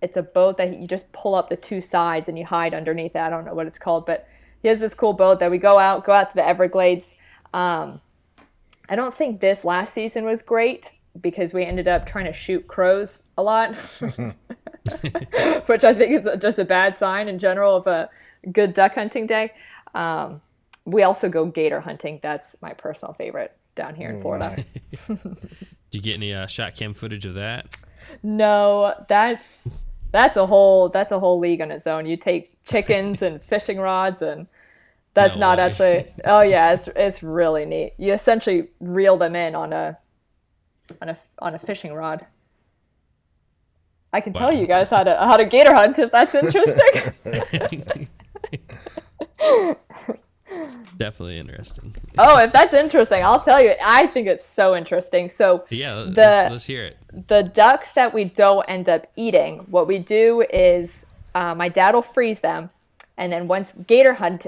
it's 0.00 0.16
a 0.16 0.22
boat 0.22 0.58
that 0.58 0.78
you 0.78 0.86
just 0.86 1.10
pull 1.12 1.34
up 1.34 1.48
the 1.48 1.56
two 1.56 1.80
sides 1.80 2.28
and 2.28 2.38
you 2.38 2.44
hide 2.44 2.72
underneath 2.72 3.16
it. 3.16 3.20
I 3.20 3.30
don't 3.30 3.44
know 3.44 3.54
what 3.54 3.66
it's 3.66 3.78
called, 3.78 4.06
but 4.06 4.28
he 4.62 4.68
has 4.68 4.78
this 4.78 4.94
cool 4.94 5.12
boat 5.12 5.40
that 5.40 5.50
we 5.50 5.58
go 5.58 5.78
out, 5.78 6.06
go 6.06 6.12
out 6.12 6.28
to 6.30 6.34
the 6.36 6.46
Everglades. 6.46 7.14
Um, 7.52 8.00
I 8.88 8.94
don't 8.94 9.14
think 9.14 9.40
this 9.40 9.64
last 9.64 9.92
season 9.92 10.24
was 10.24 10.40
great 10.42 10.92
because 11.20 11.52
we 11.52 11.64
ended 11.64 11.88
up 11.88 12.06
trying 12.06 12.26
to 12.26 12.32
shoot 12.32 12.66
crows 12.66 13.22
a 13.36 13.42
lot, 13.42 13.74
which 15.66 15.84
I 15.84 15.94
think 15.94 16.12
is 16.12 16.28
just 16.40 16.58
a 16.58 16.64
bad 16.64 16.96
sign 16.96 17.28
in 17.28 17.38
general 17.38 17.76
of 17.76 17.86
a 17.86 18.08
good 18.52 18.74
duck 18.74 18.94
hunting 18.94 19.26
day. 19.26 19.52
Um, 19.94 20.40
we 20.84 21.02
also 21.02 21.28
go 21.28 21.46
gator 21.46 21.80
hunting. 21.80 22.20
That's 22.22 22.56
my 22.60 22.72
personal 22.72 23.14
favorite 23.14 23.56
down 23.74 23.94
here 23.94 24.10
in 24.10 24.20
Florida. 24.20 24.64
Do 25.08 25.16
you 25.92 26.00
get 26.00 26.14
any 26.14 26.34
uh, 26.34 26.46
ShotKam 26.46 26.96
footage 26.96 27.26
of 27.26 27.34
that? 27.34 27.66
No, 28.22 28.94
that's 29.08 29.44
that's 30.10 30.36
a 30.36 30.46
whole 30.46 30.88
that's 30.88 31.12
a 31.12 31.18
whole 31.18 31.38
league 31.38 31.60
on 31.60 31.70
its 31.70 31.86
own. 31.86 32.06
You 32.06 32.16
take 32.16 32.64
chickens 32.64 33.22
and 33.22 33.42
fishing 33.42 33.78
rods 33.78 34.22
and 34.22 34.46
that's 35.14 35.34
no 35.34 35.40
not 35.40 35.58
way. 35.58 35.64
actually 35.64 36.14
oh 36.24 36.42
yeah 36.42 36.72
it's 36.72 36.88
it's 36.94 37.22
really 37.22 37.64
neat 37.64 37.94
you 37.96 38.12
essentially 38.12 38.68
reel 38.78 39.16
them 39.16 39.34
in 39.34 39.54
on 39.54 39.72
a 39.72 39.98
on 41.00 41.10
a 41.10 41.18
on 41.38 41.54
a 41.54 41.58
fishing 41.58 41.92
rod. 41.92 42.26
I 44.12 44.20
can 44.20 44.32
wow. 44.32 44.40
tell 44.40 44.52
you 44.52 44.66
guys 44.66 44.88
how 44.88 45.04
to 45.04 45.16
how 45.16 45.36
to 45.36 45.44
gator 45.44 45.74
hunt 45.74 45.98
if 45.98 46.10
that's 46.10 46.34
interesting. 46.34 47.14
Definitely 50.96 51.38
interesting. 51.38 51.94
Oh 52.16 52.38
if 52.38 52.52
that's 52.52 52.74
interesting 52.74 53.22
i'll 53.22 53.40
tell 53.40 53.62
you 53.62 53.74
i 53.84 54.06
think 54.08 54.26
it's 54.26 54.44
so 54.44 54.74
interesting. 54.74 55.28
So 55.28 55.64
yeah 55.70 55.94
the, 55.94 56.10
let's, 56.10 56.50
let's 56.52 56.64
hear 56.64 56.84
it. 56.84 56.96
the 57.28 57.42
ducks 57.42 57.90
that 57.94 58.12
we 58.12 58.24
don't 58.24 58.64
end 58.68 58.88
up 58.88 59.06
eating 59.16 59.58
what 59.70 59.86
we 59.86 59.98
do 59.98 60.44
is 60.52 61.04
uh, 61.34 61.54
my 61.54 61.68
dad 61.68 61.94
will 61.94 62.02
freeze 62.02 62.40
them 62.40 62.70
and 63.16 63.32
then 63.32 63.46
once 63.46 63.72
gator 63.86 64.14
hunt 64.14 64.46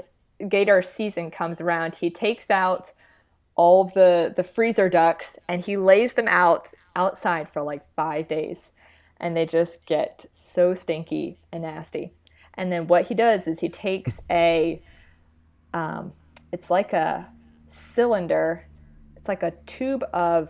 gator 0.49 0.81
season 0.81 1.31
comes 1.31 1.61
around, 1.61 1.95
he 1.95 2.09
takes 2.09 2.49
out 2.49 2.91
all 3.55 3.85
the 3.85 4.33
the 4.35 4.43
freezer 4.43 4.89
ducks 4.89 5.37
and 5.47 5.63
he 5.63 5.77
lays 5.77 6.13
them 6.13 6.27
out 6.27 6.69
outside 6.95 7.49
for 7.51 7.61
like 7.61 7.83
five 7.95 8.27
days, 8.27 8.71
and 9.19 9.35
they 9.35 9.45
just 9.45 9.85
get 9.85 10.25
so 10.35 10.73
stinky 10.73 11.39
and 11.51 11.63
nasty. 11.63 12.13
And 12.55 12.71
then 12.71 12.87
what 12.87 13.07
he 13.07 13.15
does 13.15 13.47
is 13.47 13.59
he 13.59 13.69
takes 13.69 14.19
a, 14.29 14.81
um, 15.73 16.11
it's 16.51 16.69
like 16.69 16.91
a 16.91 17.27
cylinder, 17.67 18.67
it's 19.15 19.29
like 19.29 19.41
a 19.41 19.53
tube 19.65 20.03
of 20.13 20.49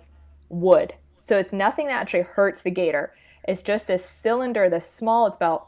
wood. 0.49 0.95
So 1.19 1.37
it's 1.37 1.53
nothing 1.53 1.87
that 1.87 2.01
actually 2.01 2.23
hurts 2.23 2.63
the 2.63 2.71
gator. 2.71 3.13
It's 3.47 3.61
just 3.61 3.89
a 3.89 3.99
cylinder 3.99 4.67
that's 4.67 4.87
small. 4.87 5.27
It's 5.27 5.35
about 5.35 5.67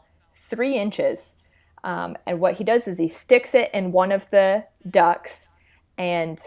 three 0.50 0.76
inches 0.76 1.34
um, 1.84 2.16
and 2.26 2.40
what 2.40 2.54
he 2.54 2.64
does 2.64 2.88
is 2.88 2.96
he 2.96 3.08
sticks 3.08 3.54
it 3.54 3.70
in 3.74 3.92
one 3.92 4.10
of 4.10 4.28
the 4.30 4.64
ducks. 4.90 5.42
And 5.98 6.38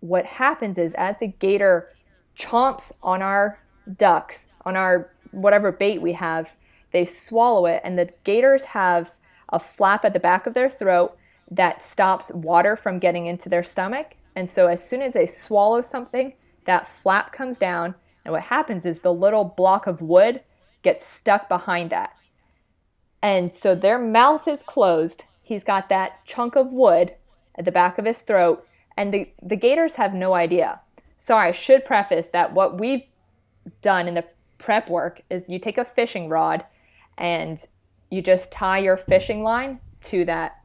what 0.00 0.24
happens 0.24 0.78
is, 0.78 0.94
as 0.94 1.16
the 1.18 1.28
gator 1.28 1.90
chomps 2.38 2.92
on 3.02 3.22
our 3.22 3.58
ducks, 3.96 4.46
on 4.64 4.76
our 4.76 5.10
whatever 5.30 5.72
bait 5.72 6.00
we 6.00 6.12
have, 6.12 6.50
they 6.92 7.04
swallow 7.04 7.66
it. 7.66 7.80
And 7.84 7.98
the 7.98 8.10
gators 8.24 8.62
have 8.64 9.14
a 9.50 9.58
flap 9.58 10.04
at 10.04 10.12
the 10.12 10.20
back 10.20 10.46
of 10.46 10.54
their 10.54 10.70
throat 10.70 11.16
that 11.50 11.82
stops 11.82 12.30
water 12.30 12.76
from 12.76 12.98
getting 12.98 13.26
into 13.26 13.48
their 13.48 13.64
stomach. 13.64 14.14
And 14.34 14.48
so, 14.48 14.66
as 14.66 14.86
soon 14.86 15.02
as 15.02 15.12
they 15.12 15.26
swallow 15.26 15.82
something, 15.82 16.34
that 16.66 16.88
flap 16.88 17.32
comes 17.32 17.58
down. 17.58 17.94
And 18.24 18.32
what 18.32 18.42
happens 18.42 18.84
is 18.84 19.00
the 19.00 19.12
little 19.12 19.44
block 19.44 19.86
of 19.86 20.02
wood 20.02 20.40
gets 20.82 21.06
stuck 21.06 21.48
behind 21.48 21.90
that. 21.90 22.12
And 23.22 23.54
so 23.54 23.74
their 23.74 23.98
mouth 23.98 24.46
is 24.46 24.62
closed. 24.62 25.24
He's 25.42 25.64
got 25.64 25.88
that 25.88 26.24
chunk 26.26 26.54
of 26.54 26.72
wood 26.72 27.14
at 27.56 27.64
the 27.64 27.72
back 27.72 27.98
of 27.98 28.04
his 28.04 28.20
throat, 28.22 28.66
and 28.96 29.12
the, 29.12 29.28
the 29.42 29.56
gators 29.56 29.94
have 29.94 30.14
no 30.14 30.34
idea. 30.34 30.80
Sorry, 31.18 31.48
I 31.48 31.52
should 31.52 31.84
preface 31.84 32.28
that 32.32 32.52
what 32.52 32.78
we've 32.78 33.04
done 33.82 34.08
in 34.08 34.14
the 34.14 34.24
prep 34.58 34.88
work 34.88 35.20
is 35.30 35.48
you 35.48 35.58
take 35.58 35.78
a 35.78 35.84
fishing 35.84 36.28
rod 36.28 36.64
and 37.18 37.58
you 38.10 38.22
just 38.22 38.50
tie 38.50 38.78
your 38.78 38.96
fishing 38.96 39.42
line 39.42 39.80
to 40.04 40.24
that 40.24 40.60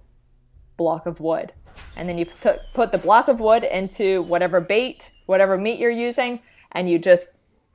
block 0.78 1.06
of 1.06 1.20
wood. 1.20 1.54
And 1.96 2.08
then 2.08 2.18
you 2.18 2.26
put, 2.26 2.60
put 2.74 2.92
the 2.92 2.98
block 2.98 3.28
of 3.28 3.40
wood 3.40 3.64
into 3.64 4.22
whatever 4.24 4.60
bait, 4.60 5.10
whatever 5.26 5.58
meat 5.58 5.80
you're 5.80 5.90
using, 5.90 6.40
and 6.74 6.90
you 6.90 7.00
just 7.00 7.28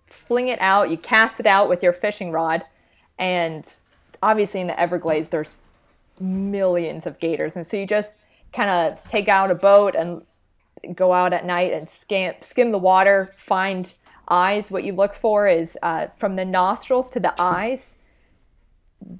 fling 0.06 0.48
it 0.48 0.60
out. 0.60 0.90
You 0.90 0.98
cast 0.98 1.40
it 1.40 1.46
out 1.46 1.68
with 1.68 1.82
your 1.82 1.92
fishing 1.92 2.30
rod, 2.30 2.64
and 3.18 3.64
obviously 4.22 4.60
in 4.60 4.66
the 4.66 4.78
Everglades 4.78 5.28
there's 5.28 5.56
millions 6.20 7.06
of 7.06 7.18
gators, 7.18 7.56
and 7.56 7.66
so 7.66 7.76
you 7.76 7.86
just 7.86 8.16
kind 8.52 8.70
of 8.70 9.10
take 9.10 9.28
out 9.28 9.50
a 9.50 9.54
boat 9.54 9.94
and 9.94 10.22
go 10.94 11.12
out 11.12 11.32
at 11.32 11.44
night 11.44 11.72
and 11.72 11.88
skim 11.88 12.34
skim 12.40 12.70
the 12.70 12.78
water, 12.78 13.32
find 13.46 13.92
eyes. 14.28 14.70
What 14.70 14.84
you 14.84 14.92
look 14.92 15.14
for 15.14 15.48
is 15.48 15.76
uh, 15.82 16.08
from 16.16 16.36
the 16.36 16.44
nostrils 16.44 17.10
to 17.10 17.20
the 17.20 17.34
eyes. 17.40 17.94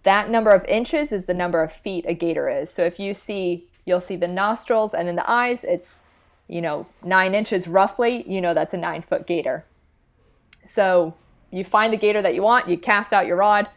That 0.02 0.30
number 0.30 0.50
of 0.50 0.64
inches 0.64 1.12
is 1.12 1.26
the 1.26 1.34
number 1.34 1.62
of 1.62 1.72
feet 1.72 2.04
a 2.08 2.14
gator 2.14 2.48
is. 2.48 2.70
So 2.70 2.82
if 2.82 2.98
you 2.98 3.14
see, 3.14 3.68
you'll 3.84 4.00
see 4.00 4.16
the 4.16 4.28
nostrils 4.28 4.94
and 4.94 5.08
in 5.08 5.16
the 5.16 5.30
eyes, 5.30 5.64
it's 5.64 6.02
you 6.48 6.60
know 6.60 6.86
nine 7.02 7.34
inches 7.34 7.66
roughly. 7.66 8.24
You 8.28 8.40
know 8.40 8.54
that's 8.54 8.74
a 8.74 8.78
nine 8.78 9.02
foot 9.02 9.26
gator. 9.26 9.64
So 10.64 11.14
you 11.50 11.64
find 11.64 11.92
the 11.92 11.96
gator 11.96 12.22
that 12.22 12.34
you 12.34 12.42
want, 12.42 12.68
you 12.68 12.76
cast 12.76 13.12
out 13.12 13.26
your 13.26 13.36
rod, 13.36 13.68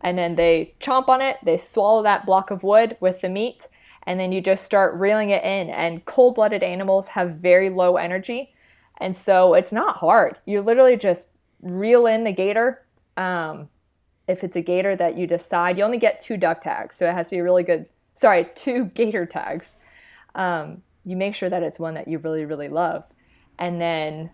and 0.00 0.18
then 0.18 0.36
they 0.36 0.74
chomp 0.80 1.08
on 1.08 1.20
it, 1.20 1.38
they 1.42 1.56
swallow 1.56 2.02
that 2.02 2.26
block 2.26 2.50
of 2.50 2.62
wood 2.62 2.96
with 3.00 3.22
the 3.22 3.28
meat, 3.28 3.66
and 4.06 4.18
then 4.18 4.32
you 4.32 4.40
just 4.40 4.64
start 4.64 4.94
reeling 4.94 5.30
it 5.30 5.44
in. 5.44 5.70
And 5.70 6.04
cold 6.04 6.36
blooded 6.36 6.62
animals 6.62 7.06
have 7.08 7.36
very 7.36 7.70
low 7.70 7.96
energy, 7.96 8.54
and 9.00 9.16
so 9.16 9.54
it's 9.54 9.72
not 9.72 9.96
hard. 9.96 10.38
You 10.46 10.60
literally 10.60 10.96
just 10.96 11.26
reel 11.60 12.06
in 12.06 12.24
the 12.24 12.32
gator. 12.32 12.84
Um, 13.16 13.68
if 14.26 14.42
it's 14.42 14.56
a 14.56 14.62
gator 14.62 14.96
that 14.96 15.16
you 15.16 15.26
decide, 15.26 15.78
you 15.78 15.84
only 15.84 15.98
get 15.98 16.20
two 16.20 16.36
duck 16.36 16.62
tags, 16.62 16.96
so 16.96 17.08
it 17.08 17.14
has 17.14 17.26
to 17.26 17.36
be 17.36 17.40
really 17.40 17.62
good. 17.62 17.86
Sorry, 18.16 18.48
two 18.54 18.86
gator 18.94 19.26
tags. 19.26 19.74
Um, 20.34 20.82
you 21.04 21.16
make 21.16 21.34
sure 21.34 21.50
that 21.50 21.62
it's 21.62 21.78
one 21.78 21.94
that 21.94 22.08
you 22.08 22.18
really, 22.18 22.44
really 22.44 22.68
love. 22.68 23.04
And 23.58 23.80
then 23.80 24.30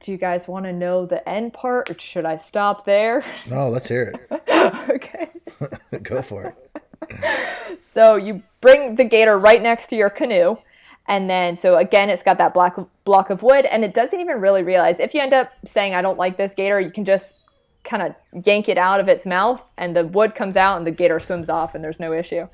do 0.00 0.12
you 0.12 0.18
guys 0.18 0.48
want 0.48 0.64
to 0.64 0.72
know 0.72 1.04
the 1.04 1.26
end 1.28 1.52
part 1.52 1.90
or 1.90 1.98
should 1.98 2.24
I 2.24 2.38
stop 2.38 2.84
there? 2.84 3.24
No, 3.46 3.68
let's 3.68 3.88
hear 3.88 4.14
it. 4.30 4.42
okay. 4.90 5.30
Go 6.02 6.22
for 6.22 6.54
it. 7.10 7.80
so 7.82 8.16
you 8.16 8.42
bring 8.60 8.96
the 8.96 9.04
gator 9.04 9.38
right 9.38 9.62
next 9.62 9.86
to 9.88 9.96
your 9.96 10.10
canoe. 10.10 10.56
And 11.08 11.28
then, 11.28 11.56
so 11.56 11.76
again, 11.76 12.08
it's 12.10 12.22
got 12.22 12.38
that 12.38 12.54
black 12.54 12.76
block 13.04 13.30
of 13.30 13.42
wood, 13.42 13.64
and 13.66 13.84
it 13.84 13.94
doesn't 13.94 14.20
even 14.20 14.40
really 14.40 14.62
realize. 14.62 15.00
If 15.00 15.14
you 15.14 15.20
end 15.20 15.32
up 15.32 15.50
saying, 15.64 15.94
I 15.94 16.02
don't 16.02 16.18
like 16.18 16.36
this 16.36 16.54
gator, 16.54 16.80
you 16.80 16.90
can 16.90 17.04
just 17.04 17.34
kind 17.82 18.02
of 18.02 18.44
yank 18.46 18.68
it 18.68 18.78
out 18.78 19.00
of 19.00 19.08
its 19.08 19.26
mouth, 19.26 19.62
and 19.76 19.96
the 19.96 20.06
wood 20.06 20.34
comes 20.34 20.56
out, 20.56 20.76
and 20.76 20.86
the 20.86 20.90
gator 20.92 21.18
swims 21.18 21.48
off, 21.48 21.74
and 21.74 21.82
there's 21.82 21.98
no 21.98 22.12
issue. 22.12 22.46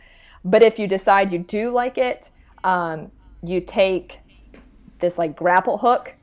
But 0.44 0.62
if 0.62 0.78
you 0.78 0.86
decide 0.86 1.32
you 1.32 1.40
do 1.40 1.70
like 1.70 1.98
it, 1.98 2.30
um, 2.62 3.10
you 3.42 3.60
take 3.60 4.20
this 5.00 5.18
like 5.18 5.36
grapple 5.36 5.78
hook 5.78 6.14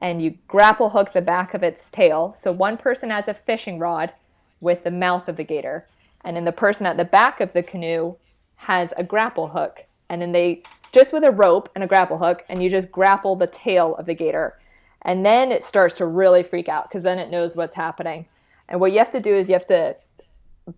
and 0.00 0.22
you 0.22 0.36
grapple 0.48 0.90
hook 0.90 1.12
the 1.12 1.20
back 1.20 1.54
of 1.54 1.62
its 1.62 1.88
tail. 1.90 2.34
So 2.36 2.50
one 2.52 2.76
person 2.76 3.10
has 3.10 3.28
a 3.28 3.34
fishing 3.34 3.78
rod 3.78 4.12
with 4.60 4.84
the 4.84 4.90
mouth 4.90 5.28
of 5.28 5.36
the 5.36 5.44
gator, 5.44 5.86
and 6.24 6.36
then 6.36 6.44
the 6.44 6.52
person 6.52 6.86
at 6.86 6.96
the 6.96 7.04
back 7.04 7.40
of 7.40 7.52
the 7.52 7.62
canoe 7.62 8.16
has 8.62 8.92
a 8.96 9.02
grapple 9.02 9.48
hook. 9.48 9.84
And 10.08 10.22
then 10.22 10.32
they 10.32 10.62
just 10.92 11.12
with 11.12 11.24
a 11.24 11.30
rope 11.30 11.68
and 11.74 11.82
a 11.82 11.86
grapple 11.86 12.18
hook, 12.18 12.44
and 12.48 12.62
you 12.62 12.68
just 12.70 12.92
grapple 12.92 13.34
the 13.34 13.46
tail 13.46 13.96
of 13.96 14.06
the 14.06 14.14
gator. 14.14 14.58
And 15.02 15.24
then 15.26 15.50
it 15.50 15.64
starts 15.64 15.94
to 15.96 16.06
really 16.06 16.42
freak 16.42 16.68
out 16.68 16.88
because 16.88 17.02
then 17.02 17.18
it 17.18 17.30
knows 17.30 17.56
what's 17.56 17.74
happening. 17.74 18.26
And 18.68 18.80
what 18.80 18.92
you 18.92 18.98
have 18.98 19.10
to 19.12 19.20
do 19.20 19.34
is 19.34 19.48
you 19.48 19.54
have 19.54 19.66
to, 19.66 19.96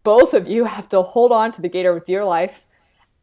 both 0.02 0.32
of 0.34 0.46
you 0.48 0.64
have 0.76 0.88
to 0.90 1.02
hold 1.02 1.32
on 1.32 1.52
to 1.52 1.62
the 1.62 1.68
gator 1.68 1.92
with 1.92 2.04
dear 2.04 2.24
life. 2.24 2.62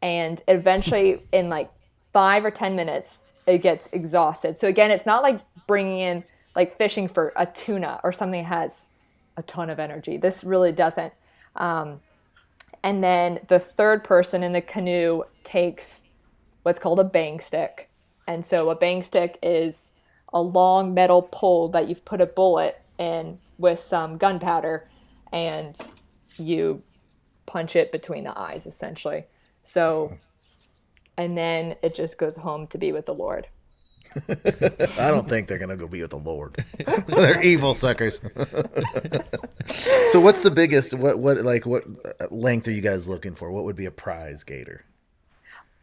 And 0.00 0.40
eventually, 0.48 1.22
in 1.32 1.48
like 1.48 1.70
five 2.12 2.44
or 2.44 2.50
10 2.50 2.76
minutes, 2.76 3.18
it 3.46 3.58
gets 3.62 3.88
exhausted. 3.92 4.58
So 4.58 4.68
again, 4.68 4.90
it's 4.90 5.06
not 5.06 5.22
like 5.22 5.40
bringing 5.66 5.98
in, 5.98 6.24
like 6.54 6.76
fishing 6.76 7.08
for 7.08 7.32
a 7.36 7.46
tuna 7.46 8.00
or 8.04 8.12
something 8.12 8.42
that 8.42 8.48
has 8.48 8.84
a 9.36 9.42
ton 9.42 9.70
of 9.70 9.80
energy. 9.80 10.18
This 10.18 10.44
really 10.44 10.70
doesn't. 10.70 11.12
Um, 11.56 12.00
and 12.82 13.02
then 13.02 13.40
the 13.48 13.58
third 13.58 14.04
person 14.04 14.42
in 14.42 14.52
the 14.52 14.60
canoe 14.60 15.22
takes 15.44 16.00
what's 16.62 16.78
called 16.78 17.00
a 17.00 17.04
bang 17.04 17.40
stick. 17.40 17.88
And 18.26 18.44
so 18.44 18.70
a 18.70 18.74
bang 18.74 19.02
stick 19.02 19.38
is 19.42 19.90
a 20.32 20.40
long 20.40 20.94
metal 20.94 21.22
pole 21.22 21.68
that 21.68 21.88
you've 21.88 22.04
put 22.04 22.20
a 22.20 22.26
bullet 22.26 22.80
in 22.98 23.38
with 23.58 23.80
some 23.80 24.16
gunpowder 24.16 24.88
and 25.32 25.76
you 26.36 26.82
punch 27.46 27.76
it 27.76 27.92
between 27.92 28.24
the 28.24 28.38
eyes 28.38 28.66
essentially. 28.66 29.24
So 29.64 30.16
and 31.16 31.36
then 31.36 31.76
it 31.82 31.94
just 31.94 32.16
goes 32.18 32.36
home 32.36 32.66
to 32.68 32.78
be 32.78 32.92
with 32.92 33.06
the 33.06 33.14
Lord. 33.14 33.46
I 34.28 35.10
don't 35.10 35.28
think 35.28 35.48
they're 35.48 35.58
gonna 35.58 35.76
go 35.76 35.86
be 35.86 36.02
with 36.02 36.10
the 36.10 36.18
Lord. 36.18 36.64
they're 37.06 37.42
evil 37.42 37.74
suckers. 37.74 38.20
so 39.66 40.20
what's 40.20 40.42
the 40.42 40.52
biggest? 40.54 40.94
What 40.94 41.18
what 41.18 41.38
like 41.38 41.66
what 41.66 41.84
length 42.30 42.68
are 42.68 42.72
you 42.72 42.82
guys 42.82 43.08
looking 43.08 43.34
for? 43.34 43.50
What 43.50 43.64
would 43.64 43.76
be 43.76 43.86
a 43.86 43.90
prize 43.90 44.44
gator? 44.44 44.84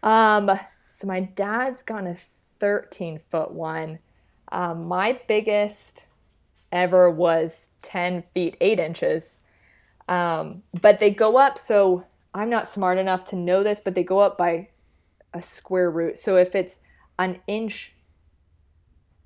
Um, 0.03 0.51
so 0.89 1.07
my 1.07 1.22
dad's 1.22 1.82
gone 1.82 2.07
a 2.07 2.17
13 2.59 3.20
foot 3.32 3.51
one. 3.51 3.99
Um, 4.51 4.86
my 4.88 5.20
biggest 5.28 6.05
ever 6.72 7.09
was 7.09 7.70
10 7.82 8.24
feet 8.34 8.57
8 8.61 8.80
inches. 8.80 9.39
Um, 10.07 10.63
but 10.82 10.99
they 10.99 11.11
go 11.11 11.38
up, 11.38 11.57
so 11.57 12.03
I'm 12.34 12.49
not 12.49 12.67
smart 12.67 12.97
enough 12.97 13.26
to 13.26 13.36
know 13.36 13.63
this, 13.63 13.82
but 13.84 13.95
they 13.95 14.03
go 14.03 14.20
up 14.20 14.38
by 14.38 14.70
a 15.34 15.41
square 15.41 15.91
root. 15.91 16.17
So 16.17 16.36
if 16.36 16.55
it's 16.55 16.80
an 17.17 17.39
inch 17.47 17.93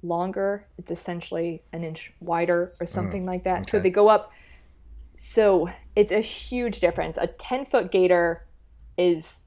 longer, 0.04 0.66
it's 0.78 0.91
essentially 0.91 1.64
an 1.72 1.84
inch 1.84 2.12
wider 2.20 2.74
or 2.80 2.86
mm, 2.86 2.89
something 2.89 3.26
like 3.26 3.43
that. 3.45 3.68
So 3.70 3.80
they 3.80 3.89
go 3.89 4.10
up. 4.10 4.32
So 5.16 5.70
it's 5.95 6.12
a 6.12 6.20
huge 6.22 6.80
difference. 6.80 7.18
A 7.18 7.28
10 7.28 7.66
foot 7.66 7.91
gator 7.91 8.45
is 8.97 9.39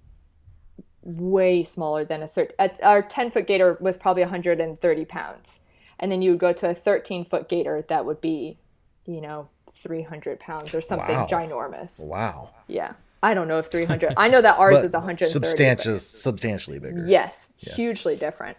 way 1.03 1.63
smaller 1.63 2.05
than 2.05 2.23
a 2.23 2.29
30. 2.29 2.55
Our 2.83 3.03
10 3.03 3.31
foot 3.31 3.47
gator 3.47 3.77
was 3.81 3.97
probably 3.97 4.23
130 4.23 5.05
pounds. 5.05 5.61
And 5.99 6.11
then 6.11 6.21
you 6.23 6.33
would 6.33 6.41
go 6.41 6.53
to 6.53 6.71
a 6.71 6.75
13 6.75 7.25
foot 7.25 7.49
gator 7.49 7.85
that 7.89 8.05
would 8.05 8.21
be, 8.21 8.59
you 9.07 9.21
know, 9.21 9.49
300 9.83 10.41
pounds 10.41 10.75
or 10.75 10.81
something 10.81 11.15
Wow. 11.15 11.27
ginormous. 11.31 11.99
Wow. 12.01 12.51
Yeah. 12.67 12.95
I 13.23 13.35
don't 13.35 13.49
know 13.49 13.59
if 13.59 13.71
300. 13.71 14.15
I 14.17 14.29
know 14.29 14.43
that 14.43 14.57
ours 14.59 14.77
is 14.77 14.93
130. 14.93 15.25
but- 15.41 15.47
substantial, 15.49 15.99
substantially 15.99 16.79
bigger. 16.79 17.05
Yes, 17.07 17.49
hugely 17.57 18.17
different. 18.17 18.57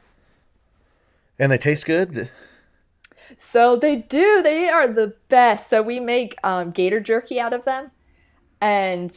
And 1.39 1.51
they 1.51 1.57
taste 1.57 1.85
good. 1.85 2.29
So 3.37 3.75
they 3.75 3.97
do. 3.97 4.41
They 4.41 4.69
are 4.69 4.87
the 4.87 5.13
best. 5.29 5.69
So 5.69 5.81
we 5.81 5.99
make 5.99 6.35
um, 6.43 6.71
gator 6.71 6.99
jerky 6.99 7.39
out 7.39 7.53
of 7.53 7.65
them, 7.65 7.91
and 8.61 9.11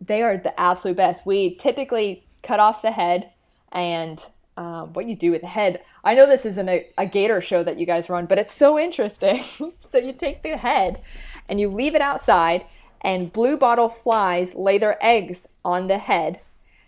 they 0.00 0.22
are 0.22 0.36
the 0.36 0.58
absolute 0.58 0.96
best. 0.96 1.26
We 1.26 1.56
typically 1.56 2.26
cut 2.42 2.60
off 2.60 2.82
the 2.82 2.90
head, 2.90 3.30
and 3.72 4.18
um, 4.56 4.92
what 4.92 5.06
you 5.06 5.14
do 5.14 5.30
with 5.30 5.42
the 5.42 5.46
head. 5.46 5.80
I 6.02 6.14
know 6.14 6.26
this 6.26 6.46
isn't 6.46 6.68
a, 6.68 6.86
a 6.96 7.06
gator 7.06 7.40
show 7.40 7.62
that 7.62 7.78
you 7.78 7.86
guys 7.86 8.08
run, 8.08 8.26
but 8.26 8.38
it's 8.38 8.52
so 8.52 8.78
interesting. 8.78 9.44
so 9.92 9.98
you 9.98 10.12
take 10.12 10.42
the 10.42 10.56
head, 10.56 11.02
and 11.48 11.60
you 11.60 11.68
leave 11.68 11.94
it 11.94 12.00
outside, 12.00 12.64
and 13.02 13.32
blue 13.32 13.56
bottle 13.56 13.88
flies 13.88 14.54
lay 14.54 14.78
their 14.78 15.02
eggs 15.04 15.46
on 15.64 15.86
the 15.86 15.98
head, 15.98 16.40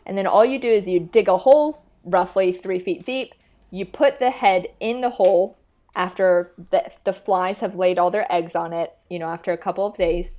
and 0.07 0.17
then 0.19 0.27
all 0.27 0.45
you 0.45 0.59
do 0.59 0.71
is 0.71 0.89
you 0.89 1.01
dig 1.01 1.29
a 1.29 1.39
hole 1.39 1.83
roughly 2.05 2.53
three 2.53 2.79
feet 2.79 3.05
deep. 3.05 3.35
You 3.73 3.87
put 3.87 4.19
the 4.19 4.31
head 4.31 4.69
in 4.81 5.01
the 5.01 5.09
hole 5.09 5.57
after 5.97 6.53
the, 6.71 6.91
the 7.05 7.15
flies 7.15 7.61
have 7.61 7.75
laid 7.75 7.99
all 7.99 8.11
their 8.11 8.31
eggs 8.31 8.55
on 8.55 8.75
it, 8.75 8.95
you 9.09 9.19
know, 9.19 9.29
after 9.29 9.51
a 9.51 9.57
couple 9.57 9.87
of 9.87 9.97
days. 9.97 10.37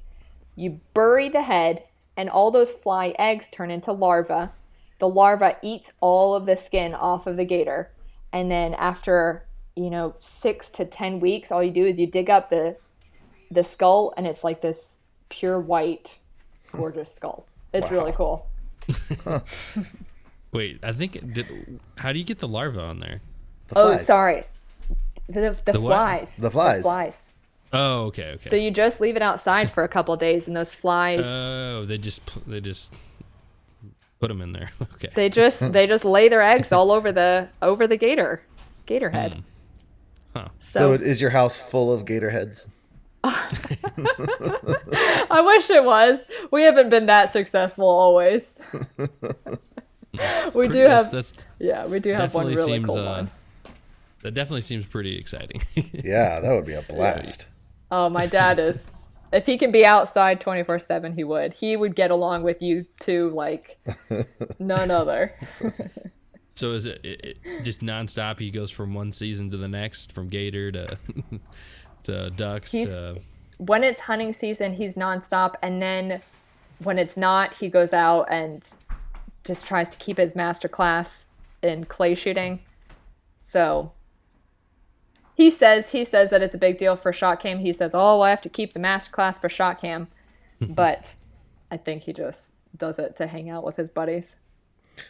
You 0.56 0.80
bury 0.94 1.30
the 1.30 1.42
head, 1.42 1.84
and 2.16 2.30
all 2.30 2.52
those 2.52 2.70
fly 2.70 3.16
eggs 3.18 3.48
turn 3.52 3.72
into 3.72 3.92
larvae. 3.92 4.52
The 5.00 5.08
larva 5.10 5.58
eats 5.64 5.92
all 6.00 6.36
of 6.36 6.46
the 6.46 6.56
skin 6.56 6.94
off 6.94 7.26
of 7.26 7.38
the 7.38 7.44
gator. 7.44 7.90
And 8.32 8.52
then 8.52 8.76
after, 8.76 9.48
you 9.76 9.90
know, 9.90 10.14
six 10.20 10.70
to 10.70 10.86
10 10.86 11.20
weeks, 11.20 11.52
all 11.52 11.64
you 11.64 11.72
do 11.72 11.88
is 11.88 11.98
you 11.98 12.06
dig 12.06 12.30
up 12.30 12.52
the, 12.52 12.78
the 13.50 13.64
skull, 13.64 14.14
and 14.16 14.28
it's 14.28 14.44
like 14.44 14.62
this 14.62 14.98
pure 15.30 15.60
white, 15.60 16.20
gorgeous 16.72 17.12
skull. 17.12 17.48
It's 17.74 17.90
really 17.90 18.12
cool. 18.12 18.48
Wait, 20.54 20.80
I 20.84 20.92
think 20.92 21.34
did. 21.34 21.80
How 21.98 22.14
do 22.14 22.20
you 22.20 22.26
get 22.26 22.40
the 22.40 22.48
larva 22.48 22.82
on 22.82 23.00
there? 23.00 23.22
The 23.70 23.80
Oh, 23.80 23.98
sorry. 23.98 24.44
The, 25.28 25.58
the, 25.66 25.72
The 25.72 25.80
flies. 25.80 26.36
The 26.38 26.52
flies. 26.52 26.84
flies. 26.84 27.32
Oh, 27.72 28.04
okay, 28.06 28.34
okay. 28.34 28.50
So 28.50 28.56
you 28.56 28.70
just 28.70 29.02
leave 29.02 29.16
it 29.16 29.24
outside 29.24 29.72
for 29.72 29.84
a 29.84 29.88
couple 29.88 30.14
of 30.14 30.20
days, 30.20 30.46
and 30.46 30.56
those 30.56 30.72
flies, 30.72 31.22
oh, 31.26 31.86
they 31.86 31.98
just 31.98 32.22
they 32.48 32.62
just 32.62 32.94
put 34.20 34.28
them 34.28 34.42
in 34.42 34.54
there. 34.54 34.72
Okay. 34.94 35.10
they 35.16 35.28
just 35.28 35.60
they 35.74 35.88
just 35.88 36.06
lay 36.06 36.30
their 36.30 36.44
eggs 36.44 36.72
all 36.72 36.92
over 36.92 37.12
the 37.12 37.50
over 37.64 37.88
the 37.88 37.98
gator, 37.98 38.44
gator 38.86 39.10
hmm. 39.10 39.16
head. 39.16 39.44
Huh. 40.36 40.50
So, 40.70 40.80
So, 40.80 40.94
it- 40.94 41.02
is 41.02 41.20
your 41.20 41.32
house 41.32 41.58
full 41.58 41.92
of 41.92 42.06
gator 42.06 42.30
heads? 42.30 42.70
I 43.26 43.42
wish 45.42 45.70
it 45.70 45.84
was. 45.84 46.20
We 46.52 46.64
haven't 46.64 46.90
been 46.90 47.06
that 47.06 47.32
successful 47.32 47.88
always. 47.88 48.42
We 50.54 50.68
do 50.68 50.80
have, 50.80 51.12
that's 51.12 51.34
yeah, 51.60 51.86
we 51.86 52.00
do 52.00 52.12
have 52.12 52.34
one 52.34 52.46
definitely 52.48 52.56
really 52.56 52.72
seems 52.72 52.86
cool 52.88 53.00
uh, 53.00 53.12
one. 53.18 53.32
that 54.22 54.34
definitely 54.34 54.62
seems 54.62 54.86
pretty 54.86 55.18
exciting. 55.18 55.62
Yeah, 55.94 56.40
that 56.40 56.52
would 56.52 56.66
be 56.66 56.74
a 56.74 56.82
blast. 56.82 57.48
Oh, 57.92 58.10
my 58.10 58.26
dad 58.28 58.60
is. 58.60 58.78
If 59.32 59.48
he 59.48 59.58
can 59.58 59.72
be 59.72 59.84
outside 59.84 60.40
24 60.42 60.78
7, 60.78 61.16
he 61.16 61.24
would. 61.24 61.54
He 61.54 61.76
would 61.76 61.96
get 61.96 62.12
along 62.12 62.44
with 62.44 62.62
you 62.62 62.86
two 63.00 63.32
like 63.32 63.80
none 64.60 64.92
other. 64.92 65.34
so 66.54 66.74
is 66.74 66.86
it, 66.86 67.04
it, 67.04 67.40
it 67.44 67.64
just 67.64 67.80
nonstop? 67.80 68.40
He 68.40 68.52
goes 68.52 68.70
from 68.70 68.94
one 68.94 69.12
season 69.12 69.50
to 69.50 69.58
the 69.58 69.68
next, 69.68 70.12
from 70.12 70.30
gator 70.30 70.72
to 70.74 70.98
to 72.04 72.30
ducks 72.30 72.72
He's- 72.72 72.86
to 72.86 73.22
when 73.58 73.84
it's 73.84 74.00
hunting 74.02 74.34
season, 74.34 74.74
he's 74.74 74.94
nonstop, 74.94 75.56
and 75.64 75.82
then 75.82 76.22
when 76.80 77.00
it's 77.00 77.16
not, 77.18 77.54
he 77.54 77.70
goes 77.70 77.94
out 77.94 78.28
and 78.32 78.64
just 79.44 79.66
tries 79.66 79.90
to 79.90 79.98
keep 79.98 80.18
his 80.18 80.36
master 80.36 80.68
class 80.68 81.26
in 81.62 81.86
clay 81.86 82.16
shooting. 82.16 82.60
So 83.40 83.92
he 85.36 85.50
says 85.50 85.90
he 85.90 86.06
says 86.06 86.30
that 86.30 86.42
it's 86.42 86.54
a 86.54 86.60
big 86.60 86.78
deal 86.78 86.96
for 86.96 87.12
ShotKam. 87.12 87.60
He 87.60 87.74
says, 87.74 87.92
"Oh, 87.94 88.22
I 88.22 88.30
have 88.30 88.42
to 88.42 88.50
keep 88.50 88.74
the 88.74 88.80
master 88.80 89.12
class 89.12 89.40
for 89.40 89.50
ShotKam," 89.50 90.08
but 90.62 91.06
I 91.72 91.78
think 91.78 92.04
he 92.04 92.14
just 92.14 92.52
does 92.76 93.00
it 93.00 93.16
to 93.18 93.28
hang 93.28 93.50
out 93.50 93.64
with 93.64 93.76
his 93.78 93.90
buddies. 93.90 94.36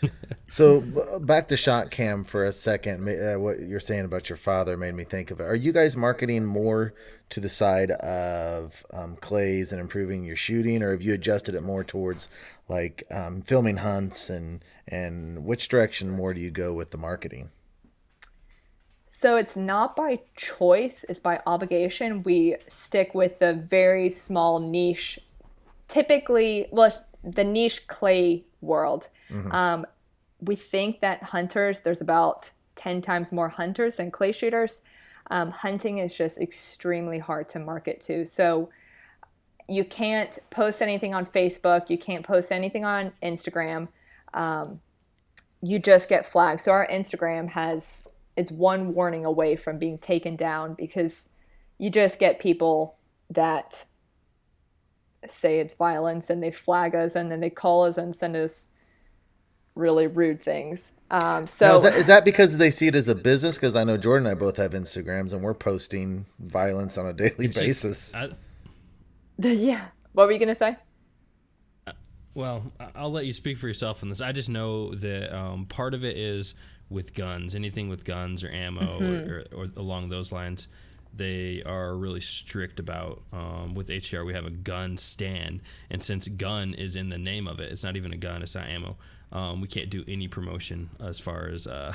So 0.53 0.81
back 1.19 1.47
to 1.47 1.55
ShotKam 1.55 2.27
for 2.27 2.45
a 2.45 2.51
second. 2.51 3.09
Uh, 3.09 3.39
what 3.39 3.59
you're 3.61 3.79
saying 3.79 4.05
about 4.05 4.29
your 4.29 4.37
father 4.37 4.77
made 4.77 4.93
me 4.93 5.03
think 5.03 5.31
of 5.31 5.39
it. 5.39 5.45
Are 5.45 5.55
you 5.55 5.71
guys 5.71 5.97
marketing 5.97 6.45
more 6.45 6.93
to 7.29 7.39
the 7.39 7.49
side 7.49 7.89
of 7.89 8.85
um, 8.93 9.15
clays 9.15 9.71
and 9.71 9.81
improving 9.81 10.23
your 10.23 10.35
shooting, 10.35 10.83
or 10.83 10.91
have 10.91 11.01
you 11.01 11.15
adjusted 11.15 11.55
it 11.55 11.63
more 11.63 11.83
towards 11.83 12.29
like 12.67 13.03
um, 13.11 13.41
filming 13.41 13.77
hunts 13.77 14.29
and 14.29 14.63
and 14.87 15.45
which 15.45 15.67
direction 15.67 16.09
more 16.09 16.33
do 16.33 16.41
you 16.41 16.51
go 16.51 16.73
with 16.73 16.91
the 16.91 16.97
marketing? 16.97 17.49
So 19.07 19.37
it's 19.37 19.55
not 19.55 19.95
by 19.95 20.21
choice, 20.35 21.05
it's 21.07 21.19
by 21.19 21.39
obligation. 21.45 22.23
We 22.23 22.55
stick 22.67 23.13
with 23.13 23.37
the 23.37 23.53
very 23.53 24.09
small 24.09 24.59
niche, 24.59 25.19
typically, 25.87 26.67
well, 26.71 26.91
the 27.23 27.43
niche 27.43 27.87
clay 27.87 28.43
world. 28.61 29.07
Um, 29.51 29.85
we 30.41 30.55
think 30.55 30.99
that 31.01 31.21
hunters, 31.23 31.81
there's 31.81 32.01
about 32.01 32.49
10 32.75 33.01
times 33.01 33.31
more 33.31 33.49
hunters 33.49 33.97
than 33.97 34.11
clay 34.11 34.31
shooters. 34.31 34.81
Um, 35.29 35.51
hunting 35.51 35.99
is 35.99 36.13
just 36.13 36.37
extremely 36.39 37.19
hard 37.19 37.49
to 37.49 37.59
market 37.59 38.01
to. 38.01 38.25
So 38.25 38.69
you 39.67 39.83
can't 39.85 40.37
post 40.49 40.81
anything 40.81 41.13
on 41.13 41.25
Facebook, 41.25 41.89
you 41.89 41.97
can't 41.97 42.25
post 42.25 42.51
anything 42.51 42.85
on 42.85 43.11
Instagram. 43.23 43.87
Um, 44.33 44.79
you 45.61 45.79
just 45.79 46.09
get 46.09 46.29
flagged. 46.29 46.61
So 46.61 46.71
our 46.71 46.87
Instagram 46.87 47.49
has 47.49 48.03
it's 48.35 48.51
one 48.51 48.93
warning 48.93 49.25
away 49.25 49.55
from 49.55 49.77
being 49.77 49.97
taken 49.99 50.35
down 50.35 50.73
because 50.73 51.29
you 51.77 51.89
just 51.89 52.19
get 52.19 52.39
people 52.39 52.95
that 53.29 53.85
say 55.29 55.59
it's 55.59 55.73
violence 55.75 56.29
and 56.29 56.41
they 56.41 56.51
flag 56.51 56.95
us 56.95 57.15
and 57.15 57.31
then 57.31 57.39
they 57.39 57.49
call 57.49 57.85
us 57.85 57.95
and 57.97 58.15
send 58.15 58.35
us 58.35 58.65
really 59.75 60.07
rude 60.07 60.41
things. 60.43 60.91
Um, 61.11 61.47
so 61.47 61.67
Now, 61.67 61.75
is, 61.77 61.83
that, 61.83 61.95
is 61.95 62.07
that 62.07 62.25
because 62.25 62.57
they 62.57 62.71
see 62.71 62.87
it 62.87 62.95
as 62.95 63.07
a 63.07 63.15
business? 63.15 63.55
Because 63.55 63.75
I 63.75 63.83
know 63.83 63.97
Jordan 63.97 64.27
and 64.27 64.35
I 64.35 64.39
both 64.39 64.57
have 64.57 64.71
Instagrams 64.71 65.31
and 65.31 65.41
we're 65.43 65.53
posting 65.53 66.25
violence 66.39 66.97
on 66.97 67.05
a 67.05 67.13
daily 67.13 67.45
It's 67.45 67.55
just- 67.55 67.59
basis. 67.83 68.15
I, 68.15 68.29
yeah. 69.37 69.85
What 70.13 70.27
were 70.27 70.31
you 70.33 70.39
gonna 70.39 70.55
say? 70.55 70.75
Well, 72.35 72.71
I- 72.79 72.89
I'll 72.95 73.11
let 73.11 73.25
you 73.27 73.33
speak 73.33 73.57
for 73.57 73.67
yourself 73.67 74.01
on 74.01 74.09
this. 74.09 74.19
I 74.21 74.31
just 74.31 74.49
know 74.49 74.95
that 74.95 75.35
um, 75.37 75.65
part 75.67 75.93
of 75.93 76.03
it 76.03 76.17
is 76.17 76.55
with 76.89 77.13
guns, 77.13 77.55
anything 77.55 77.89
with 77.89 78.05
guns 78.05 78.43
or 78.43 78.49
ammo 78.49 78.99
Mm-hmm. 78.99 79.31
or, 79.31 79.43
or, 79.55 79.65
or 79.65 79.69
along 79.77 80.09
those 80.09 80.31
lines, 80.31 80.67
they 81.15 81.61
are 81.65 81.95
really 81.95 82.19
strict 82.21 82.79
about. 82.79 83.21
Um, 83.31 83.75
with 83.75 83.87
HCR, 83.89 84.25
we 84.25 84.33
have 84.33 84.45
a 84.45 84.49
gun 84.51 84.97
stand, 84.97 85.61
and 85.91 86.01
since 86.01 86.27
gun 86.27 86.73
is 86.73 86.95
in 86.95 87.09
the 87.09 87.19
name 87.19 87.47
of 87.47 87.59
it, 87.59 87.71
it's 87.71 87.83
not 87.83 87.95
even 87.95 88.13
a 88.13 88.17
gun, 88.17 88.41
it's 88.41 88.55
not 88.55 88.65
ammo. 88.67 88.97
Um, 89.31 89.61
we 89.61 89.67
can't 89.67 89.89
do 89.91 90.03
any 90.07 90.27
promotion 90.27 90.89
as 90.99 91.19
far 91.19 91.49
as 91.49 91.67
uh, 91.67 91.93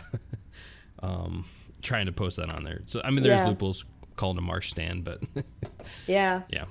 um, 1.02 1.46
trying 1.82 2.06
to 2.06 2.12
post 2.12 2.36
that 2.36 2.48
on 2.48 2.62
there. 2.62 2.82
So 2.86 3.00
I 3.04 3.10
mean, 3.10 3.24
there's 3.24 3.40
Yeah. 3.40 3.48
loopholes 3.48 3.84
called 4.14 4.38
a 4.38 4.40
marsh 4.40 4.70
stand, 4.70 5.02
but 5.02 5.20
Yeah. 6.06 6.42
yeah. 6.48 6.64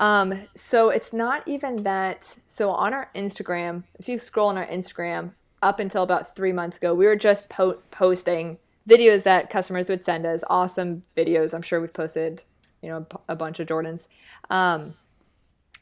Um, 0.00 0.48
so 0.56 0.88
it's 0.88 1.12
not 1.12 1.46
even 1.46 1.84
that. 1.84 2.34
So 2.48 2.70
on 2.70 2.92
our 2.92 3.10
Instagram, 3.14 3.84
if 3.98 4.08
you 4.08 4.18
scroll 4.18 4.48
on 4.48 4.56
our 4.56 4.66
Instagram, 4.66 5.32
up 5.62 5.78
until 5.78 6.02
about 6.02 6.34
three 6.34 6.52
months 6.52 6.78
ago, 6.78 6.94
we 6.94 7.04
were 7.04 7.16
just 7.16 7.48
po- 7.50 7.78
posting 7.90 8.58
videos 8.88 9.22
that 9.24 9.50
customers 9.50 9.90
would 9.90 10.02
send 10.02 10.24
us. 10.24 10.42
Awesome 10.48 11.02
videos. 11.14 11.52
I'm 11.52 11.62
sure 11.62 11.80
we've 11.82 11.92
posted, 11.92 12.42
you 12.82 12.88
know, 12.88 13.06
a 13.28 13.36
bunch 13.36 13.60
of 13.60 13.68
Jordans. 13.68 14.06
Um, 14.48 14.94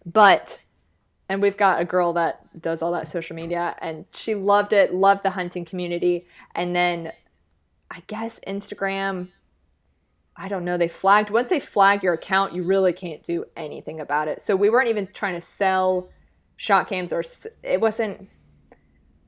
but, 0.04 0.60
and 1.28 1.40
we've 1.40 1.56
got 1.56 1.80
a 1.80 1.84
girl 1.84 2.12
that 2.14 2.60
does 2.60 2.82
all 2.82 2.90
that 2.90 3.06
social 3.06 3.36
media, 3.36 3.76
and 3.80 4.04
she 4.12 4.34
loved 4.34 4.72
it, 4.72 4.92
loved 4.92 5.22
the 5.22 5.30
hunting 5.30 5.64
community. 5.64 6.26
And 6.56 6.74
then 6.74 7.12
I 7.88 8.02
guess 8.08 8.40
Instagram 8.48 9.28
I 10.40 10.46
don't 10.46 10.64
know, 10.64 10.78
they 10.78 10.86
flagged 10.88 11.30
once 11.30 11.50
they 11.50 11.58
flag 11.58 12.04
your 12.04 12.14
account, 12.14 12.54
you 12.54 12.62
really 12.62 12.92
can't 12.92 13.24
do 13.24 13.44
anything 13.56 14.00
about 14.00 14.28
it. 14.28 14.40
So 14.40 14.54
we 14.54 14.70
weren't 14.70 14.88
even 14.88 15.08
trying 15.12 15.38
to 15.38 15.44
sell 15.44 16.10
ShotKams 16.60 17.12
or 17.12 17.24
it 17.64 17.80
wasn't 17.80 18.28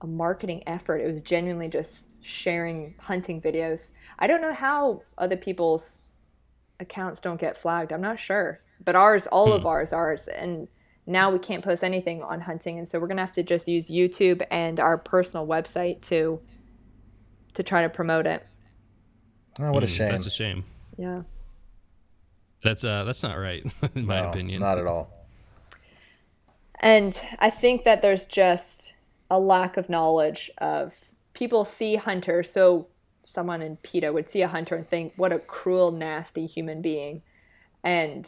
a 0.01 0.07
marketing 0.07 0.63
effort. 0.69 0.99
It 0.99 1.09
was 1.09 1.21
genuinely 1.21 1.67
just 1.67 2.07
sharing 2.21 2.95
hunting 3.01 3.41
videos. 3.43 3.91
I 4.21 4.29
don't 4.29 4.41
know 4.41 4.55
how 4.55 5.03
other 5.19 5.37
people's 5.37 5.99
accounts 6.79 7.21
don't 7.21 7.41
get 7.41 7.59
flagged. 7.59 7.93
I'm 7.93 8.01
not 8.01 8.21
sure. 8.21 8.61
But 8.85 8.95
ours, 8.95 9.27
all 9.27 9.53
of 9.53 9.67
ours, 9.67 9.93
ours 9.93 10.29
and 10.29 10.69
now 11.07 11.33
we 11.33 11.41
can't 11.41 11.65
post 11.65 11.83
anything 11.83 12.23
on 12.23 12.41
hunting 12.41 12.79
and 12.79 12.87
so 12.87 13.01
we're 13.01 13.09
going 13.09 13.17
to 13.17 13.25
have 13.25 13.33
to 13.33 13.43
just 13.43 13.67
use 13.67 13.89
YouTube 13.89 14.47
and 14.51 14.79
our 14.79 14.97
personal 14.97 15.45
website 15.45 16.03
to 16.03 16.41
to 17.55 17.65
try 17.65 17.83
to 17.83 17.89
promote 17.89 18.27
it. 18.27 18.47
Oh, 19.59 19.73
what 19.73 19.83
a 19.83 19.87
Mm, 19.87 19.97
shame. 19.97 20.09
That's 20.13 20.27
a 20.27 20.31
shame. 20.31 20.65
Yeah. 21.01 21.23
That's 22.63 22.85
uh, 22.85 23.05
that's 23.05 23.23
not 23.23 23.37
right, 23.39 23.65
in 23.95 24.05
my 24.05 24.21
No, 24.21 24.29
opinion. 24.29 24.61
Not 24.61 24.79
at 24.79 24.87
all. 24.87 25.11
And 26.81 27.19
I 27.39 27.51
think 27.51 27.85
that 27.85 28.03
there's 28.03 28.27
just 28.27 28.93
a 29.31 29.39
lack 29.39 29.77
of 29.79 29.89
knowledge 29.89 30.51
of 30.59 30.93
people 31.33 31.65
see 31.65 31.97
hunter, 31.97 32.43
So 32.43 32.89
someone 33.25 33.63
in 33.63 33.77
PETA 33.79 34.13
would 34.13 34.29
see 34.29 34.43
a 34.43 34.49
hunter 34.49 34.75
and 34.75 34.89
think, 34.89 35.15
what 35.17 35.33
a 35.33 35.39
cruel, 35.39 35.91
nasty 35.93 36.47
human 36.47 36.83
being. 36.83 37.23
And 37.85 38.27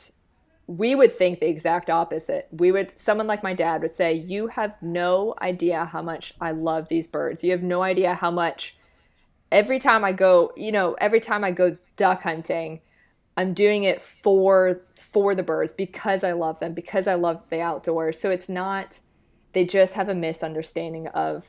we 0.67 0.95
would 0.95 1.19
think 1.19 1.41
the 1.41 1.49
exact 1.49 1.91
opposite. 1.91 2.49
We 2.53 2.73
would, 2.73 2.93
someone 2.97 3.27
like 3.27 3.43
my 3.43 3.53
dad 3.53 3.83
would 3.83 3.95
say, 3.95 4.15
You 4.15 4.47
have 4.49 4.81
no 4.81 5.35
idea 5.43 5.85
how 5.85 6.01
much 6.03 6.35
I 6.41 6.53
love 6.53 6.89
these 6.89 7.07
birds. 7.07 7.45
You 7.45 7.51
have 7.51 7.63
no 7.63 7.83
idea 7.83 8.15
how 8.15 8.31
much 8.31 8.77
every 9.53 9.79
time 9.79 10.03
I 10.03 10.13
go, 10.13 10.53
you 10.57 10.73
know, 10.73 10.95
every 10.95 11.21
time 11.21 11.45
I 11.45 11.53
go 11.53 11.77
duck 11.97 12.23
hunting, 12.23 12.81
I'm 13.37 13.55
doing 13.55 13.85
it 13.85 14.03
for 14.03 14.81
for 15.13 15.35
the 15.35 15.43
birds 15.43 15.73
because 15.73 16.25
I 16.25 16.33
love 16.33 16.59
them, 16.59 16.73
because 16.73 17.07
I 17.07 17.15
love 17.15 17.43
the 17.51 17.61
outdoors. 17.61 18.19
So 18.19 18.31
it's 18.31 18.49
not 18.49 18.99
they 19.53 19.65
just 19.65 19.93
have 19.93 20.09
a 20.09 20.15
misunderstanding 20.15 21.07
of 21.09 21.47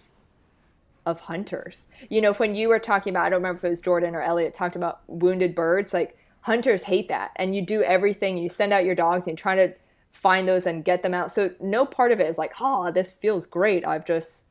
of 1.05 1.21
hunters. 1.21 1.85
You 2.09 2.21
know, 2.21 2.33
when 2.33 2.55
you 2.55 2.67
were 2.69 2.79
talking 2.79 3.11
about 3.11 3.25
I 3.25 3.29
don't 3.29 3.41
remember 3.41 3.59
if 3.59 3.63
it 3.63 3.69
was 3.69 3.81
Jordan 3.81 4.15
or 4.15 4.21
Elliot 4.21 4.53
talked 4.53 4.75
about 4.75 5.01
wounded 5.07 5.55
birds, 5.55 5.93
like 5.93 6.17
hunters 6.41 6.83
hate 6.83 7.07
that. 7.07 7.31
And 7.37 7.55
you 7.55 7.65
do 7.65 7.81
everything, 7.83 8.37
you 8.37 8.49
send 8.49 8.73
out 8.73 8.85
your 8.85 8.95
dogs 8.95 9.27
and 9.27 9.33
you 9.33 9.41
try 9.41 9.55
to 9.55 9.73
find 10.11 10.47
those 10.47 10.65
and 10.65 10.85
get 10.85 11.01
them 11.01 11.13
out. 11.13 11.31
So 11.31 11.51
no 11.59 11.85
part 11.85 12.11
of 12.11 12.19
it 12.19 12.27
is 12.27 12.37
like, 12.37 12.53
"Oh, 12.59 12.91
this 12.91 13.13
feels 13.13 13.45
great. 13.45 13.85
I've 13.85 14.05
just 14.05 14.43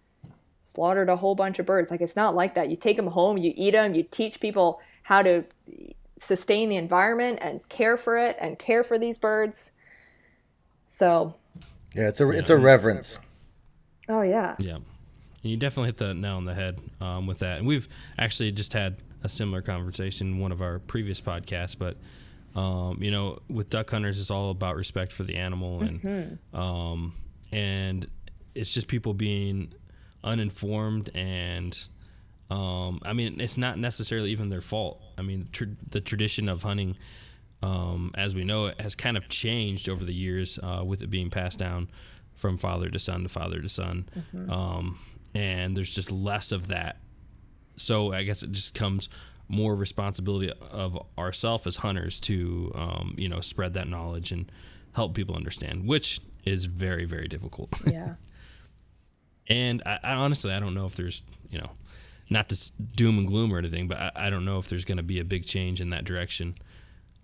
slaughtered 0.75 1.09
a 1.09 1.17
whole 1.17 1.35
bunch 1.35 1.59
of 1.59 1.67
birds." 1.67 1.91
Like 1.91 2.01
it's 2.01 2.17
not 2.17 2.35
like 2.35 2.55
that. 2.55 2.69
You 2.71 2.77
take 2.77 2.97
them 2.97 3.07
home, 3.09 3.37
you 3.39 3.53
eat 3.57 3.73
them, 3.73 3.95
you 3.95 4.03
teach 4.03 4.41
people 4.41 4.81
how 5.03 5.23
to 5.23 5.45
sustain 6.21 6.69
the 6.69 6.77
environment 6.77 7.39
and 7.43 7.69
care 7.69 7.97
for 7.97 8.17
it 8.19 8.37
and 8.41 8.59
care 8.59 8.85
for 8.85 8.99
these 8.99 9.19
birds. 9.19 9.71
So, 10.89 11.35
Yeah, 11.95 12.09
it's 12.09 12.21
a 12.21 12.29
it's 12.31 12.51
a 12.51 12.57
reverence. 12.57 13.19
oh 14.09 14.23
yeah. 14.23 14.57
Yeah, 14.59 14.77
and 14.77 14.85
you 15.43 15.57
definitely 15.57 15.89
hit 15.89 15.97
the 15.97 16.15
nail 16.15 16.37
on 16.37 16.45
the 16.45 16.55
head 16.55 16.79
um, 17.01 17.27
with 17.27 17.41
that. 17.41 17.59
And 17.59 17.67
we've 17.67 17.89
actually 18.19 18.53
just 18.53 18.73
had 18.73 18.97
a 19.25 19.29
similar 19.29 19.63
conversation 19.63 20.29
in 20.29 20.39
one 20.39 20.53
of 20.53 20.61
our 20.63 20.79
previous 20.81 21.21
podcasts. 21.21 21.77
But 21.79 21.97
um, 22.59 23.03
you 23.03 23.11
know, 23.11 23.39
with 23.49 23.71
duck 23.71 23.91
hunters, 23.91 24.21
it's 24.21 24.31
all 24.31 24.51
about 24.51 24.77
respect 24.77 25.11
for 25.13 25.23
the 25.25 25.37
animal, 25.37 25.81
and 25.83 26.39
um, 26.53 27.15
and 27.51 28.07
it's 28.55 28.73
just 28.75 28.87
people 28.89 29.15
being 29.15 29.73
uninformed 30.25 31.11
and. 31.15 31.79
Um, 32.51 33.01
I 33.03 33.15
mean, 33.15 33.41
it's 33.41 33.57
not 33.57 33.79
necessarily 33.79 34.31
even 34.31 34.51
their 34.51 34.61
fault. 34.61 35.01
I 35.17 35.23
mean, 35.23 35.49
tr- 35.53 35.65
the 35.89 36.03
tradition 36.03 36.51
of 36.51 36.63
hunting, 36.65 36.99
um, 37.63 38.11
as 38.15 38.35
we 38.35 38.45
know 38.45 38.67
it, 38.67 38.79
has 38.79 38.95
kind 38.95 39.17
of 39.17 39.27
changed 39.31 39.89
over 39.89 40.05
the 40.05 40.13
years 40.13 40.59
uh, 40.63 40.83
with 40.85 41.01
it 41.01 41.07
being 41.09 41.31
passed 41.31 41.59
down 41.59 41.89
from 42.35 42.59
father 42.59 42.91
to 42.91 42.99
son 42.99 43.23
to 43.23 43.31
father 43.31 43.63
to 43.63 43.71
son. 43.71 44.07
Um, 44.51 44.99
and 45.35 45.75
there's 45.75 45.95
just 45.95 46.11
less 46.11 46.53
of 46.53 46.69
that. 46.69 46.99
So 47.77 48.13
I 48.13 48.23
guess 48.23 48.43
it 48.43 48.53
just 48.53 48.75
comes 48.75 49.09
more 49.49 49.75
responsibility 49.75 50.53
of 50.71 50.99
ourselves 51.17 51.67
as 51.67 51.77
hunters 51.77 52.21
to, 52.21 52.71
um, 52.75 53.15
you 53.17 53.31
know, 53.31 53.41
spread 53.41 53.73
that 53.75 53.89
knowledge 53.89 54.31
and 54.31 54.53
help 54.95 55.15
people 55.15 55.35
understand, 55.37 55.87
which 55.87 56.21
is 56.45 56.67
very, 56.67 57.07
very 57.07 57.29
difficult. 57.29 57.71
Yeah. 57.87 58.17
And 59.49 59.83
I, 59.85 59.99
I 60.03 60.13
honestly, 60.15 60.53
I 60.53 60.61
don't 60.61 60.75
know 60.75 60.87
if 60.87 60.95
there's, 60.97 61.23
you 61.51 61.59
know, 61.59 61.71
not 62.31 62.49
to 62.49 62.73
doom 62.97 63.19
and 63.19 63.27
gloom 63.27 63.53
or 63.53 63.59
anything, 63.59 63.89
but 63.89 63.99
I, 63.99 64.13
I 64.15 64.31
don't 64.31 64.45
know 64.45 64.59
if 64.59 64.69
there's 64.69 64.85
going 64.85 64.97
to 64.97 65.03
be 65.03 65.19
a 65.21 65.25
big 65.25 65.45
change 65.45 65.81
in 65.81 65.91
that 65.91 66.05
direction. 66.05 66.55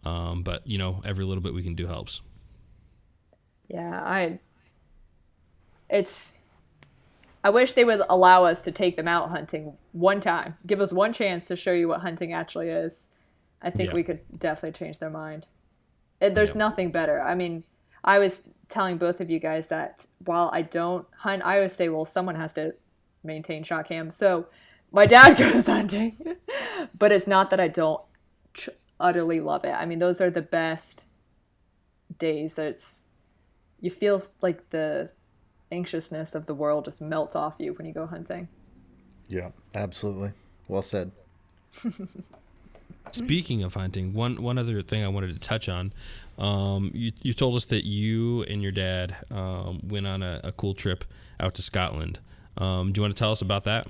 Um, 0.05 0.43
but 0.43 0.67
you 0.67 0.79
know, 0.79 1.03
every 1.05 1.25
little 1.25 1.43
bit 1.43 1.55
we 1.55 1.63
can 1.63 1.75
do 1.75 1.87
helps. 1.87 2.21
Yeah, 3.69 4.01
I 4.03 4.39
it's 5.91 6.31
I 7.45 7.51
wish 7.51 7.73
they 7.73 7.85
would 7.85 8.03
allow 8.09 8.45
us 8.45 8.63
to 8.63 8.73
take 8.73 8.97
them 8.97 9.09
out 9.09 9.31
hunting 9.31 9.75
one 9.93 10.21
time. 10.21 10.57
Give 10.67 10.81
us 10.81 10.93
one 10.93 11.13
chance 11.13 11.47
to 11.47 11.57
show 11.57 11.73
you 11.73 11.89
what 11.89 12.01
hunting 12.01 12.33
actually 12.33 12.69
is. 12.69 12.93
I 13.63 13.71
think 13.71 13.89
Yeah. 13.89 13.95
we 13.95 14.03
could 14.05 14.21
definitely 14.39 14.79
change 14.79 14.99
their 14.99 15.11
mind. 15.11 15.47
There's 16.21 16.51
Yeah. 16.51 16.57
nothing 16.59 16.91
better. 16.91 17.21
I 17.21 17.35
mean, 17.35 17.65
I 18.05 18.19
was 18.19 18.43
telling 18.69 18.99
both 18.99 19.21
of 19.21 19.31
you 19.31 19.39
guys 19.39 19.69
that 19.69 20.07
while 20.25 20.51
I 20.53 20.63
don't 20.63 21.07
hunt, 21.17 21.43
I 21.45 21.57
always 21.57 21.75
say, 21.75 21.89
well, 21.89 22.07
someone 22.07 22.35
has 22.35 22.53
to 22.55 22.75
maintain 23.25 23.65
ShotKam. 23.65 24.13
So 24.13 24.47
my 24.93 25.07
dad 25.07 25.37
goes 25.39 25.67
hunting, 25.67 26.17
but 26.99 27.13
it's 27.13 27.27
not 27.27 27.51
that 27.51 27.61
I 27.61 27.69
don't 27.69 28.01
tr- 28.55 28.71
utterly 29.01 29.41
love 29.41 29.65
it. 29.65 29.73
I 29.73 29.87
mean, 29.87 29.99
those 29.99 30.21
are 30.21 30.31
the 30.31 30.43
best 30.43 31.05
days. 32.19 32.55
It's 32.59 32.97
you 33.81 33.91
feel 33.91 34.23
like 34.41 34.71
the 34.71 35.11
anxiousness 35.71 36.35
of 36.35 36.47
the 36.47 36.55
world 36.55 36.87
just 36.87 37.01
melts 37.01 37.37
off 37.37 37.55
you 37.59 37.75
when 37.75 37.87
you 37.87 37.93
go 37.93 38.07
hunting. 38.07 38.49
Yeah, 39.29 39.51
absolutely. 39.75 40.33
Well 40.67 40.83
said. 40.83 41.13
Speaking 43.11 43.63
of 43.63 43.75
hunting, 43.75 44.13
one 44.13 44.43
one 44.43 44.59
other 44.59 44.83
thing 44.83 45.05
I 45.05 45.09
wanted 45.09 45.35
to 45.35 45.41
touch 45.41 45.69
on, 45.69 45.93
um, 46.39 46.93
you 46.95 47.13
you 47.23 47.33
told 47.33 47.55
us 47.55 47.67
that 47.67 47.87
you 47.87 48.43
and 48.45 48.63
your 48.63 48.73
dad 48.73 49.17
um, 49.31 49.81
went 49.83 50.07
on 50.07 50.23
a, 50.23 50.41
a 50.45 50.53
cool 50.53 50.75
trip 50.75 51.05
out 51.41 51.55
to 51.55 51.63
Scotland. 51.63 52.21
Um, 52.57 52.93
do 52.93 52.99
you 52.99 53.03
want 53.03 53.15
to 53.15 53.19
tell 53.19 53.33
us 53.33 53.43
about 53.43 53.65
that? 53.65 53.89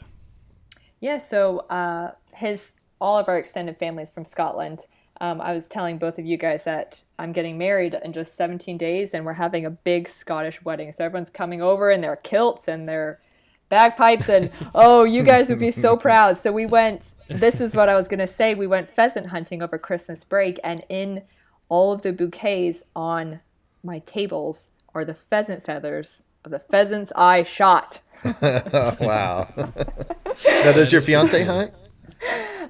Yeah, 1.01 1.19
so 1.19 1.61
uh, 1.71 2.13
his 2.33 2.73
all 3.01 3.19
of 3.19 3.29
our 3.29 3.39
extended 3.39 3.79
families 3.79 4.11
from 4.11 4.25
Scotland. 4.25 4.81
Um, 5.21 5.41
I 5.41 5.53
was 5.53 5.67
telling 5.67 5.99
both 5.99 6.19
of 6.19 6.27
you 6.27 6.37
guys 6.37 6.65
that 6.65 7.03
I'm 7.19 7.33
getting 7.33 7.59
married 7.59 7.97
in 8.05 8.13
just 8.13 8.37
17 8.37 8.79
days, 8.79 9.15
and 9.15 9.27
we're 9.27 9.33
having 9.33 9.67
a 9.67 9.71
big 9.71 10.09
Scottish 10.09 10.63
wedding. 10.65 10.93
So 10.93 11.05
everyone's 11.05 11.31
coming 11.31 11.61
over 11.61 11.91
in 11.91 12.01
their 12.01 12.17
kilts 12.17 12.69
and 12.69 12.89
their 12.89 13.21
bagpipes, 13.69 14.29
and 14.29 14.51
oh, 14.75 15.05
you 15.05 15.23
guys 15.23 15.49
would 15.49 15.59
be 15.59 15.71
so 15.71 15.97
proud. 15.97 16.41
So 16.41 16.51
we 16.51 16.67
went. 16.67 17.03
This 17.29 17.61
is 17.61 17.77
what 17.77 17.91
I 17.91 17.95
was 17.95 18.09
gonna 18.09 18.29
say. 18.29 18.55
We 18.55 18.67
went 18.67 18.95
pheasant 18.95 19.27
hunting 19.27 19.63
over 19.63 19.77
Christmas 19.77 20.25
break, 20.25 20.59
and 20.65 20.83
in 20.89 21.23
all 21.69 21.93
of 21.93 22.03
the 22.03 22.13
bouquets 22.13 22.83
on 22.95 23.41
my 23.83 24.01
tables 24.01 24.71
are 24.95 25.05
the 25.05 25.15
pheasant 25.15 25.65
feathers 25.65 26.23
of 26.45 26.51
the 26.51 26.59
pheasants 26.59 27.13
I 27.15 27.43
shot. 27.43 28.01
wow. 28.43 29.49
now, 29.57 30.73
does 30.73 30.93
your 30.93 31.01
fiance 31.01 31.45
hunt? 31.45 31.73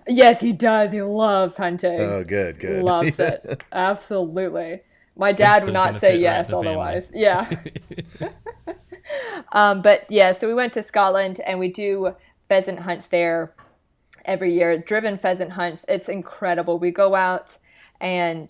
Yes, 0.07 0.41
he 0.41 0.53
does. 0.53 0.91
He 0.91 1.03
loves 1.03 1.57
hunting. 1.57 2.01
Oh, 2.01 2.25
good, 2.25 2.59
good. 2.59 2.83
Loves 2.83 3.19
it. 3.19 3.63
Absolutely. 3.73 4.81
My 5.17 5.33
dad 5.33 5.65
would 5.65 5.75
not 5.75 5.95
say 5.95 6.01
fit 6.01 6.09
right 6.09 6.21
yes 6.21 6.51
family. 6.51 6.69
otherwise. 6.69 7.09
Yeah. 7.13 7.51
um, 9.53 9.83
but 9.83 10.07
yeah, 10.09 10.33
so 10.33 10.47
we 10.47 10.55
went 10.55 10.73
to 10.75 10.83
Scotland 10.83 11.41
and 11.41 11.59
we 11.59 11.69
do 11.69 12.15
pheasant 12.49 12.81
hunts 12.81 13.07
there. 13.07 13.55
every 14.25 14.55
year. 14.55 14.79
Driven 14.79 15.19
pheasant 15.19 15.53
hunts. 15.53 15.85
It's 15.89 16.09
incredible. 16.09 16.79
We 16.79 16.91
go 16.91 17.15
out, 17.15 17.57
and 18.01 18.49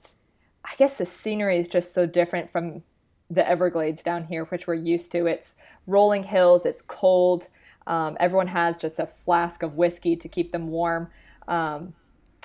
I 0.71 0.75
guess 0.77 0.99
the 0.99 1.07
scenery 1.07 1.59
is 1.59 1.67
just 1.67 1.95
so 1.95 2.05
different 2.05 2.53
from 2.53 2.83
the 3.31 3.49
Everglades 3.49 4.03
down 4.03 4.25
here, 4.25 4.45
which 4.47 4.67
we're 4.67 4.75
used 4.75 5.11
to. 5.13 5.27
It's 5.27 5.55
rolling 5.87 6.23
hills. 6.23 6.67
It's 6.67 6.83
cold. 6.83 7.49
Um, 7.87 8.17
everyone 8.21 8.49
has 8.49 8.77
just 8.77 8.99
a 8.99 9.07
flask 9.07 9.63
of 9.63 9.75
whiskey 9.75 10.15
to 10.17 10.29
keep 10.29 10.53
them 10.53 10.69
warm. 10.69 11.09
Um, 11.47 11.95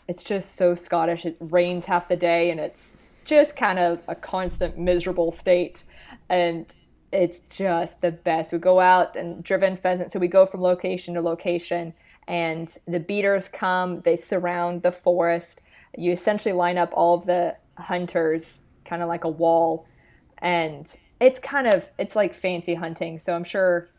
it's 0.07 0.23
just 0.23 0.55
so 0.55 0.73
Scottish. 0.75 1.25
It 1.25 1.37
rains 1.39 1.85
half 1.85 2.07
the 2.07 2.15
day, 2.15 2.49
and 2.49 2.59
it's 2.59 2.93
just 3.25 3.55
kind 3.55 3.79
of 3.79 3.99
a 4.07 4.15
constant 4.15 4.77
miserable 4.77 5.31
state. 5.31 5.83
And 6.29 6.65
it's 7.11 7.39
just 7.49 7.99
the 8.01 8.11
best. 8.11 8.51
We 8.51 8.57
go 8.57 8.79
out 8.79 9.15
and 9.15 9.43
driven 9.43 9.77
pheasant. 9.77 10.11
So 10.11 10.19
we 10.19 10.27
go 10.27 10.45
from 10.45 10.61
location 10.61 11.13
to 11.15 11.21
location, 11.21 11.93
and 12.27 12.73
the 12.87 12.99
beaters 12.99 13.49
come. 13.49 14.01
They 14.01 14.15
surround 14.15 14.81
the 14.81 14.91
forest. 14.91 15.61
You 15.97 16.11
essentially 16.11 16.53
line 16.53 16.77
up 16.77 16.89
all 16.93 17.15
of 17.15 17.25
the 17.25 17.55
hunters, 17.77 18.59
kind 18.85 19.01
of 19.01 19.07
like 19.07 19.23
a 19.23 19.29
wall, 19.29 19.85
and 20.39 20.87
it's 21.19 21.39
kind 21.39 21.67
of 21.67 21.87
it's 21.97 22.15
like 22.15 22.33
fancy 22.33 22.73
hunting. 22.73 23.19
So 23.19 23.33
I'm 23.33 23.43
sure 23.43 23.89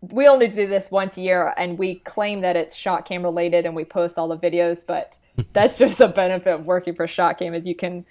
we 0.00 0.28
only 0.28 0.48
do 0.48 0.66
this 0.66 0.90
once 0.90 1.16
a 1.16 1.20
year, 1.20 1.54
and 1.56 1.78
we 1.78 1.96
claim 1.96 2.40
that 2.42 2.56
it's 2.56 2.76
ShotKam 2.76 3.22
related, 3.22 3.66
and 3.66 3.74
we 3.74 3.84
post 3.84 4.18
all 4.18 4.28
the 4.28 4.38
videos, 4.38 4.84
but 4.86 5.16
that's 5.52 5.78
just 5.78 6.00
a 6.00 6.08
benefit 6.08 6.52
of 6.52 6.66
working 6.66 6.94
for 6.94 7.06
ShotKam 7.06 7.54
is 7.54 7.66
you 7.66 7.74
can 7.74 8.04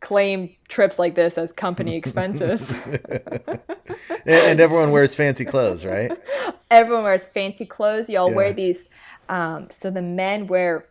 claim 0.00 0.54
trips 0.68 0.98
like 0.98 1.14
this 1.14 1.38
as 1.38 1.52
company 1.52 1.96
expenses. 2.02 2.68
and 4.26 4.60
everyone 4.60 4.90
wears 4.90 5.14
fancy 5.14 5.46
clothes, 5.46 5.86
right? 5.86 6.10
Everyone 6.70 7.04
wears 7.04 7.24
fancy 7.24 7.64
clothes. 7.64 8.10
Y'all 8.10 8.30
yeah. 8.30 8.36
wear 8.36 8.52
these. 8.52 8.88
Um, 9.28 9.68
so 9.70 9.90
the 9.90 10.02
men 10.02 10.46
wear 10.46 10.86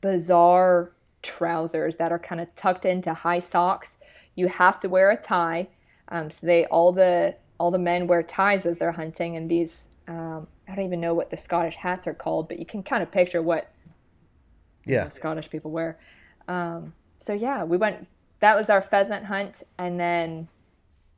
bizarre 0.00 0.92
trousers 1.22 1.96
that 1.96 2.12
are 2.12 2.18
kind 2.18 2.40
of 2.40 2.54
tucked 2.56 2.84
into 2.84 3.12
high 3.12 3.38
socks. 3.38 3.98
You 4.34 4.48
have 4.48 4.80
to 4.80 4.88
wear 4.88 5.10
a 5.10 5.16
tie. 5.16 5.68
Um, 6.08 6.30
so 6.30 6.46
they 6.46 6.66
all 6.66 6.92
the 6.92 7.36
all 7.58 7.70
the 7.70 7.78
men 7.78 8.06
wear 8.06 8.22
ties 8.22 8.64
as 8.66 8.78
they're 8.78 8.92
hunting, 8.92 9.36
and 9.36 9.50
these 9.50 9.84
um, 10.08 10.46
I 10.68 10.74
don't 10.74 10.84
even 10.84 11.00
know 11.00 11.14
what 11.14 11.30
the 11.30 11.36
Scottish 11.36 11.76
hats 11.76 12.06
are 12.06 12.14
called, 12.14 12.48
but 12.48 12.58
you 12.58 12.66
can 12.66 12.82
kind 12.82 13.02
of 13.02 13.10
picture 13.10 13.42
what 13.42 13.70
yeah 14.86 15.08
Scottish 15.08 15.50
people 15.50 15.70
wear. 15.70 15.98
Um, 16.48 16.94
so 17.18 17.32
yeah, 17.32 17.64
we 17.64 17.76
went 17.76 18.06
that 18.40 18.56
was 18.56 18.70
our 18.70 18.82
pheasant 18.82 19.26
hunt, 19.26 19.62
and 19.78 20.00
then 20.00 20.48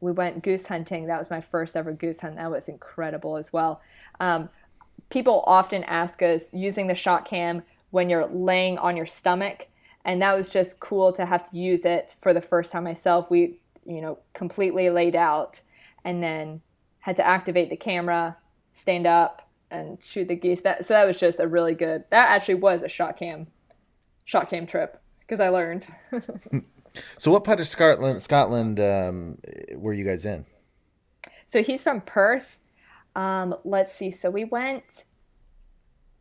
we 0.00 0.12
went 0.12 0.42
goose 0.42 0.66
hunting. 0.66 1.07
That 1.07 1.20
was 1.20 1.30
my 1.30 1.40
first 1.40 1.76
ever 1.76 1.92
goose 1.92 2.18
hunt. 2.20 2.36
That 2.36 2.50
was 2.50 2.68
incredible 2.68 3.36
as 3.36 3.53
well. 3.53 3.80
Um, 4.20 4.48
people 5.09 5.44
often 5.46 5.84
ask 5.84 6.20
us 6.22 6.44
using 6.53 6.88
the 6.88 6.94
ShotKam 6.94 7.62
when 7.90 8.11
you're 8.11 8.26
laying 8.26 8.78
on 8.78 8.96
your 8.96 9.07
stomach, 9.07 9.68
and 10.05 10.20
that 10.22 10.36
was 10.36 10.48
just 10.48 10.80
cool 10.80 11.12
to 11.12 11.24
have 11.24 11.48
to 11.50 11.57
use 11.57 11.84
it 11.84 12.16
for 12.20 12.34
the 12.34 12.40
first 12.40 12.70
time 12.70 12.84
myself. 12.84 13.30
We, 13.30 13.61
you 13.84 14.00
know, 14.00 14.18
completely 14.34 14.90
laid 14.90 15.16
out, 15.16 15.61
and 16.05 16.22
then 16.22 16.61
had 17.00 17.16
to 17.16 17.26
activate 17.26 17.70
the 17.70 17.76
camera, 17.76 18.36
stand 18.74 19.07
up, 19.07 19.48
and 19.70 19.98
shoot 20.03 20.28
the 20.28 20.36
geese. 20.36 20.62
That 20.62 20.86
so 20.86 20.94
that 20.94 21.07
was 21.07 21.18
just 21.18 21.40
a 21.40 21.48
really 21.48 21.74
good. 21.74 22.05
That 22.11 22.30
actually 22.30 22.57
was 22.57 22.82
a 22.82 22.88
ShotKam, 22.88 23.46
shot 24.24 24.50
cam 24.50 24.66
trip 24.66 25.00
because 25.20 25.40
I 25.40 25.48
learned. 25.48 25.86
So, 27.18 27.30
what 27.30 27.44
part 27.44 27.61
of 27.61 27.68
Scotland, 27.68 28.22
Scotland, 28.22 28.80
um, 28.80 29.38
were 29.76 29.92
you 29.92 30.05
guys 30.05 30.24
in? 30.24 30.44
So 31.46 31.62
he's 31.62 31.82
from 31.82 32.00
Perth. 32.00 32.59
Um, 33.14 33.55
let's 33.64 33.94
see. 33.94 34.11
So 34.11 34.30
we 34.30 34.44
went 34.44 35.05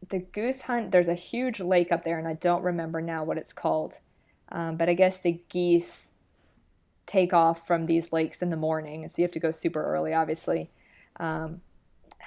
the 0.09 0.19
goose 0.19 0.61
hunt. 0.61 0.91
There's 0.91 1.07
a 1.07 1.15
huge 1.15 1.59
lake 1.59 1.91
up 1.91 2.03
there, 2.03 2.17
and 2.17 2.27
I 2.27 2.33
don't 2.33 2.63
remember 2.63 3.01
now 3.01 3.23
what 3.23 3.37
it's 3.37 3.53
called. 3.53 3.99
Um, 4.51 4.77
but 4.77 4.89
I 4.89 4.93
guess 4.93 5.17
the 5.17 5.41
geese 5.49 6.09
take 7.07 7.33
off 7.33 7.65
from 7.65 7.85
these 7.85 8.11
lakes 8.11 8.41
in 8.41 8.49
the 8.49 8.57
morning, 8.57 9.07
so 9.07 9.15
you 9.17 9.23
have 9.23 9.31
to 9.31 9.39
go 9.39 9.51
super 9.51 9.83
early, 9.83 10.13
obviously. 10.13 10.69
Um, 11.17 11.61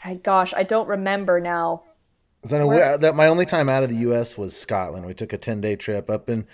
I, 0.02 0.14
gosh, 0.14 0.52
I 0.54 0.62
don't 0.62 0.88
remember 0.88 1.40
now 1.40 1.82
so 2.44 2.66
we, 2.66 2.76
that 2.76 3.14
my 3.14 3.28
only 3.28 3.46
time 3.46 3.68
out 3.68 3.82
of 3.82 3.88
the 3.88 3.96
U.S. 3.96 4.36
was 4.36 4.54
Scotland. 4.54 5.06
We 5.06 5.14
took 5.14 5.32
a 5.32 5.38
ten 5.38 5.60
day 5.60 5.76
trip 5.76 6.10
up 6.10 6.28
in 6.28 6.46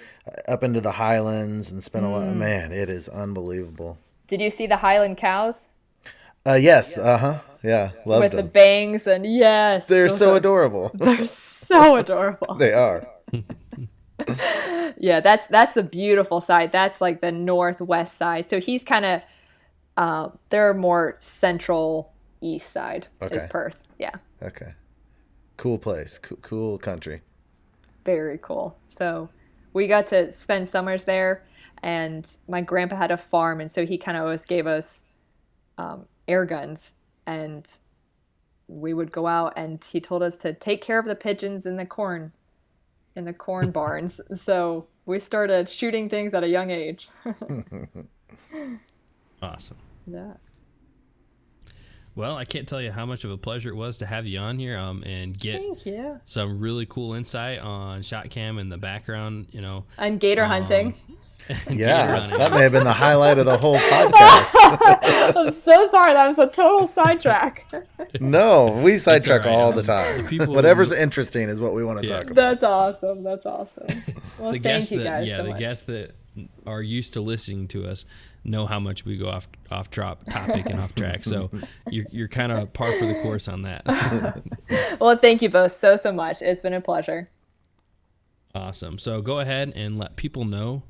up 0.46 0.62
into 0.62 0.80
the 0.80 0.92
Highlands 0.92 1.72
and 1.72 1.82
spent 1.82 2.04
mm. 2.04 2.08
a 2.08 2.12
lot. 2.12 2.24
Mm. 2.24 2.36
Man, 2.36 2.72
it 2.72 2.88
is 2.88 3.08
unbelievable. 3.08 3.98
Did 4.28 4.40
you 4.40 4.50
see 4.50 4.68
the 4.68 4.76
Highland 4.76 5.16
cows? 5.16 5.66
Uh, 6.47 6.55
yes. 6.55 6.97
Uh 6.97 7.18
huh. 7.18 7.38
Yeah. 7.62 7.91
Loved 8.07 8.22
With 8.22 8.32
them. 8.32 8.47
the 8.47 8.51
bangs 8.51 9.07
and 9.07 9.26
yes, 9.26 9.86
they're 9.86 10.09
so 10.09 10.34
adorable. 10.34 10.91
They're 10.95 11.28
so 11.68 11.97
adorable. 12.03 12.55
they 12.55 12.72
are. 12.72 13.07
yeah, 14.99 15.20
that's 15.20 15.47
that's 15.51 15.74
the 15.74 15.82
beautiful 15.82 16.41
side. 16.41 16.72
That's 16.72 17.01
like 17.01 17.20
the 17.20 17.32
northwest 17.32 18.16
side. 18.16 18.49
So 18.49 18.61
he's 18.61 18.82
kind 18.82 19.05
of 19.05 19.22
uh, 19.97 20.28
they're 20.49 20.74
more 20.74 21.16
central 21.20 22.12
east 22.41 22.72
side 22.72 23.07
okay. 23.20 23.36
is 23.36 23.45
Perth. 23.51 23.76
Yeah. 23.99 24.12
Okay 24.43 24.74
cool 25.61 25.76
place, 25.76 26.16
cool, 26.18 26.38
cool 26.41 26.78
country. 26.78 27.20
Very 28.07 28.38
cool. 28.41 28.78
So 28.99 29.28
we 29.74 29.86
got 29.88 30.07
to 30.09 30.32
spend 30.32 30.70
summers 30.70 31.05
there, 31.05 31.45
and 31.82 32.26
my 32.49 32.62
grandpa 32.62 32.97
had 32.97 33.11
a 33.11 33.18
farm, 33.18 33.61
and 33.61 33.70
so 33.70 33.84
he 33.84 33.99
kind 33.99 34.16
of 34.16 34.22
always 34.24 34.47
gave 34.47 34.66
us 34.66 35.03
um, 35.76 36.07
air 36.31 36.45
guns, 36.45 36.95
and 37.26 37.66
we 38.68 38.95
would 38.95 39.11
go 39.11 39.26
out, 39.26 39.53
and 39.57 39.83
he 39.85 40.01
told 40.01 40.22
us 40.22 40.37
to 40.39 40.53
take 40.53 40.81
care 40.81 40.99
of 40.99 41.07
the 41.07 41.14
pigeons 41.14 41.66
in 41.66 41.76
the 41.76 41.85
corn, 41.85 42.33
in 43.16 43.24
the 43.24 43.33
corn 43.33 43.70
barns. 43.72 44.20
So 44.37 44.87
we 45.07 45.18
started 45.18 45.68
shooting 45.68 46.09
things 46.09 46.33
at 46.33 46.45
a 46.45 46.49
young 46.49 46.70
age. 46.70 47.09
awesome. 49.43 49.76
Yeah. 50.07 50.35
Well, 52.16 52.37
I 52.37 52.45
can't 52.45 52.66
tell 52.66 52.83
you 52.83 52.91
how 52.91 53.07
much 53.07 53.24
of 53.24 53.31
a 53.31 53.39
pleasure 53.39 53.70
it 53.70 53.76
was 53.76 53.99
to 53.99 54.07
have 54.07 54.26
you 54.26 54.41
on 54.41 54.59
here 54.59 54.76
um, 54.76 55.05
and 55.07 55.39
get 55.39 55.62
some 56.24 56.59
really 56.59 56.85
cool 56.87 57.14
insight 57.14 57.61
on 57.61 58.01
ShotKam 58.01 58.61
and 58.61 58.70
the 58.70 58.78
background, 58.78 59.47
you 59.51 59.61
know. 59.61 59.85
And 59.97 60.18
gator 60.18 60.45
um, 60.45 60.51
hunting. 60.51 60.95
Yeah, 61.70 62.28
that 62.38 62.53
may 62.53 62.61
have 62.61 62.72
been 62.72 62.84
the 62.84 62.93
highlight 62.93 63.38
of 63.38 63.47
the 63.47 63.59
whole 63.59 63.78
podcast. 63.91 65.36
I'm 65.36 65.53
so 65.53 65.88
sorry. 65.88 66.12
That 66.14 66.28
was 66.28 66.38
a 66.38 66.47
total 66.47 66.88
sidetrack. 66.88 67.66
no, 68.20 68.80
we 68.82 68.99
sidetrack 68.99 69.47
all, 69.47 69.53
right. 69.53 69.59
all 69.59 69.72
the 69.72 69.82
time. 69.82 70.26
The 70.26 70.47
Whatever's 70.47 70.91
who, 70.91 70.97
interesting 70.97 71.49
is 71.49 71.61
what 71.61 71.74
we 71.74 71.84
want 71.84 72.01
to 72.01 72.07
yeah. 72.07 72.18
talk 72.18 72.30
about. 72.30 72.61
That's 72.61 72.62
awesome. 72.62 73.22
That's 73.24 73.47
awesome. 73.47 73.86
Well, 74.38 74.53
the 74.53 74.59
thank 74.59 74.91
you 74.91 74.99
that, 75.01 75.05
guys 75.05 75.28
yeah, 75.28 75.36
so 75.36 75.43
the 75.43 75.49
much. 75.51 75.59
guests 75.59 75.84
that 75.84 76.14
are 76.66 76.80
used 76.80 77.12
to 77.12 77.20
listening 77.20 77.68
to 77.68 77.86
us 77.86 78.07
know 78.43 78.64
how 78.64 78.80
much 78.80 79.05
we 79.05 79.18
go 79.18 79.28
off 79.28 79.49
off 79.70 79.91
drop 79.91 80.24
topic 80.30 80.70
and 80.70 80.80
off 80.80 80.95
track. 80.95 81.24
So 81.24 81.51
you're 81.91 82.07
you're 82.11 82.28
kind 82.28 82.53
of 82.53 82.72
par 82.72 82.91
for 82.99 83.05
the 83.05 83.20
course 83.20 83.49
on 83.49 83.62
that. 83.62 83.82
well, 84.99 85.16
thank 85.16 85.43
you 85.43 85.51
both 85.51 85.72
so 85.72 85.97
so 85.97 86.11
much. 86.11 86.41
It's 86.41 86.62
been 86.62 86.72
a 86.72 86.80
pleasure. 86.80 87.28
Awesome. 88.55 88.99
So 88.99 89.20
go 89.20 89.41
ahead 89.41 89.72
and 89.76 89.99
let 89.99 90.16
people 90.16 90.45
know 90.45 90.82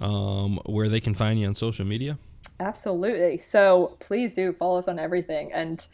um, 0.00 0.58
where 0.66 0.88
they 0.88 1.00
can 1.00 1.14
find 1.14 1.40
you 1.40 1.46
on 1.46 1.54
social 1.54 1.84
media. 1.84 2.18
Absolutely. 2.60 3.42
So 3.46 3.96
please 4.00 4.34
do 4.34 4.52
follow 4.52 4.78
us 4.78 4.88
on 4.88 4.98
everything. 4.98 5.52
And 5.52 5.84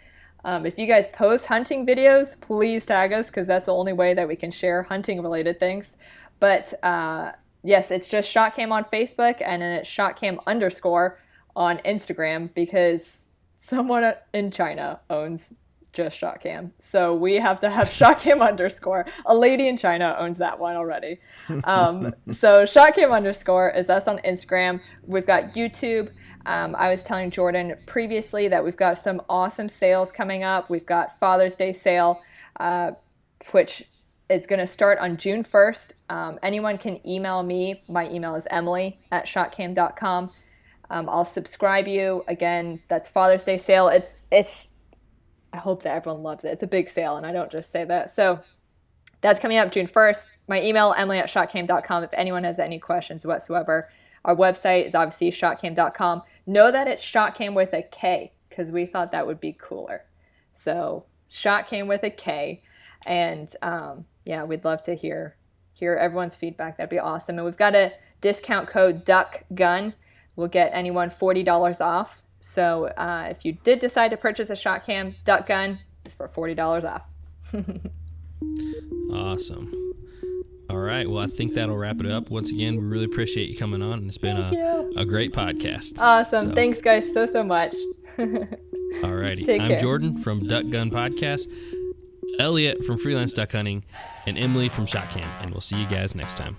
um, 0.45 0.67
if 0.67 0.79
you 0.79 0.87
guys 0.87 1.09
post 1.13 1.47
hunting 1.47 1.87
videos, 1.87 2.41
please 2.41 2.87
tag 2.87 3.13
us 3.13 3.27
because 3.27 3.47
that's 3.47 3.67
the 3.67 3.75
only 3.75 3.93
way 3.93 4.15
that 4.15 4.27
we 4.27 4.37
can 4.37 4.51
share 4.51 4.83
hunting 4.83 5.23
related 5.23 5.59
things. 5.59 5.97
But 6.39 6.73
uh, 6.83 7.33
yes, 7.63 7.91
it's 7.91 8.09
just 8.09 8.33
ShotKam 8.35 8.73
on 8.73 8.85
Facebook 8.85 9.43
and 9.45 9.63
then 9.63 9.73
it's 9.73 9.91
ShotKam 9.91 10.39
underscore 10.47 11.19
on 11.55 11.79
Instagram 11.79 12.53
because 12.55 13.19
someone 13.59 14.15
in 14.33 14.51
China 14.51 15.01
owns 15.11 15.53
just 15.93 16.21
ShotKam. 16.21 16.71
So 16.81 17.15
we 17.15 17.35
have 17.35 17.61
to 17.61 17.71
have 17.71 17.91
ShotKam 17.91 18.47
underscore. 18.47 19.07
A 19.27 19.35
lady 19.35 19.69
in 19.69 19.77
China 19.77 20.17
owns 20.19 20.39
that 20.39 20.59
one 20.59 20.77
already. 20.77 21.19
Um, 21.65 22.15
so 22.33 22.65
ShotKam 22.65 23.13
underscore 23.13 23.71
is 23.71 23.91
us 23.91 24.07
on 24.07 24.19
Instagram. 24.19 24.81
We've 25.07 25.27
got 25.27 25.55
YouTube. 25.55 26.11
Um, 26.47 26.75
I 26.77 26.89
was 26.89 27.03
telling 27.03 27.31
Jordan 27.31 27.75
previously 27.87 28.49
that 28.49 28.65
we've 28.65 28.77
got 28.77 28.99
some 28.99 29.21
awesome 29.29 29.69
sales 29.69 30.11
coming 30.11 30.43
up. 30.43 30.71
We've 30.71 30.87
got 30.87 31.19
Father's 31.19 31.55
Day 31.55 31.73
sale, 31.73 32.21
uh, 32.59 32.93
which 33.53 33.85
is 34.31 34.47
going 34.47 34.61
to 34.61 34.67
start 34.67 34.99
on 34.99 35.17
June 35.17 35.45
1st. 35.45 35.89
Um, 36.09 36.39
anyone 36.43 36.79
can 36.79 37.07
email 37.07 37.43
me. 37.43 37.83
My 37.89 38.09
email 38.09 38.37
is 38.37 38.47
emily 38.51 38.99
at 39.11 39.27
shotkam.com. 39.27 40.31
Um, 40.89 41.09
I'll 41.09 41.25
subscribe 41.25 41.87
you. 41.87 42.25
Again, 42.27 42.81
that's 42.89 43.09
Father's 43.09 43.45
Day 43.45 43.59
sale. 43.59 43.89
It's, 43.89 44.17
it's, 44.31 44.70
I 45.53 45.57
hope 45.57 45.83
that 45.83 45.95
everyone 45.95 46.23
loves 46.23 46.45
it. 46.45 46.53
It's 46.53 46.63
a 46.63 46.69
big 46.69 46.89
sale, 46.89 47.17
and 47.17 47.27
I 47.27 47.33
don't 47.33 47.51
just 47.51 47.71
say 47.71 47.85
that. 47.85 48.15
So 48.15 48.41
that's 49.21 49.41
coming 49.41 49.59
up 49.59 49.73
June 49.73 49.87
1st. 49.87 50.27
My 50.49 50.63
email, 50.63 50.95
emily 50.97 51.19
at 51.19 51.29
shotkam.com, 51.29 52.05
if 52.05 52.11
anyone 52.13 52.45
has 52.45 52.59
any 52.59 52.79
questions 52.79 53.27
whatsoever. 53.27 53.91
Our 54.25 54.37
website 54.37 54.87
is 54.87 54.95
obviously 54.95 55.31
shotkam.com. 55.33 56.23
Know 56.47 56.71
that 56.71 56.89
it's 56.89 57.03
ShotKam 57.03 57.55
with 57.55 57.73
a 57.73 57.83
K, 57.83 58.33
because 58.49 58.71
we 58.71 58.87
thought 58.87 59.13
that 59.13 59.27
would 59.27 59.41
be 59.41 59.57
cooler. 59.59 60.05
So 60.55 61.07
ShotKam 61.31 61.87
with 61.87 62.03
a 62.03 62.11
K. 62.11 62.63
And 63.07 63.55
um, 63.63 64.05
yeah, 64.25 64.45
we'd 64.45 64.65
love 64.65 64.83
to 64.83 64.95
hear 64.95 65.37
hear 65.73 65.95
everyone's 65.95 66.35
feedback. 66.35 66.77
That'd 66.77 66.91
be 66.91 66.99
awesome. 66.99 67.39
And 67.39 67.45
we've 67.45 67.57
got 67.57 67.75
a 67.75 67.93
discount 68.21 68.69
code 68.69 69.05
Duck 69.05 69.45
Gun. 69.55 69.95
We'll 70.37 70.49
get 70.49 70.71
anyone 70.75 71.09
forty 71.11 71.43
dollars 71.43 71.81
off. 71.81 72.21
So 72.41 72.87
uh, 72.87 73.29
if 73.31 73.45
you 73.45 73.53
did 73.65 73.79
decide 73.81 74.11
to 74.13 74.17
purchase 74.17 74.51
a 74.51 74.55
ShotKam 74.55 75.15
Duck 75.25 75.47
Gun, 75.47 75.79
it's 76.05 76.15
for 76.15 76.29
forty 76.29 76.55
dollars 76.55 76.85
off. 76.85 77.03
Awesome. 79.13 79.75
All 80.71 80.79
right. 80.79 81.09
Well, 81.09 81.23
I 81.23 81.27
think 81.27 81.55
that'll 81.55 81.77
wrap 81.77 82.01
it 82.01 82.07
up. 82.11 82.31
Once 82.31 82.51
again, 82.51 82.77
we 82.77 82.85
really 82.85 83.05
appreciate 83.05 83.49
you 83.51 83.57
coming 83.57 83.83
on, 83.83 83.99
and 83.99 84.09
it's 84.09 84.19
been 84.19 84.37
a, 84.37 84.89
a 84.97 85.05
great 85.05 85.33
podcast. 85.35 85.99
Awesome. 85.99 86.49
So- 86.51 86.55
Thanks, 86.55 86.81
guys, 86.81 87.13
so 87.13 87.27
so 87.27 87.43
much. 87.43 87.75
All 88.19 89.13
righty. 89.15 89.51
I'm 89.61 89.69
care. 89.69 89.79
Jordan 89.79 90.17
from 90.17 90.47
Duck 90.47 90.69
Gun 90.71 90.91
Podcast, 90.91 91.53
Elliot 92.39 92.85
from 92.85 92.97
Freelance 92.99 93.35
Duck 93.35 93.53
Hunting, 93.53 93.85
and 94.27 94.39
Emily 94.39 94.69
from 94.69 94.87
ShotKam. 94.87 95.29
And 95.43 95.51
we'll 95.51 95.61
see 95.61 95.81
you 95.81 95.87
guys 95.89 96.15
next 96.15 96.37
time. 96.37 96.57